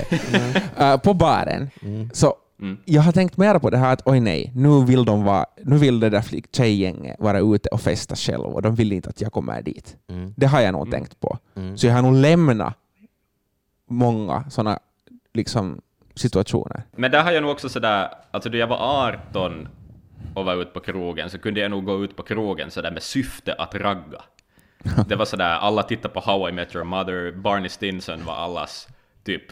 Uh, 0.81 0.97
på 0.97 1.15
baren. 1.15 1.71
Mm. 1.83 2.11
Så 2.13 2.35
Mm. 2.63 2.79
jag 2.85 3.03
har 3.03 3.13
tänkt 3.13 3.37
mera 3.37 3.61
på 3.61 3.71
det 3.71 3.77
här 3.79 3.93
att 3.93 4.03
oj 4.05 4.21
nej, 4.21 4.53
nu 4.55 4.85
vill, 4.85 5.05
de 5.05 5.25
vara, 5.25 5.47
nu 5.65 5.77
vill 5.79 6.01
det 6.01 6.11
där 6.11 6.25
tjejgänget 6.53 7.17
vara 7.19 7.39
ute 7.41 7.69
och 7.69 7.81
festa 7.81 8.17
själv 8.17 8.45
och 8.45 8.63
de 8.63 8.75
vill 8.75 8.93
inte 8.93 9.09
att 9.09 9.21
jag 9.21 9.33
kommer 9.33 9.63
dit. 9.63 9.97
Mm. 10.09 10.35
Det 10.37 10.47
har 10.47 10.61
jag 10.61 10.73
nog 10.73 10.83
Mm. 10.87 10.91
tänkt 10.93 11.21
på. 11.21 11.39
Mm. 11.57 11.77
Så 11.79 11.87
jag 11.87 11.95
har 11.95 12.03
nog 12.03 12.15
lämnat 12.15 12.75
många 13.89 14.51
sådana 14.51 14.79
liksom, 15.35 15.81
situationer. 16.15 16.83
Men 16.97 17.11
där 17.11 17.23
har 17.25 17.33
jag 17.33 17.43
nog 17.43 17.51
också 17.51 17.69
sådär, 17.69 18.09
alltså 18.31 18.51
då 18.51 18.59
jag 18.59 18.67
var 18.67 19.09
18 19.33 19.69
och 20.35 20.45
var 20.45 20.63
ute 20.63 20.71
på 20.71 20.81
krogen 20.81 21.31
så 21.31 21.39
kunde 21.39 21.61
jag 21.61 21.71
nog 21.71 21.85
gå 21.85 22.05
ut 22.05 22.17
på 22.17 22.23
krogen 22.23 22.71
sådär 22.71 22.91
med 22.91 23.03
syfte 23.03 23.55
att 23.55 23.75
ragga. 23.75 24.23
Det 25.09 25.17
var 25.17 25.25
sådär, 25.25 25.51
alla 25.51 25.83
tittade 25.83 26.15
på 26.15 26.21
How 26.21 26.49
I 26.49 26.53
Met 26.53 26.75
Your 26.75 26.85
Mother, 26.85 27.33
Barney 27.33 27.69
Stinson 27.69 28.25
var 28.25 28.35
allas 28.35 28.89
typ 29.25 29.43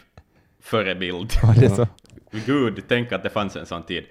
förebild. 0.61 1.31
Ja, 1.41 1.53
det 1.57 1.69
så. 1.69 1.87
Gud, 2.31 2.83
tänk 2.87 3.11
att 3.11 3.23
det 3.23 3.29
fanns 3.29 3.55
en 3.55 3.65
sån 3.65 3.83
tid. 3.83 4.03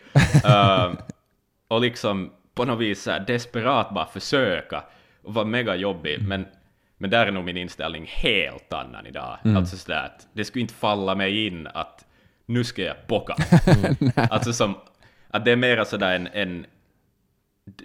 Uh, 0.46 0.94
och 1.68 1.80
liksom 1.80 2.30
på 2.54 2.64
något 2.64 2.80
vis 2.80 3.02
så 3.02 3.10
här 3.10 3.20
desperat 3.20 3.94
bara 3.94 4.06
försöka 4.06 4.84
och 5.22 5.34
vara 5.34 5.44
mega 5.44 5.76
jobbig, 5.76 6.22
men, 6.22 6.46
men 6.98 7.10
där 7.10 7.26
är 7.26 7.30
nog 7.32 7.44
min 7.44 7.56
inställning 7.56 8.06
helt 8.08 8.72
annan 8.72 9.06
idag. 9.06 9.38
Alltså 9.44 9.76
sådär 9.76 10.04
att 10.04 10.26
det 10.32 10.44
skulle 10.44 10.60
inte 10.60 10.74
falla 10.74 11.14
mig 11.14 11.46
in 11.46 11.66
att 11.66 12.04
nu 12.46 12.64
ska 12.64 12.82
jag 12.82 12.96
bocka. 13.08 13.36
alltså 14.30 14.52
som, 14.52 14.74
att 15.30 15.44
det 15.44 15.52
är 15.52 15.56
mera 15.56 15.84
sådär 15.84 16.14
en, 16.14 16.26
en 16.26 16.66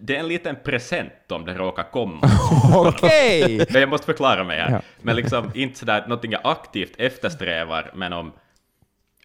det 0.02 0.16
är 0.16 0.20
en 0.20 0.28
liten 0.28 0.56
present 0.64 1.32
om 1.32 1.46
det 1.46 1.54
råkar 1.54 1.92
komma. 1.92 2.20
Okej! 2.76 3.66
Men 3.70 3.82
jag 3.82 3.90
måste 3.90 4.06
förklara 4.06 4.44
mig 4.44 4.60
här. 4.60 4.72
Ja. 4.72 4.82
Men 5.02 5.16
liksom 5.16 5.52
inte 5.54 5.80
sådär 5.80 6.02
någonting 6.02 6.32
jag 6.32 6.42
aktivt 6.44 6.94
eftersträvar, 6.98 7.92
men 7.96 8.14
om, 8.14 8.32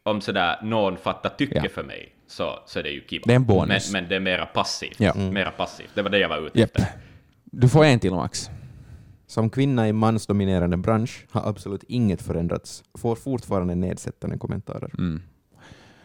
om 0.02 0.20
sådär 0.20 0.58
någon 0.62 0.96
fattar 0.96 1.30
tycke 1.30 1.60
Ja. 1.64 1.70
för 1.74 1.82
mig, 1.82 2.12
så, 2.26 2.58
så 2.66 2.78
är 2.78 2.82
det 2.82 2.90
ju 2.90 3.06
kiva. 3.06 3.22
Det 3.26 3.32
är 3.32 3.36
en 3.36 3.44
bonus. 3.46 3.92
Men, 3.92 4.02
men 4.02 4.08
det 4.10 4.16
är 4.16 4.20
mera 4.20 4.46
passivt. 4.46 5.00
Ja. 5.00 5.14
Mera 5.14 5.50
passivt. 5.50 5.90
Det 5.94 6.02
var 6.02 6.10
det 6.10 6.18
jag 6.18 6.28
var 6.28 6.46
ute 6.46 6.62
efter. 6.62 6.84
Du 7.44 7.68
får 7.68 7.84
en 7.84 7.98
till 8.00 8.12
Max. 8.12 8.50
Som 9.26 9.50
kvinna 9.50 9.88
i 9.88 9.92
mansdominerande 9.92 10.76
bransch 10.76 11.26
har 11.30 11.48
absolut 11.48 11.84
inget 11.88 12.22
förändrats. 12.22 12.82
Får 12.98 13.16
fortfarande 13.16 13.74
nedsättande 13.74 14.38
kommentarer. 14.38 14.90
Mm. 14.98 15.22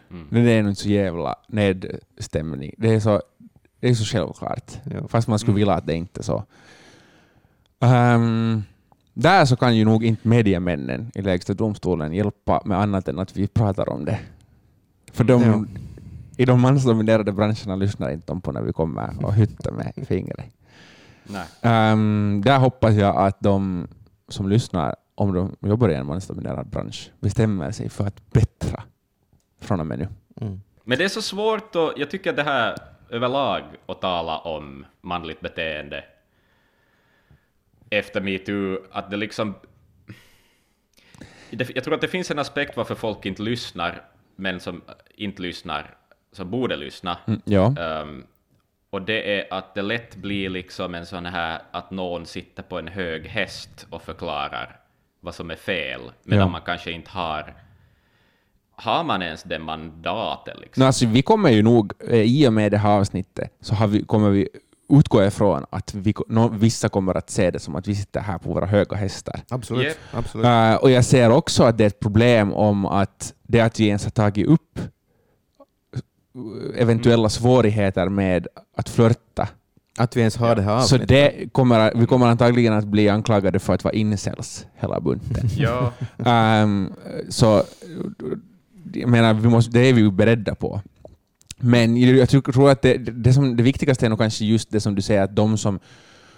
Men 0.08 0.44
det 0.44 0.50
är 0.52 0.62
nog 0.62 0.76
så 0.76 0.88
jävla 0.88 1.34
nedstämning. 1.48 2.74
Det 2.78 2.94
är 2.94 3.00
så, 3.00 3.22
det 3.84 3.90
är 3.90 3.94
så 3.94 4.04
självklart. 4.04 4.72
Ja. 4.90 5.08
Fast 5.08 5.28
man 5.28 5.38
skulle 5.38 5.54
vilja 5.54 5.74
att 5.74 5.86
det 5.86 5.94
inte 5.94 6.20
är 6.20 6.22
så. 6.22 6.44
Ehm, 7.80 8.62
där 9.14 9.44
så 9.44 9.56
kan 9.56 9.76
ju 9.76 9.84
nog 9.84 10.04
inte 10.04 10.28
mediemännen 10.28 11.10
i 11.14 11.22
lägsta 11.22 11.54
domstolen 11.54 12.12
hjälpa 12.12 12.62
med 12.64 12.78
annat 12.80 13.08
än 13.08 13.18
att 13.18 13.36
vi 13.36 13.46
pratar 13.46 13.88
om 13.88 14.04
det. 14.04 14.20
För 15.12 15.24
de, 15.24 15.42
Ja. 15.42 15.64
i 16.36 16.44
de 16.44 16.60
mansdominerade 16.60 17.32
branscherna 17.32 17.76
lyssnar 17.76 18.10
inte 18.10 18.26
de 18.26 18.40
på 18.40 18.52
när 18.52 18.62
vi 18.62 18.72
kommer 18.72 19.24
och 19.26 19.34
hyttar 19.34 19.72
med 19.72 19.92
fingret. 20.08 20.46
Ehm, 21.62 22.42
där 22.44 22.58
hoppas 22.58 22.94
jag 22.94 23.16
att 23.16 23.40
de 23.40 23.88
som 24.28 24.48
lyssnar, 24.48 24.96
om 25.14 25.34
de 25.34 25.68
jobbar 25.68 25.88
i 25.88 25.94
en 25.94 26.06
mansdominerad 26.06 26.66
bransch, 26.66 27.10
bestämmer 27.20 27.70
sig 27.70 27.88
för 27.88 28.06
att 28.06 28.32
bättra 28.32 28.82
från 29.60 29.80
och 29.80 29.86
med 29.86 29.98
nu. 29.98 30.08
Mm. 30.40 30.60
Men 30.84 30.98
det 30.98 31.04
är 31.04 31.08
så 31.08 31.22
svårt 31.22 31.76
och 31.76 31.92
jag 31.96 32.10
tycker 32.10 32.32
det 32.32 32.42
här 32.42 32.93
överlag 33.14 33.62
att 33.86 34.00
tala 34.00 34.38
om 34.38 34.86
manligt 35.00 35.40
beteende 35.40 36.04
efter 37.90 38.20
metoo, 38.20 38.78
att 38.92 39.10
det 39.10 39.16
liksom... 39.16 39.54
Jag 41.50 41.84
tror 41.84 41.94
att 41.94 42.00
det 42.00 42.08
finns 42.08 42.30
en 42.30 42.38
aspekt 42.38 42.76
varför 42.76 42.94
folk 42.94 43.26
inte 43.26 43.42
lyssnar, 43.42 44.02
men 44.36 44.60
som 44.60 44.82
inte 45.14 45.42
lyssnar, 45.42 45.94
som 46.32 46.50
borde 46.50 46.76
lyssna. 46.76 47.18
Mm, 47.26 47.40
ja. 47.44 47.74
Ehm, 47.78 48.26
och 48.90 49.02
det 49.02 49.40
är 49.40 49.54
att 49.54 49.74
det 49.74 49.82
lätt 49.82 50.16
blir 50.16 50.48
liksom 50.50 50.94
en 50.94 51.06
sån 51.06 51.26
här 51.26 51.60
att 51.70 51.90
någon 51.90 52.26
sitter 52.26 52.62
på 52.62 52.78
en 52.78 52.88
hög 52.88 53.26
häst 53.26 53.86
och 53.90 54.02
förklarar 54.02 54.80
vad 55.20 55.34
som 55.34 55.50
är 55.50 55.56
fel, 55.56 56.00
medan 56.22 56.46
Ja. 56.46 56.52
man 56.52 56.60
kanske 56.62 56.90
inte 56.90 57.10
har 57.10 57.54
har 58.76 59.04
man 59.04 59.22
ens 59.22 59.42
det 59.42 59.58
mandatet 59.58 60.60
liksom? 60.60 60.80
No, 60.82 60.86
alltså, 60.86 61.06
vi 61.06 61.22
kommer 61.22 61.50
ju 61.50 61.62
nog, 61.62 61.92
eh, 62.08 62.20
i 62.20 62.48
och 62.48 62.52
med 62.52 62.72
det 62.72 62.78
här 62.78 62.90
avsnittet, 62.90 63.50
så 63.60 63.74
har 63.74 63.86
vi, 63.86 64.02
kommer 64.04 64.30
vi 64.30 64.48
utgå 64.88 65.24
ifrån 65.24 65.64
att 65.70 65.94
vi, 65.94 66.14
nå- 66.28 66.48
vissa 66.48 66.88
kommer 66.88 67.14
att 67.16 67.30
se 67.30 67.50
det 67.50 67.58
som 67.58 67.76
att 67.76 67.88
vi 67.88 67.94
sitter 67.94 68.20
här 68.20 68.38
på 68.38 68.52
våra 68.52 68.66
höga 68.66 68.96
hästar. 68.96 69.40
Absolut. 69.50 69.84
Yep. 69.86 69.96
absolut. 70.12 70.46
Eh, 70.46 70.74
och 70.74 70.90
jag 70.90 71.04
ser 71.04 71.30
också 71.30 71.62
att 71.64 71.78
det 71.78 71.84
är 71.84 71.86
ett 71.86 72.00
problem 72.00 72.52
om 72.52 72.86
att 72.86 73.34
det 73.42 73.60
att 73.60 73.80
vi 73.80 73.86
ens 73.86 74.04
har 74.04 74.10
tagit 74.10 74.46
upp 74.46 74.78
eventuella 76.76 77.28
svårigheter 77.28 78.08
med 78.08 78.46
att 78.76 78.88
flörta. 78.88 79.48
Att 79.98 80.16
vi 80.16 80.20
ens 80.20 80.36
har 80.36 80.56
det 80.56 80.62
här 80.62 80.78
Så 80.78 80.82
avsnittet. 80.94 81.08
det 81.08 81.52
kommer, 81.52 81.92
vi 81.94 82.06
kommer 82.06 82.26
antagligen 82.26 82.72
att 82.72 82.84
bli 82.84 83.08
anklagade 83.08 83.58
för 83.58 83.74
att 83.74 83.84
vara 83.84 83.94
incels 83.94 84.66
hela 84.74 85.00
bunten. 85.00 85.48
Ja, 85.56 85.92
Ehm, 86.24 86.92
så 87.28 87.62
jag 88.92 89.08
menar, 89.10 89.34
vi 89.34 89.48
måste, 89.48 89.70
det 89.72 89.80
är 89.80 89.92
vi 89.92 90.00
ju 90.00 90.10
beredda 90.10 90.54
på. 90.54 90.80
Men 91.56 91.96
jag 91.96 92.28
tror, 92.28 92.70
att 92.70 92.82
det, 92.82 92.96
det, 92.98 93.32
som, 93.32 93.56
det 93.56 93.62
viktigaste 93.62 94.06
är 94.06 94.10
nog 94.10 94.18
kanske 94.18 94.44
just 94.44 94.70
det 94.70 94.80
som 94.80 94.94
du 94.94 95.02
säger, 95.02 95.22
att 95.22 95.36
de 95.36 95.58
som 95.58 95.80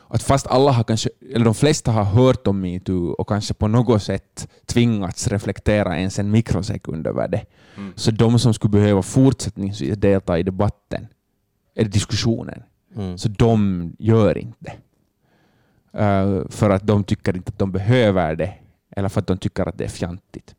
att 0.09 0.23
fast 0.23 0.47
alla 0.47 0.71
har 0.73 0.85
kanske, 0.85 1.11
eller 1.35 1.45
de 1.45 1.55
flesta 1.55 1.91
har 1.93 2.05
hört 2.05 2.47
om 2.47 2.61
metoo 2.61 3.09
och 3.19 3.29
kanske 3.29 3.55
på 3.55 3.69
något 3.69 4.03
sätt 4.03 4.49
tvingats 4.67 5.29
reflektera 5.29 5.99
ens 5.99 6.19
en 6.19 6.31
mikrosekund 6.31 7.07
över 7.07 7.29
det, 7.29 7.45
Mm. 7.79 7.93
så 7.97 8.11
de 8.11 8.39
som 8.39 8.55
skulle 8.55 8.71
behöva 8.71 9.03
fortsättningsvis 9.03 9.97
delta 9.99 10.39
i 10.39 10.43
debatten, 10.43 11.07
eller 11.75 11.91
diskussionen, 11.91 12.63
Mm. 12.97 13.19
så 13.19 13.29
de 13.29 13.93
gör 13.99 14.39
inte. 14.39 14.73
Eh, 15.93 16.43
för 16.49 16.71
att 16.71 16.87
de 16.87 17.05
tycker 17.05 17.37
inte 17.37 17.49
att 17.49 17.59
de 17.59 17.73
behöver 17.73 18.37
det, 18.37 18.55
eller 18.97 19.09
för 19.09 19.21
att 19.21 19.27
de 19.27 19.39
tycker 19.39 19.69
att 19.69 19.79
det 19.79 19.85
är 19.85 19.89
fjantigt. 19.89 20.55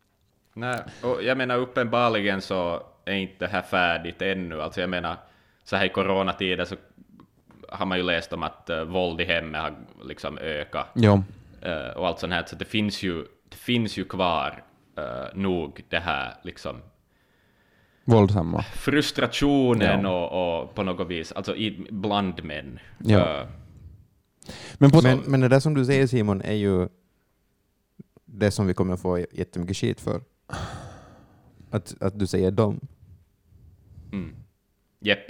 Nej, 0.59 0.79
och 1.03 1.23
jag 1.23 1.37
menar 1.37 1.57
uppenbarligen 1.57 2.41
så 2.41 2.83
är 3.05 3.13
inte 3.13 3.45
det 3.45 3.47
här 3.51 3.61
färdigt 3.61 4.21
ännu. 4.21 4.61
Alltså 4.61 4.81
jag 4.81 4.89
menar, 4.89 5.17
så 5.63 5.75
här 5.75 5.85
i 5.85 5.89
coronatider 5.89 6.65
så 6.65 6.75
har 7.69 7.85
man 7.85 7.97
ju 7.97 8.03
läst 8.03 8.33
om 8.33 8.43
att 8.43 8.69
uh, 8.69 8.81
våld 8.83 9.21
i 9.21 9.25
hemmet 9.25 9.61
har 9.61 9.73
liksom 10.03 10.37
ökat 10.37 10.87
Jo. 10.95 11.23
eh, 11.61 11.97
och 11.97 12.07
allt 12.07 12.19
sånt 12.19 12.33
här, 12.33 12.43
så 12.47 12.55
det 12.55 12.65
finns 12.65 13.03
ju, 13.03 13.25
det 13.49 13.57
finns 13.57 13.97
ju 13.97 14.03
kvar 14.05 14.63
uh, 14.99 15.03
nog 15.39 15.83
det 15.89 15.99
här 15.99 16.33
liksom 16.43 16.81
Våldsamma. 18.05 18.61
frustrationen 18.61 20.01
Ja. 20.03 20.09
och, 20.27 20.61
och 20.61 20.75
på 20.75 20.83
något 20.83 21.07
vis, 21.07 21.31
alltså 21.31 21.55
i, 21.55 21.87
bland 21.89 22.43
män. 22.43 22.79
Ja. 22.97 23.39
Eh, 23.41 23.47
Men 24.77 24.91
på 24.91 25.01
Men, 25.01 25.19
men 25.25 25.39
det 25.39 25.47
där 25.47 25.59
som 25.59 25.73
du 25.73 25.85
säger 25.85 26.07
Simon 26.07 26.41
är 26.41 26.53
ju 26.53 26.87
det 28.25 28.51
som 28.51 28.67
vi 28.67 28.73
kommer 28.73 28.95
få 28.97 29.19
jättemycket 29.31 29.77
skit 29.77 30.01
för. 30.01 30.21
Att, 31.71 31.95
att 31.99 32.19
du 32.19 32.27
säger 32.27 32.51
dem. 32.51 32.79
mm. 34.13 34.35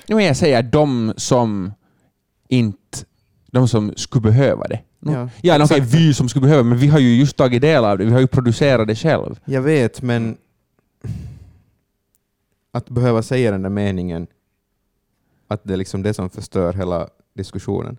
Jo, 0.07 0.15
men 0.15 0.25
jag 0.25 0.37
säger 0.37 0.63
de 0.63 1.13
som 1.17 1.73
inte 2.47 3.05
de 3.51 3.67
som 3.67 3.93
skulle 3.95 4.21
behöva 4.21 4.67
det. 4.67 4.79
No. 4.99 5.11
Ja, 5.11 5.29
Ja, 5.41 5.55
okej, 5.55 5.77
exakt. 5.77 5.93
vi 5.93 6.13
som 6.13 6.29
skulle 6.29 6.47
behöva 6.47 6.63
men 6.63 6.77
vi 6.77 6.87
har 6.87 6.99
ju 6.99 7.15
just 7.15 7.37
tagit 7.37 7.61
del 7.61 7.85
av 7.85 7.97
det. 7.97 8.05
Vi 8.05 8.11
har 8.11 8.19
ju 8.19 8.27
producerat 8.27 8.87
det 8.87 8.95
själv. 8.95 9.39
Jag 9.45 9.61
vet, 9.61 10.01
men 10.01 10.37
att 12.71 12.89
behöva 12.89 13.21
säga 13.23 13.51
den 13.51 13.61
där 13.61 13.69
meningen 13.69 14.27
att 15.47 15.61
det 15.63 15.73
är 15.73 15.77
liksom 15.77 16.03
det 16.03 16.13
som 16.13 16.29
förstör 16.29 16.73
hela 16.73 17.09
diskussionen. 17.33 17.97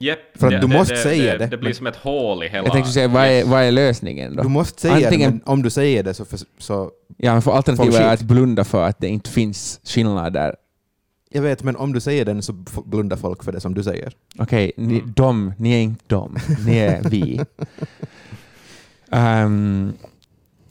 Jepp. 0.00 0.18
För 0.34 0.52
att 0.54 0.60
du 0.60 0.66
måste 0.66 0.96
säga 0.96 1.32
det. 1.32 1.38
det, 1.38 1.46
Det 1.46 1.56
blir 1.56 1.68
men- 1.68 1.74
som 1.74 1.86
ett 1.86 1.96
hål 1.96 2.42
i 2.44 2.48
hela... 2.48 2.64
Jag 2.64 2.72
tänkte 2.72 2.92
säga, 2.92 3.08
vad 3.08 3.26
är, 3.26 3.44
vad 3.44 3.62
är 3.62 3.72
lösningen 3.72 4.36
då? 4.36 4.42
Du 4.42 4.48
måste 4.48 4.80
säga 4.80 4.94
Antingen- 4.94 5.30
det, 5.30 5.36
men 5.36 5.52
om 5.52 5.62
du 5.62 5.70
säger 5.70 6.02
det 6.02 6.14
så, 6.14 6.24
för, 6.24 6.38
så... 6.58 6.90
Ja, 7.16 7.32
men 7.32 7.42
för 7.42 7.52
alternativet 7.52 7.94
Får 7.94 8.02
är 8.02 8.12
att 8.14 8.22
blunda 8.22 8.64
för 8.64 8.82
att 8.84 8.98
det 9.00 9.08
inte 9.08 9.30
finns 9.30 9.80
skillnader. 9.84 10.56
Jag 11.30 11.42
vet, 11.42 11.62
men 11.62 11.76
om 11.76 11.92
du 11.92 12.00
säger 12.00 12.24
den 12.24 12.42
så 12.42 12.52
blundar 12.84 13.16
folk 13.16 13.44
för 13.44 13.52
det 13.52 13.60
som 13.60 13.74
du 13.74 13.82
säger. 13.82 14.12
Okej, 14.38 14.72
ni, 14.76 14.98
Mm. 14.98 15.12
de, 15.16 15.52
ni 15.58 15.72
är 15.72 15.80
inte 15.82 16.04
de, 16.06 16.36
ni 16.66 16.78
är 16.78 17.02
vi. 17.10 17.40
Ehm, 19.12 19.92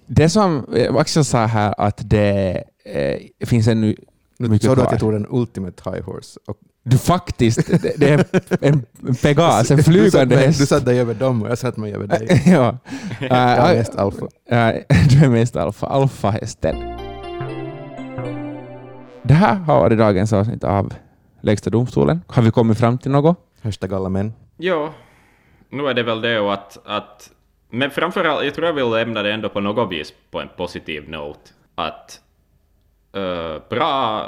det 0.06 0.30
som 0.30 0.66
eh, 0.76 0.96
Axel 0.96 1.26
sa 1.26 1.46
här 1.46 1.74
att 1.78 2.02
det 2.10 2.64
eh, 2.86 3.48
finns 3.48 3.68
ännu 3.68 3.96
Nu 4.38 4.48
mycket 4.50 4.66
sa 4.70 4.76
du 4.76 4.82
att 4.82 4.92
jag 4.92 5.00
tog 5.00 5.14
den 5.14 5.28
ultimate 5.30 5.90
high 5.92 6.04
horse. 6.06 6.40
Och 6.48 6.58
Du 6.84 6.98
faktiskt, 6.98 7.68
det, 7.82 7.94
det 7.98 8.10
är 8.10 8.26
en 8.62 8.86
Pegas, 9.22 9.72
en 9.72 9.78
du, 9.78 9.84
satt 9.84 9.94
flygande 9.94 10.36
häst. 10.38 10.60
du 10.60 10.66
satt 10.66 10.86
dig 10.86 11.00
över 11.00 11.14
dem 11.14 11.44
och 11.44 11.50
jag 11.50 11.58
satt 11.58 11.78
mig 11.78 11.94
över 11.94 12.08
dig. 12.08 12.44
ja. 12.46 12.78
Jag 13.20 13.32
är 13.32 13.72
Äh, 13.74 13.78
mest 13.78 13.96
alfa. 13.96 14.26
äh, 14.50 14.76
du 15.10 15.26
är 15.26 15.30
mest 15.30 15.56
alfa, 15.56 15.88
alfahästen. 15.88 16.76
Det 19.24 19.34
här 19.34 19.56
har 19.56 19.80
varit 19.80 19.98
dagens 19.98 20.34
avsnitt 20.34 20.64
av 20.64 20.94
Lägsta 21.42 21.70
domstolen. 21.70 22.22
Har 22.28 22.44
vi 22.44 22.52
kommit 22.52 22.78
fram 22.80 22.98
till 22.98 23.12
något? 23.12 23.38
Hashtag 23.62 23.94
alla 23.94 24.10
män. 24.10 24.34
Jo, 24.58 24.90
nu 25.70 25.88
är 25.88 25.94
det 25.94 26.04
väl 26.04 26.22
det 26.22 26.40
och 26.40 26.54
att, 26.54 26.78
att... 26.86 27.30
Men 27.72 27.92
framförallt, 27.92 28.46
jag 28.46 28.56
tror 28.56 28.68
jag 28.68 28.74
vill 28.74 28.90
lämna 28.90 29.24
det 29.24 29.34
ändå 29.34 29.50
på 29.50 29.60
något 29.60 29.92
vis 29.92 30.14
på 30.32 30.42
en 30.42 30.50
positiv 30.58 31.10
note. 31.10 31.40
Att... 31.76 32.20
eh, 33.16 33.62
bra... 33.70 34.24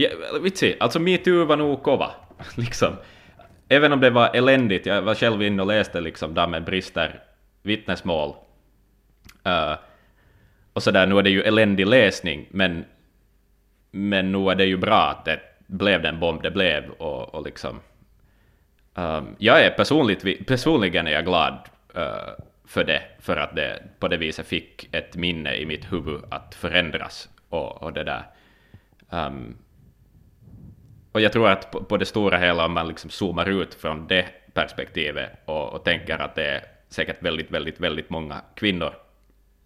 Ja, 0.00 0.08
vitsi, 0.42 0.76
alltså 0.80 0.98
metoo 0.98 1.44
var 1.44 1.56
nog 1.56 1.82
kova. 1.82 2.10
liksom. 2.56 2.96
Även 3.68 3.92
om 3.92 4.00
det 4.00 4.10
var 4.10 4.30
eländigt, 4.36 4.86
jag 4.86 5.02
var 5.02 5.14
själv 5.14 5.42
inne 5.42 5.62
och 5.62 5.68
läste 5.68 6.00
liksom 6.00 6.34
där 6.34 6.46
med 6.46 6.64
brister 6.64 7.22
vittnesmål. 7.62 8.34
Uh, 9.46 9.74
och 10.72 10.82
sådär, 10.82 11.06
nu 11.06 11.18
är 11.18 11.22
det 11.22 11.30
ju 11.30 11.42
eländig 11.42 11.86
läsning, 11.86 12.46
men, 12.50 12.84
men 13.90 14.32
nu 14.32 14.50
är 14.50 14.54
det 14.54 14.64
ju 14.64 14.76
bra 14.76 15.02
att 15.02 15.24
det 15.24 15.40
blev 15.66 16.02
den 16.02 16.20
bomb 16.20 16.42
det 16.42 16.50
blev 16.50 16.90
och, 16.90 17.34
och 17.34 17.44
liksom... 17.44 17.80
Um, 18.94 19.36
jag 19.38 19.64
är 19.64 19.70
personligt, 19.70 20.46
personligen 20.46 21.06
är 21.06 21.12
jag 21.12 21.24
glad 21.24 21.58
uh, 21.96 22.44
för 22.64 22.84
det, 22.84 23.02
för 23.20 23.36
att 23.36 23.56
det 23.56 23.82
på 23.98 24.08
det 24.08 24.16
viset 24.16 24.46
fick 24.46 24.94
ett 24.94 25.16
minne 25.16 25.54
i 25.54 25.66
mitt 25.66 25.92
huvud 25.92 26.20
att 26.30 26.54
förändras 26.54 27.28
och, 27.48 27.82
och 27.82 27.92
det 27.92 28.04
där. 28.04 28.22
Um, 29.10 29.56
och 31.12 31.20
jag 31.20 31.32
tror 31.32 31.48
att 31.48 31.70
på, 31.70 31.84
på, 31.84 31.96
det 31.96 32.06
stora 32.06 32.38
hela, 32.38 32.66
om 32.66 32.72
man 32.72 32.88
liksom 32.88 33.10
zoomar 33.10 33.48
ut 33.48 33.74
från 33.74 34.06
det 34.06 34.26
perspektivet 34.52 35.30
och, 35.44 35.72
och 35.72 35.84
tänker 35.84 36.18
att 36.18 36.34
det 36.34 36.46
är 36.46 36.64
säkert 36.88 37.22
väldigt, 37.22 37.50
väldigt, 37.50 37.80
väldigt 37.80 38.10
många 38.10 38.40
kvinnor, 38.54 38.94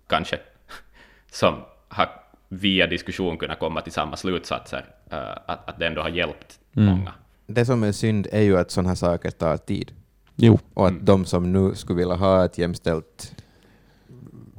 kanske, 0.06 0.38
som 1.30 1.54
har 1.88 2.08
via 2.48 2.86
diskussion 2.86 3.38
kunnat 3.38 3.58
komma 3.58 3.80
till 3.80 3.92
samma 3.92 4.16
slutsatser, 4.16 4.84
uh, 5.12 5.18
att, 5.46 5.68
att 5.68 5.78
det 5.78 5.86
ändå 5.86 6.02
har 6.02 6.08
hjälpt 6.08 6.60
mm. 6.76 6.88
många. 6.88 7.12
Det 7.46 7.64
som 7.64 7.82
är 7.82 7.92
synd 7.92 8.26
är 8.32 8.42
ju 8.42 8.58
att 8.58 8.70
sådana 8.70 8.88
här 8.88 8.96
saker 8.96 9.30
tar 9.30 9.56
tid. 9.56 9.92
Jo. 10.36 10.58
Och 10.74 10.86
att 10.86 10.92
mm. 10.92 11.04
de 11.04 11.24
som 11.24 11.52
nu 11.52 11.74
skulle 11.74 11.98
vilja 11.98 12.14
ha 12.14 12.44
ett 12.44 12.58
jämställt, 12.58 13.34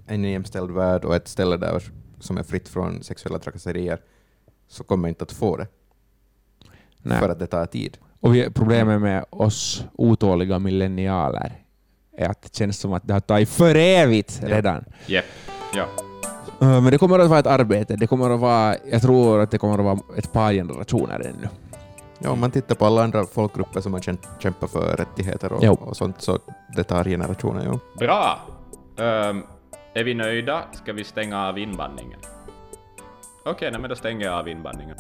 en 0.07 0.23
jämställd 0.23 0.71
värld 0.71 1.05
och 1.05 1.15
ett 1.15 1.27
ställe 1.27 1.57
där 1.57 1.83
som 2.19 2.37
är 2.37 2.43
fritt 2.43 2.69
från 2.69 3.03
sexuella 3.03 3.39
trakasserier, 3.39 3.99
så 4.67 4.83
kommer 4.83 5.09
inte 5.09 5.23
att 5.23 5.31
få 5.31 5.57
det. 5.57 5.67
Nej. 7.03 7.19
För 7.19 7.29
att 7.29 7.39
det 7.39 7.47
tar 7.47 7.65
tid. 7.65 7.97
Och 8.19 8.35
vi, 8.35 8.49
problemet 8.49 9.01
med 9.01 9.25
oss 9.29 9.85
otåliga 9.93 10.59
millennialer 10.59 11.51
är 12.17 12.29
att 12.29 12.41
det 12.41 12.55
känns 12.55 12.79
som 12.79 12.93
att 12.93 13.07
det 13.07 13.13
har 13.13 13.19
tagit 13.19 13.49
för 13.49 13.75
evigt 13.75 14.41
redan. 14.43 14.85
Ja. 15.05 15.13
Yep. 15.15 15.25
ja. 15.75 15.85
Men 16.59 16.85
det 16.85 16.97
kommer 16.97 17.19
att 17.19 17.29
vara 17.29 17.39
ett 17.39 17.47
arbete. 17.47 17.95
Det 17.95 18.07
kommer 18.07 18.29
att 18.29 18.39
vara, 18.39 18.75
jag 18.91 19.01
tror 19.01 19.41
att 19.41 19.51
det 19.51 19.57
kommer 19.57 19.73
att 19.73 19.85
vara 19.85 19.99
ett 20.17 20.33
par 20.33 20.53
generationer 20.53 21.19
ännu. 21.19 21.47
Ja, 22.19 22.29
om 22.29 22.39
man 22.39 22.51
tittar 22.51 22.75
på 22.75 22.85
alla 22.85 23.03
andra 23.03 23.25
folkgrupper 23.25 23.81
som 23.81 23.93
har 23.93 24.01
kämpat 24.39 24.71
för 24.71 24.95
rättigheter 24.97 25.53
och, 25.53 25.87
och 25.87 25.97
sånt, 25.97 26.21
så 26.21 26.39
det 26.75 26.83
tar 26.83 27.03
generationer. 27.03 27.65
Ja. 27.65 27.79
Bra! 27.99 28.39
Um, 28.97 29.43
är 29.93 30.03
vi 30.03 30.13
nöjda? 30.13 30.63
Ska 30.73 30.93
vi 30.93 31.03
stänga 31.03 31.47
av 31.47 31.57
inbandningen? 31.57 32.19
Okej, 33.45 33.69
okay, 33.69 33.81
men 33.81 33.89
då 33.89 33.95
stänger 33.95 34.25
jag 34.25 34.33
av 34.33 34.47
inbandningen. 34.47 34.97